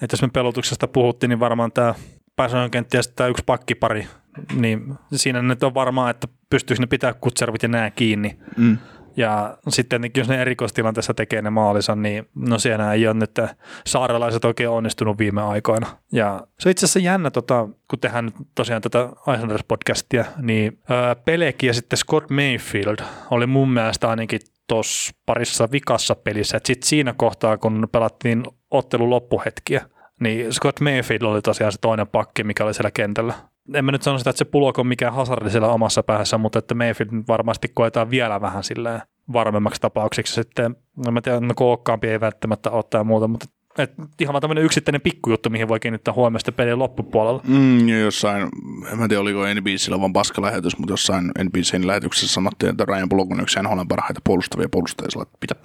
että 0.03 0.15
jos 0.15 0.23
me 0.23 0.29
pelotuksesta 0.29 0.89
puhuttiin, 0.89 1.29
niin 1.29 1.41
varmaan 1.41 1.73
tämä 1.73 1.95
Pasojen 2.37 2.71
kenttä 2.71 2.97
ja 2.97 3.03
tämä 3.17 3.29
yksi 3.29 3.43
pakkipari, 3.47 4.07
niin 4.55 4.95
siinä 5.15 5.43
nyt 5.43 5.63
on 5.63 5.75
varmaan, 5.75 6.11
että 6.11 6.29
pystyykö 6.51 6.83
ne 6.83 6.87
pitää 6.87 7.15
kutservit 7.15 7.63
ja 7.63 7.69
nää 7.69 7.91
kiinni. 7.91 8.39
Mm. 8.57 8.79
Ja 9.17 9.59
sitten 9.69 10.11
jos 10.17 10.29
ne 10.29 10.41
erikoistilanteessa 10.41 11.15
tekee 11.15 11.43
ne 11.43 11.51
maalinsa, 11.51 11.97
niin 11.97 12.29
no 12.35 12.59
siellä 12.59 12.93
ei 12.93 13.07
ole 13.07 13.15
nyt 13.15 13.39
saarelaiset 13.87 14.45
oikein 14.45 14.69
onnistunut 14.69 15.19
viime 15.19 15.43
aikoina. 15.43 15.87
Ja 16.13 16.47
se 16.59 16.69
on 16.69 16.71
itse 16.71 16.87
asiassa 16.87 16.99
jännä, 16.99 17.31
tota, 17.31 17.69
kun 17.91 17.99
tehdään 17.99 18.25
nyt 18.25 18.35
tosiaan 18.55 18.83
tätä 18.83 19.09
Islanders-podcastia, 19.29 20.25
niin 20.43 20.79
ää, 20.89 21.15
Pelek 21.15 21.63
ja 21.63 21.75
sitten 21.75 21.97
Scott 21.97 22.31
Mayfield 22.31 22.97
oli 23.31 23.47
mun 23.47 23.71
mielestä 23.71 24.09
ainakin 24.09 24.41
tuossa 24.73 25.13
parissa 25.27 25.69
vikassa 25.73 26.15
pelissä, 26.15 26.57
että 26.57 26.67
sitten 26.67 26.89
siinä 26.89 27.15
kohtaa, 27.17 27.59
kun 27.59 27.89
pelattiin 27.93 28.43
ottelun 28.71 29.11
loppuhetkiä, 29.11 29.87
niin 30.21 30.53
Scott 30.53 30.81
Mayfield 30.81 31.23
oli 31.23 31.43
tosiaan 31.43 31.73
se 31.73 31.79
toinen 31.81 32.07
pakki, 32.07 32.45
mikä 32.45 32.65
oli 32.65 32.75
siellä 32.75 32.91
kentällä. 32.91 33.35
En 33.75 33.85
mä 33.85 33.93
nyt 33.93 34.03
sano 34.03 34.19
sitä, 34.19 34.31
että 34.31 34.39
se 34.39 34.45
pulok 34.45 34.79
on 34.79 34.87
mikään 34.87 35.15
hasardi 35.15 35.51
siellä 35.51 35.69
omassa 35.69 36.03
päässä, 36.03 36.39
mutta 36.39 36.59
että 36.59 36.75
Mayfield 36.75 37.11
varmasti 37.29 37.69
koetaan 37.75 38.11
vielä 38.11 38.41
vähän 38.41 38.65
silleen 38.65 39.03
varmemmaksi 39.33 39.81
tapaukseksi 39.81 40.35
sitten, 40.35 40.77
en 41.07 41.15
mä 41.15 41.21
tiedä, 41.21 41.41
no 41.41 41.55
ei 42.03 42.21
välttämättä 42.21 42.71
ottaa 42.71 43.05
muuta, 43.05 43.29
mutta 43.29 43.47
Et 43.79 43.93
ihan 44.21 44.33
vaan 44.33 44.41
tämmöinen 44.41 44.65
yksittäinen 44.65 45.01
pikkujuttu, 45.01 45.51
mihin 45.51 45.69
voi 45.69 45.81
kiinnittää 45.81 46.15
huomioon 46.15 46.41
pelin 46.57 46.79
loppupuolella. 46.79 47.41
Mm, 47.49 47.89
ja 47.89 48.01
jossain, 48.01 48.49
en 48.93 48.99
mä 48.99 49.09
tiedä 49.09 49.21
oliko 49.21 49.39
NBCllä 49.55 50.01
vaan 50.01 50.13
paskalähetys, 50.13 50.79
mutta 50.79 50.93
jossain 50.93 51.25
NBCn 51.45 51.87
lähetyksessä 51.87 52.35
sanottiin, 52.35 52.71
että 52.71 52.85
Ryan 52.85 53.09
Bullock 53.09 53.33
on 53.33 53.41
yksi 53.41 53.63
NHLn 53.63 53.89
parhaita 53.89 54.21
puolustavia 54.25 54.69
puolustajia, 54.69 55.11
sillä 55.11 55.27
pitää. 55.41 55.57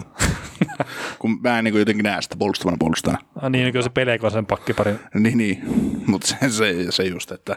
Kun 1.18 1.40
mä 1.42 1.58
en 1.58 1.64
niin 1.64 1.78
jotenkin 1.78 2.02
näe 2.02 2.22
sitä 2.22 2.36
puolustavana 2.38 2.76
puolustajana. 2.80 3.18
Ah, 3.42 3.50
niin, 3.50 3.72
kyllä 3.72 3.82
se 3.82 3.90
peleekö 3.90 4.30
sen 4.30 4.46
pakkiparin. 4.46 4.98
Niin, 5.14 5.38
niin. 5.38 5.62
mutta 6.10 6.26
se, 6.26 6.36
se, 6.50 6.86
se, 6.90 7.04
just, 7.04 7.32
että 7.32 7.56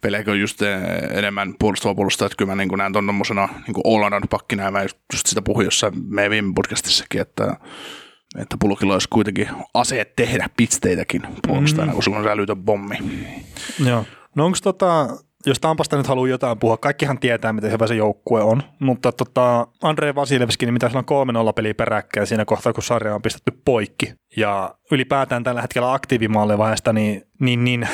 peleekö 0.00 0.36
just 0.36 0.62
eh, 0.62 0.80
enemmän 1.10 1.54
puolustava 1.58 1.94
puolustaja, 1.94 2.26
että 2.26 2.36
kyllä 2.36 2.54
mä 2.54 2.62
niin 2.62 2.78
näen 2.78 2.92
tuon 2.92 3.06
tommosena 3.06 3.48
niin 3.66 4.10
all 4.12 4.20
pakkina, 4.30 4.62
ja 4.62 4.70
mä 4.70 4.82
just, 4.82 4.98
just 5.12 5.26
sitä 5.26 5.42
puhuin 5.42 5.64
jossain 5.64 5.92
meidän 6.08 6.30
viime 6.30 6.52
podcastissakin, 6.54 7.20
että 7.20 7.56
että 8.38 8.56
Pulkilla 8.60 8.92
olisi 8.92 9.08
kuitenkin 9.08 9.48
aseet 9.74 10.16
tehdä 10.16 10.48
pisteitäkin 10.56 11.22
puolustajana, 11.46 11.92
mm. 11.92 11.94
kun 11.94 12.02
sulla 12.02 12.18
on 12.18 12.28
älytön 12.28 12.64
pommi. 12.64 12.96
Joo. 13.86 14.04
No 14.34 14.44
onko 14.44 14.58
tota, 14.62 15.08
jos 15.46 15.60
Tampasta 15.60 15.96
nyt 15.96 16.06
haluaa 16.06 16.28
jotain 16.28 16.58
puhua, 16.58 16.76
kaikkihan 16.76 17.18
tietää, 17.18 17.52
miten 17.52 17.72
hyvä 17.72 17.86
se 17.86 17.94
joukkue 17.94 18.42
on, 18.42 18.62
mutta 18.78 19.12
tota, 19.12 19.66
Andrei 19.82 20.14
Vasilevski, 20.14 20.66
niin 20.66 20.72
mitä 20.72 20.90
on 20.94 21.48
3-0 21.50 21.52
peliä 21.52 21.74
peräkkäin 21.74 22.26
siinä 22.26 22.44
kohtaa, 22.44 22.72
kun 22.72 22.82
sarja 22.82 23.14
on 23.14 23.22
pistetty 23.22 23.60
poikki. 23.64 24.14
Ja 24.36 24.74
ylipäätään 24.90 25.44
tällä 25.44 25.62
hetkellä 25.62 25.92
aktiivimaallevaista, 25.92 26.92
niin, 26.92 27.22
niin, 27.40 27.64
niin 27.64 27.88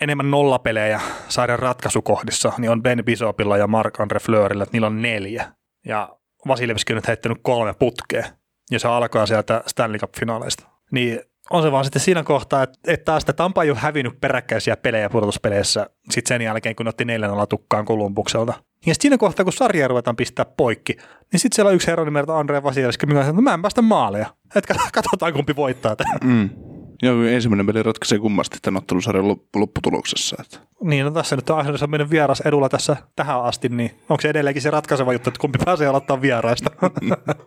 enemmän 0.00 0.30
nollapelejä 0.30 1.00
sarjan 1.28 1.58
ratkaisukohdissa, 1.58 2.52
niin 2.58 2.70
on 2.70 2.82
Ben 2.82 3.04
Bisopilla 3.04 3.56
ja 3.56 3.66
Mark-Andre 3.66 4.18
Fleurillä, 4.20 4.62
että 4.62 4.72
niillä 4.72 4.86
on 4.86 5.02
neljä. 5.02 5.52
Ja 5.86 6.08
Vasilevski 6.48 6.92
on 6.92 6.94
nyt 6.94 7.08
heittänyt 7.08 7.38
kolme 7.42 7.74
putkea 7.74 8.24
ja 8.70 8.78
se 8.78 8.88
alkaa 8.88 9.26
sieltä 9.26 9.62
Stanley 9.66 9.98
Cup-finaaleista. 9.98 10.68
Niin 10.90 11.20
on 11.50 11.62
se 11.62 11.72
vaan 11.72 11.84
sitten 11.84 12.02
siinä 12.02 12.22
kohtaa, 12.22 12.62
että, 12.62 12.78
että 12.86 13.04
taas 13.04 13.24
Tampa 13.24 13.62
ei 13.62 13.70
ole 13.70 13.78
hävinnyt 13.78 14.20
peräkkäisiä 14.20 14.76
pelejä 14.76 15.10
pudotuspeleissä 15.10 15.86
sitten 16.10 16.28
sen 16.28 16.42
jälkeen, 16.42 16.76
kun 16.76 16.88
otti 16.88 17.04
4 17.04 17.28
tukkaan 17.48 17.84
Kolumbukselta. 17.84 18.54
Ja 18.86 18.94
siinä 18.94 19.18
kohtaa, 19.18 19.44
kun 19.44 19.52
sarja 19.52 19.88
ruvetaan 19.88 20.16
pistää 20.16 20.44
poikki, 20.44 20.92
niin 21.32 21.40
sitten 21.40 21.56
siellä 21.56 21.68
on 21.68 21.74
yksi 21.74 21.86
herra 21.86 22.04
nimeltä 22.04 22.38
Andre 22.38 22.62
Vasilevski, 22.62 23.06
mikä 23.06 23.20
sanoo, 23.20 23.30
että 23.30 23.36
no 23.36 23.42
mä 23.42 23.54
en 23.54 23.62
päästä 23.62 23.82
maaleja. 23.82 24.26
Että 24.54 24.74
katsotaan 24.92 25.32
kumpi 25.32 25.56
voittaa 25.56 25.96
tämän. 25.96 26.18
Mm. 26.24 26.67
Joo, 27.02 27.22
ensimmäinen 27.22 27.66
peli 27.66 27.82
ratkaisee 27.82 28.18
kummasti 28.18 28.58
tämän 28.62 28.78
ottelusarjan 28.78 29.36
lopputuloksessa. 29.56 30.36
Että. 30.40 30.58
Niin, 30.82 31.04
no 31.04 31.10
tässä 31.10 31.36
nyt 31.36 31.50
on 31.50 31.58
Arsenalissa 31.58 31.86
meidän 31.86 32.10
vieras 32.10 32.40
edulla 32.40 32.68
tässä 32.68 32.96
tähän 33.16 33.44
asti, 33.44 33.68
niin 33.68 33.90
onko 34.08 34.20
se 34.20 34.28
edelleenkin 34.28 34.62
se 34.62 34.70
ratkaiseva 34.70 35.12
juttu, 35.12 35.30
että 35.30 35.40
kumpi 35.40 35.58
pääsee 35.64 35.86
aloittaa 35.86 36.22
vieraista? 36.22 36.70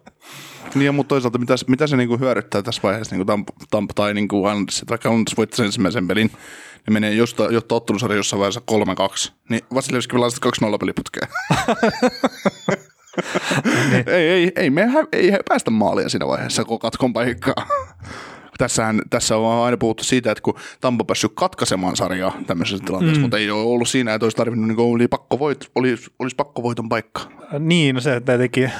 niin, 0.76 0.96
mutta 0.96 1.10
toisaalta 1.10 1.38
mitä, 1.38 1.56
mitä 1.68 1.88
se 1.88 1.98
niinku 1.98 2.18
hyödyttää 2.18 2.62
tässä 2.62 2.82
vaiheessa 2.84 3.16
niinku 3.16 3.26
Tampa, 3.26 3.54
Tampa 3.72 3.94
tai 3.94 4.14
niinku 4.14 4.48
Islanders, 4.48 4.86
vaikka 4.90 5.10
Islanders 5.10 5.38
voittaisi 5.38 5.64
ensimmäisen 5.64 6.08
pelin, 6.08 6.32
niin 6.86 6.94
menee 6.94 7.14
josta, 7.14 7.44
jotta 7.44 7.76
ottelusarja 7.76 8.18
jossain 8.18 8.40
vaiheessa 8.40 8.62
3-2, 9.30 9.32
niin 9.50 9.62
Vasilevski 9.74 10.14
pelaa 10.14 10.30
sitten 10.30 10.52
2-0 10.74 10.78
peliputkeen. 10.80 11.28
niin. 13.92 14.10
ei, 14.10 14.30
ei, 14.30 14.52
ei, 14.56 14.70
me 14.70 14.88
ei 15.12 15.32
päästä 15.50 15.72
maalia 15.72 16.10
siinä 16.10 16.28
vaiheessa, 16.28 16.64
kun 16.64 16.80
katkon 16.80 17.14
paikkaa 17.14 17.66
tässähän, 18.62 19.02
tässä 19.10 19.38
on 19.38 19.64
aina 19.66 19.78
puhuttu 19.78 20.04
siitä, 20.04 20.32
että 20.32 20.42
kun 20.42 20.54
Tampa 20.82 21.04
päässyt 21.04 21.32
katkaisemaan 21.36 21.96
sarjaa 21.96 22.38
tämmöisessä 22.48 22.86
tilanteessa, 22.86 23.20
mm. 23.20 23.22
mutta 23.22 23.38
ei 23.38 23.52
ole 23.52 23.62
ollut 23.62 23.90
siinä, 23.90 24.14
että 24.14 24.26
olisi 24.26 24.38
tarvinnut, 24.38 24.68
niin 24.68 24.80
oli 24.80 25.08
pakko 25.08 25.40
voit, 25.40 25.72
olisi, 25.76 26.12
olisi 26.20 26.36
pakkovoiton 26.36 26.90
paikka. 26.90 27.22
Niin, 27.60 27.96
no 27.96 28.02
se 28.02 28.22
tietenkin 28.26 28.72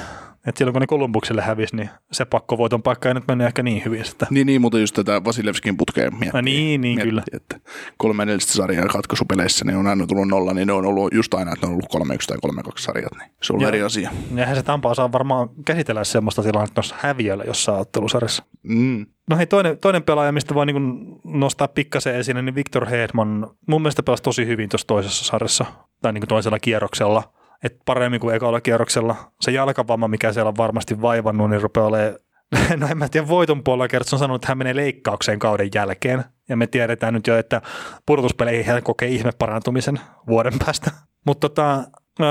että 0.48 0.58
silloin 0.58 0.74
kun 0.74 0.82
ne 0.82 0.88
Kolumbukselle 0.88 1.42
hävisi, 1.42 1.76
niin 1.76 1.90
se 2.12 2.26
pakkovoiton 2.26 2.84
paikka 2.84 3.10
ei 3.10 3.14
nyt 3.14 3.28
mennyt 3.28 3.48
ehkä 3.48 3.64
niin 3.64 3.86
hyvin. 3.86 4.06
Sitä. 4.06 4.28
Niin, 4.30 4.48
niin, 4.48 4.62
mutta 4.62 4.80
just 4.80 4.96
tätä 4.96 5.24
Vasilevskin 5.24 5.78
putkeen 5.78 6.14
miettii. 6.14 6.32
No, 6.34 6.42
niin, 6.42 6.82
niin 6.82 6.96
miettii, 6.96 7.10
kyllä. 7.10 7.24
Että 7.34 7.60
kolme 7.98 8.24
edellistä 8.24 8.54
sarjaa 8.54 8.86
katkaisupeleissä, 8.86 9.66
niin 9.66 9.78
on 9.78 9.88
aina 9.88 10.08
tullut 10.08 10.28
nolla, 10.28 10.54
niin 10.54 10.68
ne 10.68 10.74
on 10.74 10.86
ollut 10.86 11.14
just 11.14 11.34
aina, 11.34 11.54
että 11.54 11.66
ne 11.66 11.70
on 11.70 11.74
ollut 11.74 11.92
kolme 11.92 12.16
yksi 12.16 12.28
tai 12.28 12.38
kolme 12.42 12.64
kaksi 12.64 12.84
sarjat, 12.84 13.12
niin 13.20 13.32
se 13.42 13.54
on 13.54 13.56
ollut 13.56 13.64
ja, 13.64 13.68
eri 13.68 13.82
asia. 13.82 14.12
Eihän 14.38 14.56
se 14.56 14.64
Tampaa 14.64 14.94
saa 14.94 15.12
varmaan 15.12 15.50
käsitellä 15.66 16.04
semmoista 16.04 16.44
tilannetta 16.44 16.74
tuossa 16.74 16.96
häviöllä 17.00 17.44
jossain 17.44 17.80
ottelusarjassa. 17.80 18.44
Mm. 18.64 19.06
No 19.30 19.38
hei, 19.38 19.48
toinen, 19.48 19.78
toinen 19.78 20.04
pelaaja, 20.04 20.32
mistä 20.32 20.56
voi 20.56 20.66
niin 20.66 21.20
nostaa 21.24 21.68
pikkasen 21.68 22.16
esille, 22.16 22.42
niin 22.42 22.56
Victor 22.56 22.86
Hedman. 22.86 23.48
Mun 23.68 23.82
mielestä 23.82 24.04
pelasi 24.04 24.24
tosi 24.24 24.46
hyvin 24.46 24.70
tuossa 24.70 24.88
toisessa 24.88 25.26
sarjassa, 25.26 25.66
tai 26.02 26.14
niin 26.14 26.28
toisella 26.28 26.60
kierroksella– 26.60 27.24
että 27.64 27.80
paremmin 27.86 28.20
kuin 28.20 28.36
ekalla 28.36 28.62
kierroksella. 28.62 29.16
Se 29.42 29.52
jalkavamma, 29.52 30.08
mikä 30.08 30.34
siellä 30.34 30.50
on 30.50 30.58
varmasti 30.58 31.02
vaivannut, 31.02 31.50
niin 31.50 31.62
rupeaa 31.62 31.88
olemaan 31.88 32.16
no 32.80 32.88
en 32.88 32.98
mä 32.98 33.10
tiedä, 33.10 33.28
voiton 33.28 33.64
puolella 33.64 33.88
kertaa 33.88 34.16
on 34.16 34.20
sanonut, 34.20 34.42
että 34.42 34.52
hän 34.52 34.58
menee 34.58 34.76
leikkaukseen 34.76 35.40
kauden 35.40 35.70
jälkeen. 35.76 36.24
Ja 36.50 36.58
me 36.58 36.68
tiedetään 36.68 37.14
nyt 37.14 37.28
jo, 37.28 37.38
että 37.38 37.62
pudotuspeleihin 38.06 38.66
hän 38.66 38.84
kokee 38.84 39.10
ihme 39.10 39.32
parantumisen 39.40 40.00
vuoden 40.28 40.54
päästä. 40.66 40.92
Mutta 41.28 41.50
tota, 41.50 41.84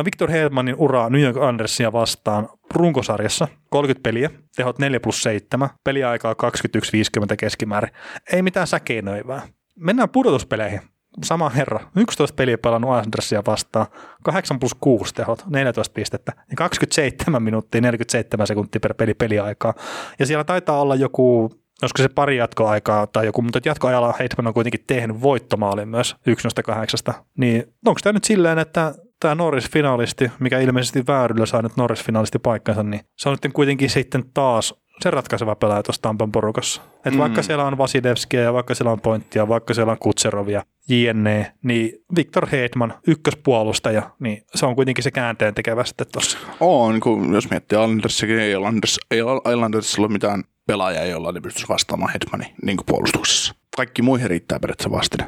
Victor 0.04 0.30
Hedmanin 0.30 0.74
uraa 0.78 1.10
New 1.10 1.20
York 1.20 1.36
Andersia 1.36 1.92
vastaan 1.92 2.48
runkosarjassa. 2.74 3.48
30 3.70 4.02
peliä, 4.02 4.30
tehot 4.56 4.78
4 4.78 5.00
plus 5.00 5.22
7, 5.22 5.68
peliaikaa 5.84 6.32
21.50 6.32 7.36
keskimäärin. 7.38 7.92
Ei 8.32 8.42
mitään 8.42 8.66
säkeinöivää. 8.66 9.42
Mennään 9.76 10.08
pudotuspeleihin 10.08 10.80
sama 11.24 11.48
herra, 11.48 11.80
11 11.96 12.34
peliä 12.34 12.58
pelannut 12.58 12.90
Andersia 12.90 13.42
vastaan, 13.46 13.86
8 14.22 14.60
plus 14.60 14.74
6 14.80 15.14
tehot, 15.14 15.44
14 15.46 15.92
pistettä 15.92 16.32
ja 16.36 16.56
27 16.56 17.42
minuuttia 17.42 17.80
47 17.80 18.46
sekuntia 18.46 18.80
per 18.80 18.94
peli 18.94 19.14
peliaikaa. 19.14 19.74
Ja 20.18 20.26
siellä 20.26 20.44
taitaa 20.44 20.80
olla 20.80 20.94
joku, 20.94 21.42
olisiko 21.82 22.02
se 22.02 22.08
pari 22.08 22.36
jatkoaikaa 22.36 23.06
tai 23.06 23.26
joku, 23.26 23.42
mutta 23.42 23.60
jatkoajalla 23.64 24.14
Heitman 24.18 24.46
on 24.46 24.54
kuitenkin 24.54 24.84
tehnyt 24.86 25.22
voittomaalin 25.22 25.88
myös 25.88 26.16
1 26.26 26.48
kahdeksasta. 26.64 27.14
Niin 27.38 27.64
onko 27.86 28.00
tämä 28.02 28.12
nyt 28.12 28.24
silleen, 28.24 28.58
että 28.58 28.94
tämä 29.20 29.34
Norris-finalisti, 29.34 30.30
mikä 30.38 30.58
ilmeisesti 30.58 31.06
vääryllä 31.06 31.46
saa 31.46 31.62
nyt 31.62 31.76
Norris-finalisti 31.76 32.38
paikkansa, 32.38 32.82
niin 32.82 33.00
se 33.16 33.28
on 33.28 33.36
nyt 33.42 33.52
kuitenkin 33.52 33.90
sitten 33.90 34.24
taas 34.34 34.74
se 35.00 35.10
ratkaiseva 35.10 35.54
pelaaja 35.54 35.82
tuossa 35.82 36.02
Tampan 36.02 36.32
porukassa. 36.32 36.82
Et 37.04 37.12
mm. 37.12 37.18
vaikka 37.18 37.42
siellä 37.42 37.64
on 37.64 37.78
Vasilevskia 37.78 38.40
ja 38.40 38.52
vaikka 38.52 38.74
siellä 38.74 38.92
on 38.92 39.00
Pointtia, 39.00 39.48
vaikka 39.48 39.74
siellä 39.74 39.92
on 39.92 39.98
Kutserovia, 39.98 40.62
JNE, 40.88 41.52
niin 41.62 41.92
Victor 42.16 42.46
Hedman, 42.46 42.94
ykköspuolustaja, 43.06 44.10
niin 44.18 44.42
se 44.54 44.66
on 44.66 44.74
kuitenkin 44.74 45.04
se 45.04 45.10
käänteen 45.10 45.54
tekevä 45.54 45.84
sitten 45.84 46.06
tuossa. 46.12 46.38
On, 46.60 47.00
kun 47.00 47.34
jos 47.34 47.50
miettii 47.50 47.78
Islandersikin, 47.78 48.38
ei 48.38 48.52
Islanders, 48.52 48.98
ei 49.10 49.20
Islandersilla 49.52 50.06
ole 50.06 50.12
mitään 50.12 50.44
pelaajaa, 50.66 51.04
jolla 51.04 51.32
ne 51.32 51.40
pystyisi 51.40 51.68
vastaamaan 51.68 52.12
Hedmanin 52.12 52.54
niin 52.62 52.76
puolustuksessa. 52.86 53.54
Kaikki 53.76 54.02
muihin 54.02 54.30
riittää 54.30 54.60
periaatteessa 54.60 54.90
vastine. 54.90 55.24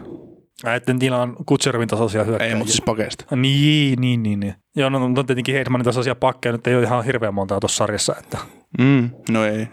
Että 0.77 0.93
niillä 0.93 1.23
on 1.23 1.37
Kutserovin 1.47 1.89
tasoisia 1.89 2.25
hyökkäjiä. 2.25 2.53
Ei, 2.53 2.59
mutta 2.59 2.73
siis 2.73 2.83
pakeista. 2.83 3.37
Niin, 3.37 4.01
niin, 4.01 4.23
niin. 4.23 4.41
niin. 4.41 4.55
Joo, 4.77 4.91
no, 4.91 5.09
no 5.09 5.23
tietenkin 5.23 5.55
Hedmanin 5.55 5.85
tasoisia 5.85 6.15
pakkeja 6.15 6.53
nyt 6.53 6.67
ei 6.67 6.75
ole 6.75 6.83
ihan 6.83 7.05
hirveän 7.05 7.35
montaa 7.35 7.61
tuossa 7.61 7.77
sarjassa. 7.77 8.15
Että. 8.19 8.39
Mm, 8.79 9.11
no 9.31 9.45
ei. 9.45 9.53
ei, 9.53 9.69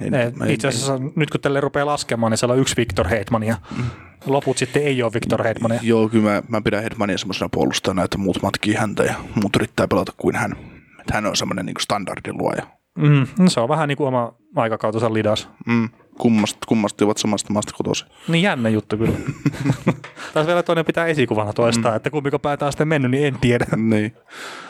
ei 0.47 0.53
itse 0.53 0.67
asiassa 0.67 0.93
ei. 0.93 0.99
nyt 1.15 1.30
kun 1.30 1.41
tälle 1.41 1.61
rupeaa 1.61 1.86
laskemaan, 1.86 2.32
niin 2.32 2.38
siellä 2.38 2.53
on 2.53 2.59
yksi 2.59 2.77
Victor 2.77 3.07
Hedman 3.07 3.43
ja 3.43 3.55
mm. 3.77 3.84
Loput 4.26 4.57
sitten 4.57 4.84
ei 4.84 5.03
ole 5.03 5.13
Victor 5.13 5.43
Hedmania. 5.43 5.80
Joo, 5.84 6.09
kyllä 6.09 6.30
mä, 6.30 6.43
mä 6.47 6.61
pidän 6.61 6.84
Hedmania 6.84 7.17
semmoisena 7.17 7.49
puolustajana, 7.49 8.03
että 8.03 8.17
muut 8.17 8.41
matkii 8.41 8.74
häntä 8.74 9.03
ja 9.03 9.13
muut 9.36 9.55
yrittää 9.55 9.88
pelata 9.88 10.11
kuin 10.17 10.36
hän. 10.36 10.55
Että 10.99 11.13
hän 11.13 11.26
on 11.26 11.36
semmoinen 11.36 11.65
niin 11.65 11.76
standardin 11.82 12.38
luoja. 12.38 12.67
Mm, 12.97 13.28
no 13.39 13.49
se 13.49 13.59
on 13.59 13.70
vähän 13.70 13.88
niin 13.88 13.97
kuin 13.97 14.07
oma 14.07 14.34
aikakautensa 14.55 15.13
lidas. 15.13 15.49
Mm, 15.65 15.89
kummasti, 16.17 16.59
kummasti 16.67 17.03
ovat 17.03 17.17
samasta 17.17 17.53
maasta 17.53 17.74
kotoisin. 17.78 18.07
Niin 18.28 18.41
jännä 18.41 18.70
juttu 18.70 18.97
kyllä. 18.97 19.17
Taas 20.34 20.47
vielä 20.47 20.63
toinen 20.63 20.86
pitää 20.86 21.05
esikuvana 21.07 21.53
toistaa, 21.53 21.91
mm. 21.91 21.95
että 21.95 22.09
kumpiko 22.09 22.39
päätä 22.39 22.65
on 22.65 22.72
sitten 22.72 22.88
mennyt, 22.88 23.11
niin 23.11 23.28
en 23.28 23.38
tiedä. 23.41 23.65
niin. 23.78 24.13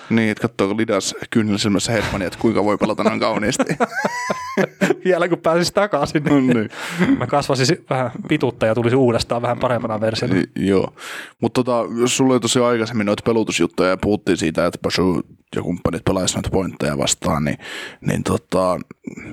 Niin, 0.09 0.29
että 0.31 0.41
katsoako 0.41 0.77
Lidas 0.77 1.15
kyynelisilmässä 1.29 1.91
Hetmania, 1.91 2.27
että 2.27 2.39
kuinka 2.39 2.63
voi 2.63 2.77
pelata 2.77 3.03
näin 3.03 3.19
kauniisti. 3.19 3.63
Vielä 5.05 5.29
kun 5.29 5.37
pääsisi 5.37 5.73
takaisin, 5.73 6.23
niin, 6.23 6.47
no 6.47 6.53
niin. 6.53 7.17
mä 7.17 7.27
kasvasin 7.27 7.85
vähän 7.89 8.11
pituutta 8.27 8.65
ja 8.65 8.75
tulisi 8.75 8.95
uudestaan 8.95 9.41
vähän 9.41 9.59
parempana 9.59 10.01
versiona. 10.01 10.33
Niin, 10.33 10.51
joo, 10.55 10.93
mutta 11.41 11.63
tota, 11.63 11.89
sulla 12.05 12.33
oli 12.33 12.39
tosiaan 12.39 12.69
aikaisemmin 12.69 13.05
noita 13.05 13.23
pelutusjuttuja 13.25 13.89
ja 13.89 13.97
puhuttiin 13.97 14.37
siitä, 14.37 14.65
että 14.65 14.79
Bashu 14.81 15.21
ja 15.55 15.61
kumppanit 15.61 16.03
pelaisivat 16.05 16.35
noita 16.37 16.53
pointteja 16.53 16.97
vastaan, 16.97 17.43
niin, 17.43 17.57
niin 18.01 18.23
tota, 18.23 18.79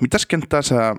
mitäs 0.01 0.27
kenttää 0.27 0.63
sä 0.63 0.97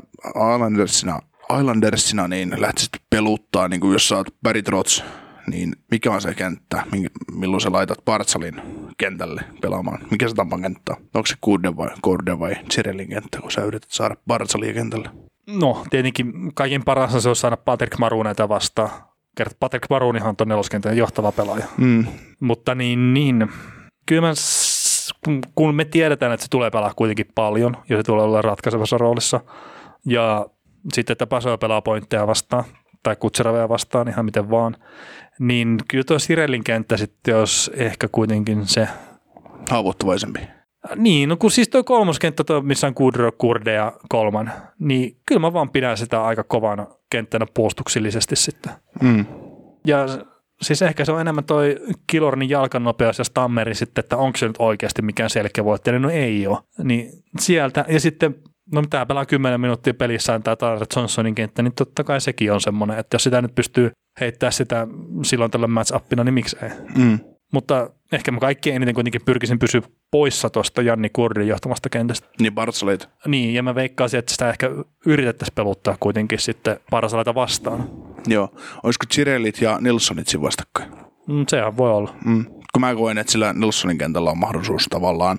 Islandersina, 0.56 1.20
Islandersina 1.60 2.28
niin 2.28 2.54
lähtisit 2.58 2.92
peluttaa, 3.10 3.68
niin 3.68 3.80
kuin 3.80 3.94
jos 3.94 4.10
sä 4.10 4.18
oot 4.18 4.28
Barry 4.44 4.62
Trotz, 4.62 5.02
niin 5.48 5.76
mikä 5.92 6.12
on 6.12 6.22
se 6.22 6.34
kenttä, 6.34 6.84
milloin 7.32 7.62
sä 7.62 7.72
laitat 7.72 8.06
Partsalin 8.06 8.62
kentälle 8.98 9.42
pelaamaan? 9.62 10.00
Mikä 10.12 10.28
se 10.28 10.36
Tampan 10.36 10.62
kenttä 10.62 10.92
on? 10.92 10.98
Onko 11.14 11.26
se 11.26 11.36
Kurde 11.42 11.78
vai, 11.78 11.90
Kurde 12.02 12.40
vai 12.40 12.56
Cirelin 12.74 13.10
kenttä, 13.10 13.42
kun 13.42 13.52
sä 13.52 13.64
yrität 13.64 13.92
saada 13.92 14.16
Partsalia 14.28 14.74
kentälle? 14.74 15.10
No, 15.48 15.84
tietenkin 15.90 16.54
kaikin 16.54 16.84
paras 16.84 17.24
se 17.24 17.30
on 17.30 17.36
saada 17.36 17.58
Patrick 17.58 17.98
Maruneita 17.98 18.50
vastaan. 18.50 18.90
Kert 19.36 19.60
Patrick 19.60 19.86
Marunihan 19.90 20.30
on 20.30 20.36
tuon 20.36 20.48
neloskentän 20.48 20.98
johtava 20.98 21.32
pelaaja. 21.32 21.66
Mm. 21.78 22.06
Mutta 22.40 22.76
niin, 22.76 23.14
niin. 23.14 23.52
Kyllä 24.06 24.22
mä, 24.22 24.34
kun 25.56 25.76
me 25.76 25.86
tiedetään, 25.86 26.32
että 26.32 26.44
se 26.44 26.50
tulee 26.50 26.70
pelaa 26.70 26.94
kuitenkin 26.96 27.28
paljon 27.36 27.78
ja 27.90 27.98
se 27.98 28.04
tulee 28.04 28.26
olla 28.26 28.42
ratkaisevassa 28.42 28.98
roolissa. 28.98 29.40
Ja 30.06 30.46
sitten 30.94 31.12
että 31.12 31.28
Pasoa 31.28 31.58
pelaa 31.58 31.82
pointteja 31.82 32.28
vastaan 32.28 32.64
tai 33.04 33.16
Kutseravea 33.16 33.70
vastaan 33.70 34.08
ihan 34.08 34.26
miten 34.26 34.50
vaan, 34.50 34.78
niin 35.40 35.78
kyllä 35.88 36.04
tuo 36.04 36.20
Sirellin 36.20 36.64
kenttä 36.64 36.98
sitten 36.98 37.38
olisi 37.38 37.72
ehkä 37.74 38.08
kuitenkin 38.12 38.68
se 38.68 38.88
Haavoittuvaisempi. 39.70 40.40
niin, 40.96 41.30
no 41.30 41.38
kun 41.38 41.52
siis 41.52 41.70
tuo 41.70 41.84
kolmoskenttä, 41.84 42.44
tuo, 42.44 42.62
missä 42.62 42.88
on 42.88 42.94
Kudro, 42.94 43.32
Kurde 43.32 43.74
ja 43.74 43.94
Kolman, 44.10 44.52
niin 44.80 45.18
kyllä 45.26 45.42
mä 45.42 45.54
vaan 45.54 45.70
pidän 45.70 45.98
sitä 45.98 46.24
aika 46.24 46.44
kovana 46.44 46.88
kenttänä 47.10 47.46
puolustuksellisesti 47.54 48.36
sitten. 48.36 48.72
Mm. 49.02 49.26
Ja 49.88 50.06
siis 50.62 50.82
ehkä 50.82 51.06
se 51.06 51.12
on 51.12 51.22
enemmän 51.22 51.44
toi 51.44 51.80
Kilornin 52.08 52.50
jalkanopeus 52.50 53.18
ja 53.18 53.24
Stammeri 53.24 53.76
sitten, 53.76 54.04
että 54.04 54.18
onko 54.18 54.38
se 54.38 54.48
nyt 54.48 54.56
oikeasti 54.60 55.02
mikään 55.02 55.30
selkeä 55.30 55.66
voittaja, 55.66 56.00
no 56.00 56.10
ei 56.10 56.48
ole. 56.48 56.58
Niin 56.84 57.10
sieltä, 57.40 57.86
ja 57.88 58.00
sitten 58.00 58.36
no 58.72 58.84
tämä 58.90 59.06
pelaa 59.06 59.26
10 59.26 59.62
minuuttia 59.62 59.94
pelissään 59.94 60.44
tämä 60.44 60.56
Tyler 60.56 60.88
Johnsonin 60.96 61.36
kenttä, 61.36 61.62
niin 61.62 61.74
totta 61.74 62.04
kai 62.04 62.22
sekin 62.22 62.52
on 62.52 62.62
semmoinen, 62.62 63.00
että 63.00 63.16
jos 63.16 63.24
sitä 63.24 63.42
nyt 63.42 63.56
pystyy 63.56 63.92
heittää 64.20 64.52
sitä 64.52 64.88
silloin 65.24 65.52
tällä 65.52 65.68
match 65.68 65.96
upina, 65.96 66.24
niin 66.24 66.34
miksei. 66.34 66.70
Mm. 66.96 67.20
Mutta 67.54 67.90
ehkä 68.12 68.32
mä 68.32 68.40
kaikkein 68.40 68.76
eniten 68.76 68.96
kuitenkin 68.96 69.22
pyrkisin 69.26 69.60
pysyä 69.60 69.82
poissa 70.12 70.50
tuosta 70.50 70.82
Janni 70.82 71.10
Kurdin 71.10 71.48
johtamasta 71.48 71.90
kentästä. 71.90 72.28
Niin 72.40 72.54
Bartsoleit. 72.54 73.10
Niin, 73.28 73.54
ja 73.54 73.64
mä 73.64 73.76
veikkaisin, 73.76 74.18
että 74.18 74.32
sitä 74.32 74.50
ehkä 74.50 74.70
yritettäisiin 75.06 75.56
peluttaa 75.56 75.98
kuitenkin 76.00 76.40
sitten 76.40 76.80
Parsalaita 76.92 77.36
vastaan. 77.36 77.90
Joo. 78.28 78.50
Olisiko 78.84 79.06
Chirellit 79.14 79.62
ja 79.62 79.78
Nilssonit 79.82 80.28
siinä 80.28 80.42
vastakkain? 80.42 80.92
Mm, 81.28 81.46
sehän 81.48 81.78
voi 81.78 81.92
olla. 81.92 82.16
Mm. 82.26 82.46
Kun 82.78 82.82
mä 82.82 82.96
koen, 82.96 83.18
että 83.18 83.32
sillä 83.32 83.54
Nilssonin 83.54 83.98
kentällä 83.98 84.32
on 84.32 84.38
mahdollisuus 84.38 84.88
tavallaan 84.90 85.38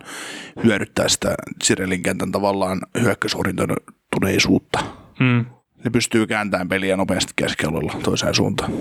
hyödyttää 0.64 1.08
sitä 1.08 1.34
Chirellin 1.64 2.02
kentän 2.02 2.32
tavallaan 2.32 2.80
hyökkäysorientoituneisuutta. 3.00 4.78
Mm. 5.20 5.44
Ne 5.84 5.90
pystyy 5.92 6.26
kääntämään 6.26 6.68
peliä 6.68 6.96
nopeasti 6.96 7.32
keskialueella 7.36 7.92
toiseen 8.02 8.34
suuntaan. 8.34 8.72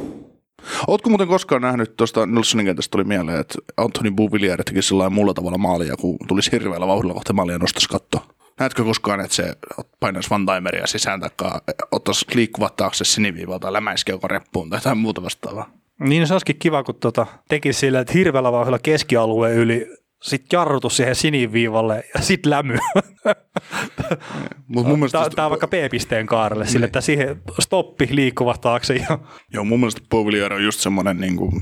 Ootko 0.87 1.09
muuten 1.09 1.27
koskaan 1.27 1.61
nähnyt 1.61 1.95
tuosta 1.97 2.25
Nilssonin 2.25 2.65
kentästä 2.65 2.91
tuli 2.91 3.03
mieleen, 3.03 3.39
että 3.39 3.55
Anthony 3.77 4.11
Bouvillier 4.11 4.63
teki 4.63 4.81
sillä 4.81 5.09
muulla 5.09 5.33
tavalla 5.33 5.57
maalia, 5.57 5.95
kun 5.95 6.17
tuli 6.27 6.41
hirveällä 6.51 6.87
vauhdilla 6.87 7.13
kohti 7.13 7.33
maalia 7.33 7.55
ja 7.55 7.59
nostaisi 7.59 7.89
kattoa? 7.89 8.25
Näetkö 8.59 8.83
koskaan, 8.83 9.19
että 9.19 9.35
se 9.35 9.53
painaisi 9.99 10.29
Van 10.29 10.45
Timeria 10.45 10.87
sisään 10.87 11.19
takaa, 11.19 11.61
ottaisi 11.91 12.25
liikkuvat 12.35 12.75
taakse 12.75 13.05
siniviivalta, 13.05 13.73
lämäiski 13.73 14.11
joko 14.11 14.27
reppuun 14.27 14.69
tai 14.69 14.77
jotain 14.77 14.97
muuta 14.97 15.23
vastaavaa? 15.23 15.76
Niin 15.99 16.27
se 16.27 16.33
olisikin 16.33 16.59
kiva, 16.59 16.83
kun 16.83 16.95
tota, 16.95 17.25
teki 17.49 17.73
sillä, 17.73 17.99
että 17.99 18.13
hirveällä 18.13 18.51
vauhdilla 18.51 18.79
keskialueen 18.79 19.55
yli 19.55 19.87
sitten 20.23 20.57
jarrutus 20.57 20.97
siihen 20.97 21.15
siniviivalle 21.15 22.03
ja 22.13 22.21
sitten 22.21 22.49
lämy. 22.49 22.77
Mut 24.67 24.87
mun 24.87 24.99
mielestä, 24.99 25.29
Tämä 25.35 25.45
on 25.45 25.49
vaikka 25.49 25.67
B-pisteen 25.67 26.25
kaarelle, 26.25 26.67
sille, 26.67 26.85
että 26.85 27.01
siihen 27.01 27.41
stoppi 27.59 28.07
liikkuvat 28.11 28.61
taakse. 28.61 28.95
Ja, 28.95 29.19
joo, 29.53 29.63
mun 29.63 29.79
mielestä 29.79 30.01
Bouvillier 30.09 30.53
on 30.53 30.63
just 30.63 30.79
semmoinen 30.79 31.17
niin 31.17 31.35
kuin, 31.35 31.61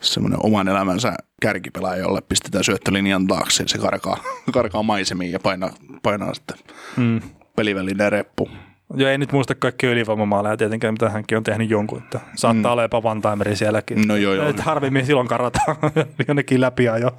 semmoinen 0.00 0.38
oman 0.42 0.68
elämänsä 0.68 1.16
kärkipelaaja, 1.42 2.02
jolle 2.02 2.20
pistetään 2.20 2.64
syöttölinjan 2.64 3.26
taakse 3.26 3.62
ja 3.62 3.68
se 3.68 3.78
karkaa, 3.78 4.16
karkaa 4.52 4.82
maisemiin 4.82 5.32
ja 5.32 5.40
painaa, 5.40 5.70
painaa 6.02 6.34
sitten 6.34 6.58
mm. 6.96 7.20
pelivälinen 7.56 8.12
reppu. 8.12 8.48
Ja 8.96 9.10
ei 9.10 9.18
nyt 9.18 9.32
muista 9.32 9.54
kaikki 9.54 9.86
ylivoimamaaleja 9.86 10.56
tietenkään, 10.56 10.94
mitä 10.94 11.10
hänkin 11.10 11.38
on 11.38 11.44
tehnyt 11.44 11.70
jonkun. 11.70 11.98
Että 11.98 12.20
saattaa 12.36 12.70
mm. 12.70 12.72
olla 12.72 12.82
jopa 12.82 13.02
Vantaimeri 13.02 13.56
sielläkin. 13.56 14.08
No 14.08 14.16
joo, 14.16 14.34
joo. 14.34 14.48
Et 14.48 14.60
harvemmin 14.60 15.06
silloin 15.06 15.28
karataan 15.28 15.76
jonnekin 16.28 16.60
läpi 16.60 16.84
jo. 16.84 17.16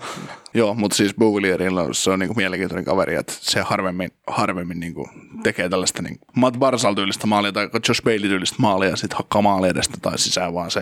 Joo, 0.53 0.74
mutta 0.74 0.97
siis 0.97 1.15
Bouvilierilla 1.15 1.88
se 1.91 2.11
on 2.11 2.19
niinku 2.19 2.34
mielenkiintoinen 2.34 2.86
kaveri, 2.86 3.15
että 3.15 3.34
se 3.39 3.61
harvemmin, 3.61 4.09
harvemmin 4.28 4.80
niinku 4.80 5.09
tekee 5.43 5.69
tällaista 5.69 6.01
niinku 6.01 6.26
Matt 6.36 6.57
Barsal-tyylistä 6.57 7.28
maalia 7.28 7.51
tai 7.51 7.69
Josh 7.88 8.03
Bailey-tyylistä 8.03 8.55
maalia 8.59 8.89
ja 8.89 8.95
sitten 8.95 9.17
hakkaa 9.17 9.41
maalia 9.41 9.72
edestä 9.72 9.97
tai 10.01 10.17
sisään, 10.17 10.53
vaan 10.53 10.72
se, 10.72 10.82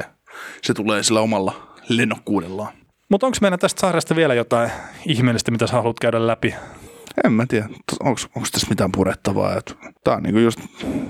se 0.62 0.74
tulee 0.74 1.04
sillä 1.04 1.22
omalla 1.22 1.74
lennokkuudellaan. 1.90 2.74
Mutta 3.10 3.26
onko 3.26 3.38
meillä 3.42 3.58
tästä 3.58 3.82
sarjasta 3.82 4.16
vielä 4.16 4.34
jotain 4.34 4.72
ihmeellistä, 5.06 5.52
mitä 5.52 5.68
sä 5.68 5.74
haluat 5.74 6.00
käydä 6.00 6.28
läpi? 6.28 6.56
En 7.24 7.34
mä 7.34 7.46
tiedä, 7.46 7.70
onko 8.00 8.48
tässä 8.52 8.68
mitään 8.70 8.92
purettavaa. 8.92 9.62
Tämä 10.04 10.18
on 10.18 10.24
niinku 10.24 10.40
just 10.40 10.60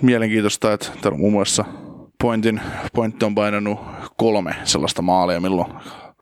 mielenkiintoista, 0.02 0.74
että 0.74 0.88
täällä 1.02 1.16
on 1.16 1.20
muun 1.20 1.34
muassa 1.34 1.66
Pointin, 2.22 2.62
Point 2.94 3.24
on 3.24 3.36
painanut 3.36 3.80
kolme 4.18 4.56
sellaista 4.64 5.02
maalia, 5.02 5.40
milloin 5.42 5.74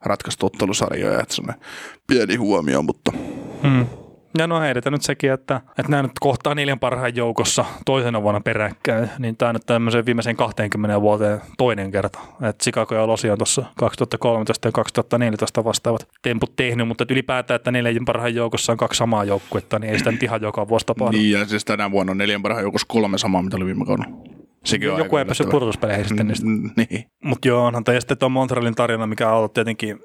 ratkaistu 0.06 0.46
ottelusarjoja, 0.46 1.20
että 1.22 1.36
semmoinen 1.36 1.62
pieni 2.08 2.36
huomio, 2.36 2.82
mutta 2.82 3.12
Hmm. 3.64 3.86
Ja 4.38 4.48
no 4.48 4.60
heidetään 4.60 4.94
nyt 4.94 5.02
sekin, 5.02 5.32
että, 5.32 5.62
että 5.78 5.92
nämä 5.92 6.04
nyt 6.04 6.12
kohtaa 6.20 6.56
neljän 6.56 6.80
parhaan 6.80 7.16
joukossa 7.16 7.66
toisena 7.86 8.22
vuonna 8.22 8.42
peräkkäin, 8.42 9.10
niin 9.20 9.38
tämä 9.38 9.54
nyt 9.54 9.66
tämmöisen 9.66 10.06
viimeiseen 10.06 10.36
20 10.36 11.02
vuoteen 11.02 11.42
toinen 11.58 11.92
kerta. 11.92 12.20
Että 12.50 12.64
Chicago 12.64 12.96
ja 12.96 13.08
Losi 13.08 13.30
on 13.30 13.38
tuossa 13.38 13.66
2013 13.78 14.68
ja 14.68 14.72
2014 14.72 15.64
vastaavat 15.64 16.08
temput 16.22 16.56
tehnyt, 16.56 16.88
mutta 16.88 17.06
ylipäätään, 17.10 17.56
että 17.56 17.72
neljän 17.72 18.06
parhaan 18.06 18.36
joukossa 18.36 18.72
on 18.72 18.78
kaksi 18.78 18.98
samaa 18.98 19.24
joukkuetta, 19.24 19.80
niin 19.80 19.92
ei 19.92 19.98
sitä 19.98 20.12
nyt 20.12 20.24
ihan 20.24 20.42
joka 20.42 20.68
vuosi 20.68 20.86
tapahdu. 20.86 21.18
niin 21.18 21.32
ja 21.32 21.46
siis 21.46 21.66
tänä 21.66 21.92
vuonna 21.92 22.12
on 22.12 22.18
neljän 22.18 22.42
parhaan 22.42 22.64
joukossa 22.64 22.88
kolme 22.90 23.18
samaa, 23.18 23.42
mitä 23.42 23.58
oli 23.58 23.66
viime 23.66 23.86
kaudella. 23.86 24.18
Sekin 24.66 24.92
on 24.92 25.00
Joku 25.00 25.18
ei 25.18 25.26
päässyt 25.26 25.50
pudotuspeleihin 25.50 26.08
sitten 26.08 26.28
niistä. 26.28 26.46
Mm, 26.46 26.70
Niin. 26.78 27.06
Mutta 27.24 27.48
joo, 27.48 27.66
onhan 27.66 27.84
ja 27.94 28.02
sitten 28.02 28.18
tuo 28.18 28.30
Montrealin 28.30 28.76
tarina, 28.76 29.08
mikä 29.08 29.30
on 29.30 29.38
ollut 29.38 29.54
tietenkin 29.54 30.00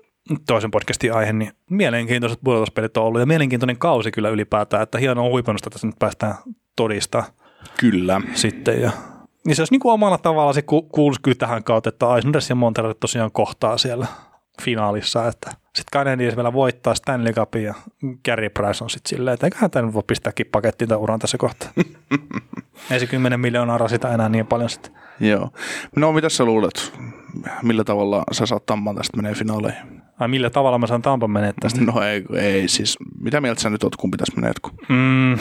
toisen 0.47 0.71
podcastin 0.71 1.15
aihe, 1.15 1.33
niin 1.33 1.53
mielenkiintoiset 1.71 2.39
pudotuspelit 2.45 2.97
on 2.97 3.05
ollut 3.05 3.21
ja 3.21 3.27
mielenkiintoinen 3.27 3.79
kausi 3.79 4.11
kyllä 4.11 4.29
ylipäätään, 4.29 4.83
että 4.83 4.99
hienoa 4.99 5.31
huipennusta 5.31 5.71
tässä 5.71 5.87
nyt 5.87 5.99
päästään 5.99 6.35
todistaa 6.77 7.25
Kyllä. 7.81 8.21
sitten. 8.35 8.83
Ja, 8.83 8.91
niin 9.47 9.57
se 9.57 9.63
olisi 9.63 9.75
niin 9.75 9.81
kuin 9.81 9.93
omalla 9.93 10.19
tavalla 10.19 10.53
se 10.53 10.63
ku- 10.63 10.83
kuuluisi 10.83 11.21
kyllä 11.23 11.35
tähän 11.35 11.65
kautta, 11.65 11.89
että 11.89 12.17
Islanders 12.19 12.49
ja 12.49 12.55
Montreal 12.55 12.93
tosiaan 12.93 13.33
kohtaa 13.33 13.79
siellä 13.79 14.07
finaalissa, 14.63 15.29
että 15.29 15.51
sitten 15.51 16.01
Canadiens 16.01 16.37
vielä 16.37 16.53
voittaa 16.53 16.95
Stanley 16.95 17.33
Cupin 17.33 17.65
ja 17.65 17.75
Gary 18.25 18.51
Price 18.51 18.85
on 18.85 18.91
sitten 18.91 19.11
silleen, 19.11 19.35
että 19.35 19.47
eiköhän 19.47 19.71
tämä 19.71 19.93
voi 19.93 20.03
pistääkin 20.07 20.47
pakettiin 20.53 20.89
tämän 20.89 21.01
uran 21.01 21.19
tässä 21.19 21.39
kohtaa. 21.39 21.71
Ei 22.91 23.01
se 23.01 23.07
10 23.07 23.41
miljoonaa 23.41 23.79
rasita 23.79 24.13
enää 24.13 24.29
niin 24.29 24.47
paljon 24.47 24.71
sitten. 24.71 24.93
Joo. 25.21 25.51
No 25.97 26.13
mitä 26.13 26.29
sä 26.29 26.45
luulet? 26.45 26.93
Millä 27.63 27.85
tavalla 27.85 28.25
sä 28.33 28.47
saat 28.47 28.67
Tamman 28.67 28.97
tästä 28.97 29.17
menee 29.17 29.35
finaaleihin? 29.35 30.02
Ai 30.23 30.29
millä 30.29 30.51
tavalla 30.51 30.79
mä 30.79 30.87
saan 30.87 31.03
Tampan 31.03 31.31
menee 31.31 31.53
tästä? 31.61 31.81
No 31.81 32.03
ei, 32.03 32.25
ei 32.37 32.69
siis. 32.69 32.97
Mitä 33.21 33.41
mieltä 33.41 33.61
sä 33.61 33.71
nyt 33.71 33.85
oot, 33.85 33.97
kumpi 33.97 34.17
tässä 34.17 34.35
menee? 34.37 34.53
Mm, 34.89 35.39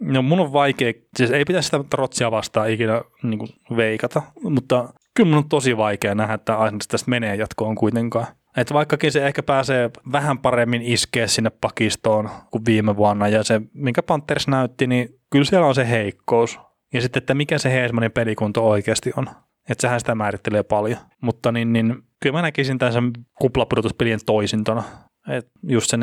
no 0.00 0.22
mun 0.22 0.40
on 0.40 0.52
vaikea, 0.52 0.92
siis 1.16 1.30
ei 1.30 1.44
pitäisi 1.44 1.66
sitä 1.66 1.84
trotsia 1.90 2.30
vastaan 2.30 2.70
ikinä 2.70 3.02
niin 3.22 3.38
kuin 3.38 3.48
veikata, 3.76 4.22
mutta 4.42 4.88
kyllä 5.14 5.28
mun 5.28 5.38
on 5.38 5.48
tosi 5.48 5.76
vaikea 5.76 6.14
nähdä, 6.14 6.34
että 6.34 6.52
Islanders 6.52 6.88
tästä 6.88 7.10
menee 7.10 7.36
jatkoon 7.36 7.74
kuitenkaan. 7.74 8.26
Että 8.56 8.74
vaikkakin 8.74 9.12
se 9.12 9.26
ehkä 9.26 9.42
pääsee 9.42 9.90
vähän 10.12 10.38
paremmin 10.38 10.82
iskeä 10.82 11.26
sinne 11.26 11.50
pakistoon 11.50 12.30
kuin 12.50 12.64
viime 12.66 12.96
vuonna 12.96 13.28
ja 13.28 13.44
se, 13.44 13.60
minkä 13.74 14.02
Panthers 14.02 14.48
näytti, 14.48 14.86
niin 14.86 15.08
kyllä 15.30 15.44
siellä 15.44 15.66
on 15.66 15.74
se 15.74 15.88
heikkous. 15.88 16.58
Ja 16.94 17.00
sitten, 17.00 17.20
että 17.20 17.34
mikä 17.34 17.58
se 17.58 17.72
Heismanin 17.72 18.12
pelikunto 18.12 18.68
oikeasti 18.68 19.12
on. 19.16 19.26
Että 19.68 19.82
sehän 19.82 20.00
sitä 20.00 20.14
määrittelee 20.14 20.62
paljon. 20.62 20.98
Mutta 21.20 21.52
niin, 21.52 21.72
niin 21.72 22.02
kyllä 22.22 22.36
mä 22.36 22.42
näkisin 22.42 22.78
tämän 22.78 22.92
sen 22.92 23.12
kuplapudotuspelien 23.40 24.20
toisintona. 24.26 24.82
Että 25.28 25.50
just 25.68 25.90
se 25.90 25.96
4-2 25.96 26.00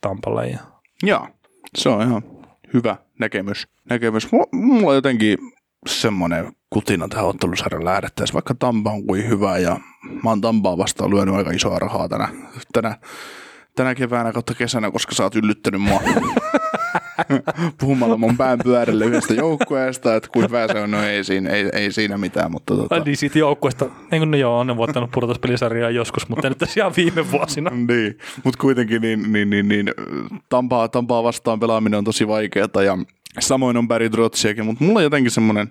Tampalle 0.00 0.46
ja 0.48 0.58
Joo, 1.02 1.28
se 1.78 1.88
on 1.88 2.02
ihan 2.02 2.22
hyvä 2.74 2.96
näkemys. 3.18 3.68
näkemys. 3.90 4.32
Mulla, 4.32 4.46
mulla 4.52 4.88
on 4.88 4.94
jotenkin 4.94 5.38
semmoinen 5.86 6.52
kutina 6.70 7.08
tähän 7.08 7.26
ottelusarjan 7.26 7.84
lähdettäessä, 7.84 8.34
vaikka 8.34 8.54
Tampa 8.58 8.90
on 8.90 9.06
kuin 9.06 9.28
hyvä 9.28 9.58
ja 9.58 9.76
mä 10.22 10.30
oon 10.30 10.40
Tampaa 10.40 10.78
vastaan 10.78 11.10
lyönyt 11.10 11.34
aika 11.34 11.50
isoa 11.50 11.78
rahaa 11.78 12.08
tänä, 12.08 12.28
tänä, 12.72 12.96
tänä 13.76 13.94
keväänä 13.94 14.32
kautta 14.32 14.54
kesänä, 14.54 14.90
koska 14.90 15.14
sä 15.14 15.22
oot 15.22 15.36
yllyttänyt 15.36 15.80
mua 15.80 16.00
puhumalla 17.80 18.16
mun 18.16 18.36
pään 18.36 18.58
pyörälle 18.64 19.04
yhdestä 19.04 19.34
joukkueesta, 19.34 20.16
että 20.16 20.28
kuin 20.32 20.44
hyvä 20.44 20.68
se 20.72 20.80
on, 20.80 20.90
no 20.90 21.02
ei 21.02 21.24
siinä, 21.24 21.50
ei, 21.50 21.68
ei 21.72 21.92
siinä 21.92 22.18
mitään, 22.18 22.50
mutta 22.50 22.76
tota, 22.76 22.94
Ai 22.94 23.00
niin 23.04 23.16
siitä 23.16 23.38
joukkueesta, 23.38 23.84
niin 24.10 24.20
kuin 24.20 24.30
ne 24.30 24.38
joo, 24.38 24.58
on 24.58 24.66
ne 24.66 24.76
voittanut 24.76 25.10
pudotuspelisarjaa 25.10 25.90
joskus, 25.90 26.28
mutta 26.28 26.48
nyt 26.48 26.58
tässä 26.58 26.80
ihan 26.80 26.92
viime 26.96 27.30
vuosina. 27.32 27.70
Niin, 27.88 28.18
mutta 28.44 28.60
kuitenkin 28.60 29.02
niin, 29.02 29.32
niin, 29.32 29.50
niin, 29.50 29.68
niin 29.68 29.90
Tampaa, 30.48 30.88
Tampaa 30.88 31.22
vastaan 31.22 31.60
pelaaminen 31.60 31.98
on 31.98 32.04
tosi 32.04 32.28
vaikeaa 32.28 32.82
ja 32.84 32.98
samoin 33.40 33.76
on 33.76 33.88
Barry 33.88 34.10
Trotsiakin, 34.10 34.66
mutta 34.66 34.84
mulla 34.84 34.98
on 34.98 35.02
jotenkin 35.02 35.30
semmoinen 35.30 35.70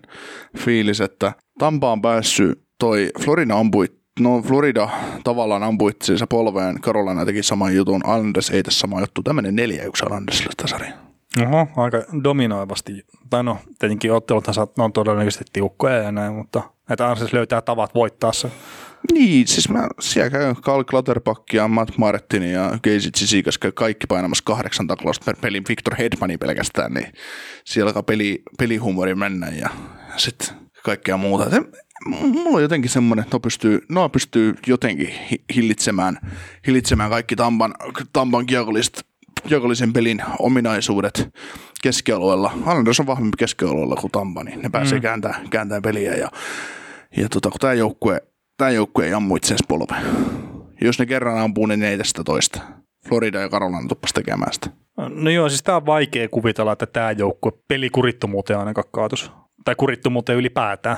fiilis, 0.58 1.02
että 1.02 1.34
Tampa 1.60 1.92
on 1.92 2.02
päässyt 2.02 2.62
toi 2.80 3.10
Florida 3.20 3.56
ampui 3.56 3.88
No 4.20 4.42
Florida 4.42 4.90
tavallaan 5.24 5.64
ampuitsi 5.64 6.14
polveen, 6.30 6.82
Carolina 6.82 7.26
teki 7.26 7.44
saman 7.44 7.76
jutun, 7.76 8.02
Islanders 8.02 8.50
ei 8.50 8.64
tässä 8.64 8.80
sama 8.80 9.00
juttu. 9.00 9.24
Tämä 9.24 9.42
menee 9.42 9.68
4-1 9.68 9.90
Islandersille 9.94 10.52
tätä 10.58 10.68
sarjaa. 10.68 11.07
Oho, 11.42 11.68
aika 11.84 11.98
dominoivasti. 12.24 13.06
Tai 13.30 13.44
no, 13.44 13.58
tietenkin 13.80 14.14
otteluthan 14.14 14.56
ne 14.78 14.84
on 14.84 14.94
todennäköisesti 14.94 15.46
tiukkoja 15.54 15.98
ja 15.98 16.12
näin, 16.12 16.34
mutta 16.34 16.64
että 16.90 17.08
Ansels 17.08 17.34
löytää 17.34 17.62
tavat 17.62 17.96
voittaa 17.96 18.34
se. 18.34 18.52
Niin, 19.12 19.48
siis 19.48 19.70
mä, 19.70 19.88
siellä 20.00 20.30
käy 20.30 20.56
Carl 20.56 20.84
Clutterbuck 20.84 21.54
ja 21.54 21.68
Matt 21.68 21.98
Martin 21.98 22.44
ja 22.44 22.72
Casey 22.72 23.12
Chisikas 23.12 23.58
kaikki 23.74 24.08
painamassa 24.08 24.44
kahdeksan 24.46 24.88
taklausta 24.88 25.26
per 25.26 25.36
pelin 25.42 25.64
Victor 25.70 25.96
Hedmani 25.96 26.38
pelkästään, 26.38 26.94
niin 26.94 27.14
siellä 27.66 27.90
alkaa 27.90 28.04
peli, 28.04 28.44
pelihumori 28.58 29.16
mennä 29.16 29.48
ja 29.48 29.70
sitten 30.18 30.48
kaikkea 30.84 31.18
muuta. 31.18 31.46
Et 31.46 31.64
mulla 32.06 32.56
on 32.56 32.62
jotenkin 32.62 32.92
semmoinen, 32.92 33.24
että 33.24 33.38
ne 33.38 33.42
pystyy, 33.42 33.82
ne 33.90 34.10
pystyy 34.12 34.56
jotenkin 34.68 35.14
hillitsemään, 35.56 36.20
hillitsemään 36.68 37.10
kaikki 37.10 37.36
Tampan, 37.36 37.74
Tampan 38.14 38.46
kiekolliset 38.46 39.07
kiekollisen 39.48 39.94
pelin 39.94 40.24
ominaisuudet 40.40 41.30
keskialueella. 41.82 42.52
Islanders 42.60 43.00
on 43.00 43.08
vahvempi 43.08 43.38
keskialueella 43.38 43.96
kuin 43.96 44.12
Tampa, 44.12 44.44
niin 44.44 44.62
ne 44.62 44.70
pääsee 44.70 44.98
mm. 44.98 45.02
kääntämään, 45.02 45.50
kääntämään 45.50 45.82
peliä. 45.82 46.14
Ja, 46.14 46.30
ja 47.18 47.30
tota, 47.30 47.50
kun 47.50 47.60
tämä 47.60 47.74
joukkue, 47.74 48.22
tämä 48.58 48.72
joukkue 48.72 49.06
ei 49.06 49.14
ammu 49.14 49.36
itseensä 49.36 49.66
polve. 49.68 49.96
Jos 50.82 51.00
ne 51.00 51.06
kerran 51.06 51.38
ampuu, 51.38 51.66
niin 51.66 51.80
ne 51.80 51.90
ei 51.90 51.98
tästä 51.98 52.24
toista. 52.24 52.62
Florida 53.08 53.40
ja 53.40 53.50
Carolina 53.50 53.88
tuppas 53.90 54.14
tekemään 54.14 54.54
sitä. 54.54 54.70
No 55.10 55.30
joo, 55.30 55.50
siis 55.50 55.64
tämä 55.64 55.76
on 55.76 55.86
vaikea 55.86 56.30
kuvitella, 56.30 56.72
että 56.72 56.86
tämä 56.86 57.12
joukkue 57.12 57.52
pelikurittomuuteen 57.68 58.60
ainakaan 58.60 58.88
kaatus. 58.92 59.32
Tai 59.66 59.76
kurittomuuteen 59.76 60.38
ylipäätään. 60.38 60.98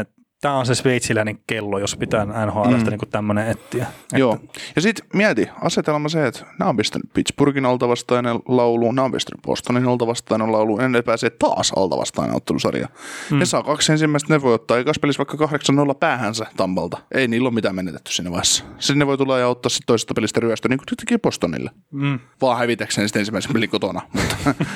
Et 0.00 0.15
tämä 0.46 0.58
on 0.58 0.66
se 0.66 0.74
sveitsiläinen 0.74 1.38
kello, 1.46 1.78
jos 1.78 1.96
pitää 1.96 2.24
NHL 2.24 2.64
mm. 2.64 2.90
niin 2.90 3.00
tämmöinen 3.10 3.48
etsiä. 3.48 3.86
Joo, 4.12 4.38
ja 4.76 4.82
sitten 4.82 5.06
mieti, 5.12 5.48
asetelma 5.60 6.08
se, 6.08 6.26
että 6.26 6.46
nämä 6.58 6.68
on 6.68 6.76
pistänyt 6.76 7.10
Pittsburghin 7.14 7.66
altavastainen 7.66 8.36
laulu, 8.48 8.92
nämä 8.92 9.04
on 9.04 9.12
pistänyt 9.12 9.42
Bostonin 9.42 9.88
altavastainen 9.88 10.52
laulu, 10.52 10.80
ja 10.80 10.88
ne 10.88 11.02
pääsee 11.02 11.30
taas 11.30 11.72
altavastainen 11.76 12.36
ottelusarja. 12.36 12.88
Mm. 13.30 13.38
Ne 13.38 13.44
saa 13.44 13.62
kaksi 13.62 13.92
ensimmäistä, 13.92 14.34
ne 14.34 14.42
voi 14.42 14.54
ottaa 14.54 14.78
ekas 14.78 14.98
pelissä 14.98 15.24
vaikka 15.28 15.46
8-0 15.92 15.94
päähänsä 16.00 16.46
Tampalta. 16.56 16.98
Ei 17.14 17.28
niillä 17.28 17.46
ole 17.46 17.54
mitään 17.54 17.74
menetetty 17.74 18.12
siinä 18.12 18.30
vaiheessa. 18.30 18.64
Sitten 18.78 18.98
ne 18.98 19.06
voi 19.06 19.18
tulla 19.18 19.38
ja 19.38 19.48
ottaa 19.48 19.70
sitten 19.70 19.86
toisesta 19.86 20.14
pelistä 20.14 20.40
ryöstö, 20.40 20.68
niin 20.68 20.78
kuin 20.78 20.86
teki 20.86 21.18
Bostonille. 21.18 21.70
Mm. 21.90 22.18
Vaan 22.40 22.58
hävitäkseen 22.58 23.08
sitten 23.08 23.20
ensimmäisen 23.20 23.52
pelin 23.52 23.70
kotona. 23.70 24.00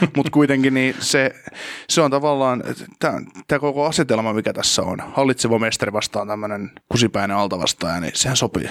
mutta 0.01 0.11
mut 0.17 0.31
kuitenkin 0.31 0.75
niin 0.75 0.95
se, 0.99 1.35
se 1.89 2.01
on 2.01 2.11
tavallaan, 2.11 2.63
tämä 2.99 3.59
koko 3.61 3.87
asetelma, 3.87 4.33
mikä 4.33 4.53
tässä 4.53 4.83
on, 4.83 4.99
hallitseva 5.13 5.60
mestari 5.61 5.93
vastaan 5.93 6.29
tämmöinen 6.29 6.71
kusipäinen 6.89 7.37
altavastaaja, 7.37 8.01
niin 8.01 8.13
sehän 8.15 8.37
sopii. 8.37 8.71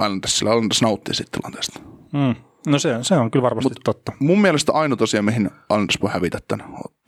Islandersilla 0.00 0.52
Islanders 0.52 0.82
nauttii 0.82 1.14
sitten 1.14 1.40
tilanteesta. 1.40 1.80
Mm. 2.12 2.34
No 2.66 2.78
se, 2.78 2.98
se 3.02 3.14
on 3.14 3.30
kyllä 3.30 3.42
varmasti 3.42 3.68
Mut 3.68 3.80
totta. 3.84 4.12
Mun 4.20 4.40
mielestä 4.40 4.72
ainoa 4.72 4.96
tosiaan, 4.96 5.24
mihin 5.24 5.50
Islanders 5.70 6.02
voi 6.02 6.10
hävitä 6.10 6.38
tämän 6.48 6.66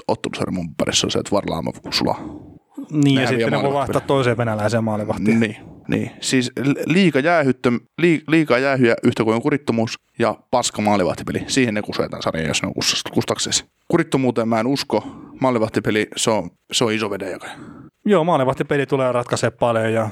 ottelusarjan 0.08 0.54
mun 0.54 0.74
parissa 0.74 1.06
on 1.06 1.10
se, 1.10 1.18
että 1.18 1.30
Varlaama 1.30 1.72
sulaa. 1.90 2.20
Niin, 2.90 3.14
ne 3.14 3.22
ja 3.22 3.28
sitten 3.28 3.52
ne 3.52 3.62
voi 3.62 3.72
vaihtaa 3.72 4.00
toiseen 4.00 4.36
venäläiseen 4.36 4.84
maalivahtiin. 4.84 5.40
Niin, 5.40 5.56
niin. 5.88 6.10
Siis 6.20 6.52
liika, 6.86 7.20
jäähyttö, 7.20 7.72
liikaa 8.28 8.58
jäähyjä 8.58 8.94
yhtä 9.02 9.24
kuin 9.24 9.42
kurittomuus 9.42 9.98
ja 10.18 10.34
paska 10.50 10.82
maalivahtipeli. 10.82 11.44
Siihen 11.46 11.74
ne 11.74 11.82
kusetaan 11.82 12.22
sarjan, 12.22 12.48
jos 12.48 12.62
ne 12.62 12.68
on 12.68 12.74
kustaksesi. 13.12 13.64
Kurittomuuteen 13.88 14.48
mä 14.48 14.60
en 14.60 14.66
usko. 14.66 15.04
Maalivahtipeli, 15.40 16.08
se 16.16 16.30
on, 16.30 16.50
se 16.72 16.84
on 16.84 16.92
iso 16.92 17.10
vedenjakaja. 17.10 17.52
Joo, 18.04 18.24
maalivahtipeli 18.24 18.86
tulee 18.86 19.12
ratkaisemaan 19.12 19.58
paljon 19.60 19.92
ja 19.92 20.08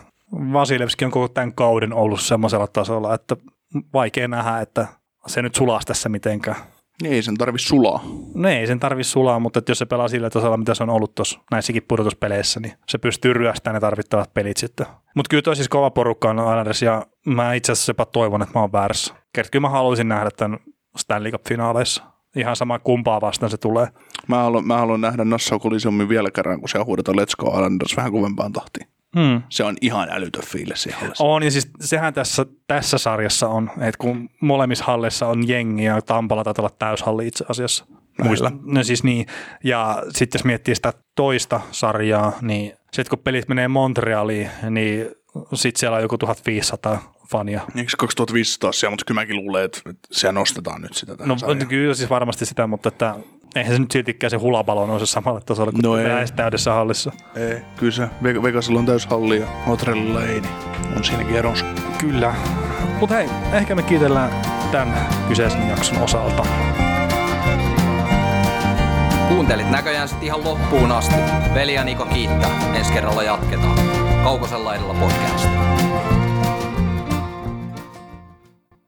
Vasilevski 0.52 1.04
on 1.04 1.10
koko 1.10 1.28
tämän 1.28 1.54
kauden 1.54 1.92
ollut 1.92 2.20
semmoisella 2.20 2.66
tasolla, 2.66 3.14
että 3.14 3.36
vaikea 3.94 4.28
nähdä, 4.28 4.60
että 4.60 4.86
se 5.26 5.42
nyt 5.42 5.54
sulaa 5.54 5.80
tässä 5.86 6.08
mitenkään. 6.08 6.56
Niin, 7.02 7.14
ei 7.14 7.22
sen 7.22 7.36
tarvi 7.36 7.58
sulaa. 7.58 8.00
No 8.34 8.48
ei 8.48 8.66
sen 8.66 8.80
tarvi 8.80 9.04
sulaa, 9.04 9.38
mutta 9.38 9.62
jos 9.68 9.78
se 9.78 9.86
pelaa 9.86 10.08
sillä 10.08 10.30
tasolla, 10.30 10.56
mitä 10.56 10.74
se 10.74 10.82
on 10.82 10.90
ollut 10.90 11.14
tuossa 11.14 11.40
näissäkin 11.50 11.82
pudotuspeleissä, 11.88 12.60
niin 12.60 12.72
se 12.88 12.98
pystyy 12.98 13.32
ryöstämään 13.32 13.74
ne 13.74 13.80
tarvittavat 13.80 14.34
pelit 14.34 14.56
sitten. 14.56 14.86
Mutta 15.14 15.28
kyllä 15.28 15.42
toi 15.42 15.56
siis 15.56 15.68
kova 15.68 15.90
porukka 15.90 16.30
on 16.30 16.38
Islanders 16.38 16.82
ja 16.82 17.06
mä 17.26 17.54
itse 17.54 17.72
asiassa 17.72 17.90
jopa 17.90 18.06
toivon, 18.06 18.42
että 18.42 18.54
mä 18.54 18.60
oon 18.60 18.72
väärässä. 18.72 19.14
Kyllä 19.50 19.60
mä 19.60 19.68
haluaisin 19.68 20.08
nähdä 20.08 20.30
tämän 20.36 20.58
Stanley 20.96 21.32
Cup-finaaleissa. 21.32 22.02
Ihan 22.36 22.56
sama 22.56 22.78
kumpaa 22.78 23.20
vastaan 23.20 23.50
se 23.50 23.56
tulee. 23.56 23.88
Mä 24.28 24.36
haluan, 24.36 24.66
mä 24.66 24.78
haluan 24.78 25.00
nähdä 25.00 25.24
Nassau 25.24 25.60
Coliseum 25.60 26.08
vielä 26.08 26.30
kerran, 26.30 26.60
kun 26.60 26.68
se 26.68 26.78
huudetaan 26.78 27.18
Let's 27.18 27.36
Go 27.38 27.48
Islanders 27.54 27.96
vähän 27.96 28.12
kovempaan 28.12 28.52
tahtiin. 28.52 28.88
Hmm. 29.16 29.42
Se 29.48 29.64
on 29.64 29.76
ihan 29.80 30.08
älytön 30.10 30.42
fiilis 30.46 30.82
siellä 30.82 31.00
On, 31.18 31.42
ja 31.42 31.50
siis 31.50 31.70
sehän 31.80 32.14
tässä, 32.14 32.46
tässä 32.66 32.98
sarjassa 32.98 33.48
on, 33.48 33.70
että 33.80 33.98
kun 33.98 34.28
molemmissa 34.40 34.84
hallissa 34.84 35.26
on 35.26 35.48
jengi 35.48 35.84
ja 35.84 36.02
Tampala 36.02 36.44
taitaa 36.44 36.62
olla 36.62 36.74
täyshalli 36.78 37.26
itse 37.26 37.44
asiassa. 37.48 37.86
Muista. 38.24 38.52
No 38.62 38.82
siis 38.82 39.04
niin, 39.04 39.26
ja 39.64 40.02
sitten 40.10 40.38
jos 40.38 40.44
miettii 40.44 40.74
sitä 40.74 40.92
toista 41.14 41.60
sarjaa, 41.70 42.32
niin 42.42 42.72
sitten 42.92 43.10
kun 43.10 43.18
pelit 43.18 43.48
menee 43.48 43.68
Montrealiin, 43.68 44.50
niin 44.70 45.06
sitten 45.54 45.80
siellä 45.80 45.96
on 45.96 46.02
joku 46.02 46.18
1500 46.18 47.14
fania. 47.30 47.60
Eikö 47.76 47.90
2500 47.98 48.72
siellä, 48.72 48.90
mutta 48.90 49.04
kyllä 49.04 49.20
mäkin 49.20 49.36
luulen, 49.36 49.64
että 49.64 49.80
siellä 50.12 50.32
nostetaan 50.32 50.82
nyt 50.82 50.94
sitä 50.94 51.16
No 51.24 51.38
sarjaan. 51.38 51.68
kyllä 51.68 51.94
siis 51.94 52.10
varmasti 52.10 52.46
sitä, 52.46 52.66
mutta 52.66 52.88
että 52.88 53.14
eihän 53.56 53.72
se 53.72 53.78
nyt 53.78 53.90
siltikään 53.90 54.30
se 54.30 54.36
hulapalo 54.36 54.86
nouse 54.86 55.06
samalle 55.06 55.40
tasolle 55.40 55.72
kuin 55.72 55.82
no 55.82 55.96
ei. 55.96 56.26
täydessä 56.36 56.72
hallissa. 56.72 57.12
Ei, 57.36 57.62
kyllä 57.76 57.92
se 57.92 58.08
Vegasilla 58.22 58.78
on 58.78 58.86
täys 58.86 59.06
halli 59.06 59.40
ja 59.40 59.46
Motrellilla 59.66 60.22
ei, 60.22 60.40
niin 60.40 60.52
on 60.96 61.04
siinäkin 61.04 61.36
eronsa. 61.36 61.64
Kyllä. 61.98 62.34
Mutta 63.00 63.14
hei, 63.14 63.28
ehkä 63.52 63.74
me 63.74 63.82
kiitellään 63.82 64.30
tämän 64.72 65.08
kyseisen 65.28 65.68
jakson 65.68 65.98
osalta. 65.98 66.46
Kuuntelit 69.28 69.70
näköjään 69.70 70.08
sitten 70.08 70.26
ihan 70.26 70.44
loppuun 70.44 70.92
asti. 70.92 71.14
Veli 71.54 71.74
ja 71.74 71.84
Niko 71.84 72.06
kiittää. 72.06 72.50
Ensi 72.74 72.92
kerralla 72.92 73.22
jatketaan. 73.22 73.78
Kaukosella 74.24 74.74
edellä 74.74 74.94
podcast. 74.94 75.48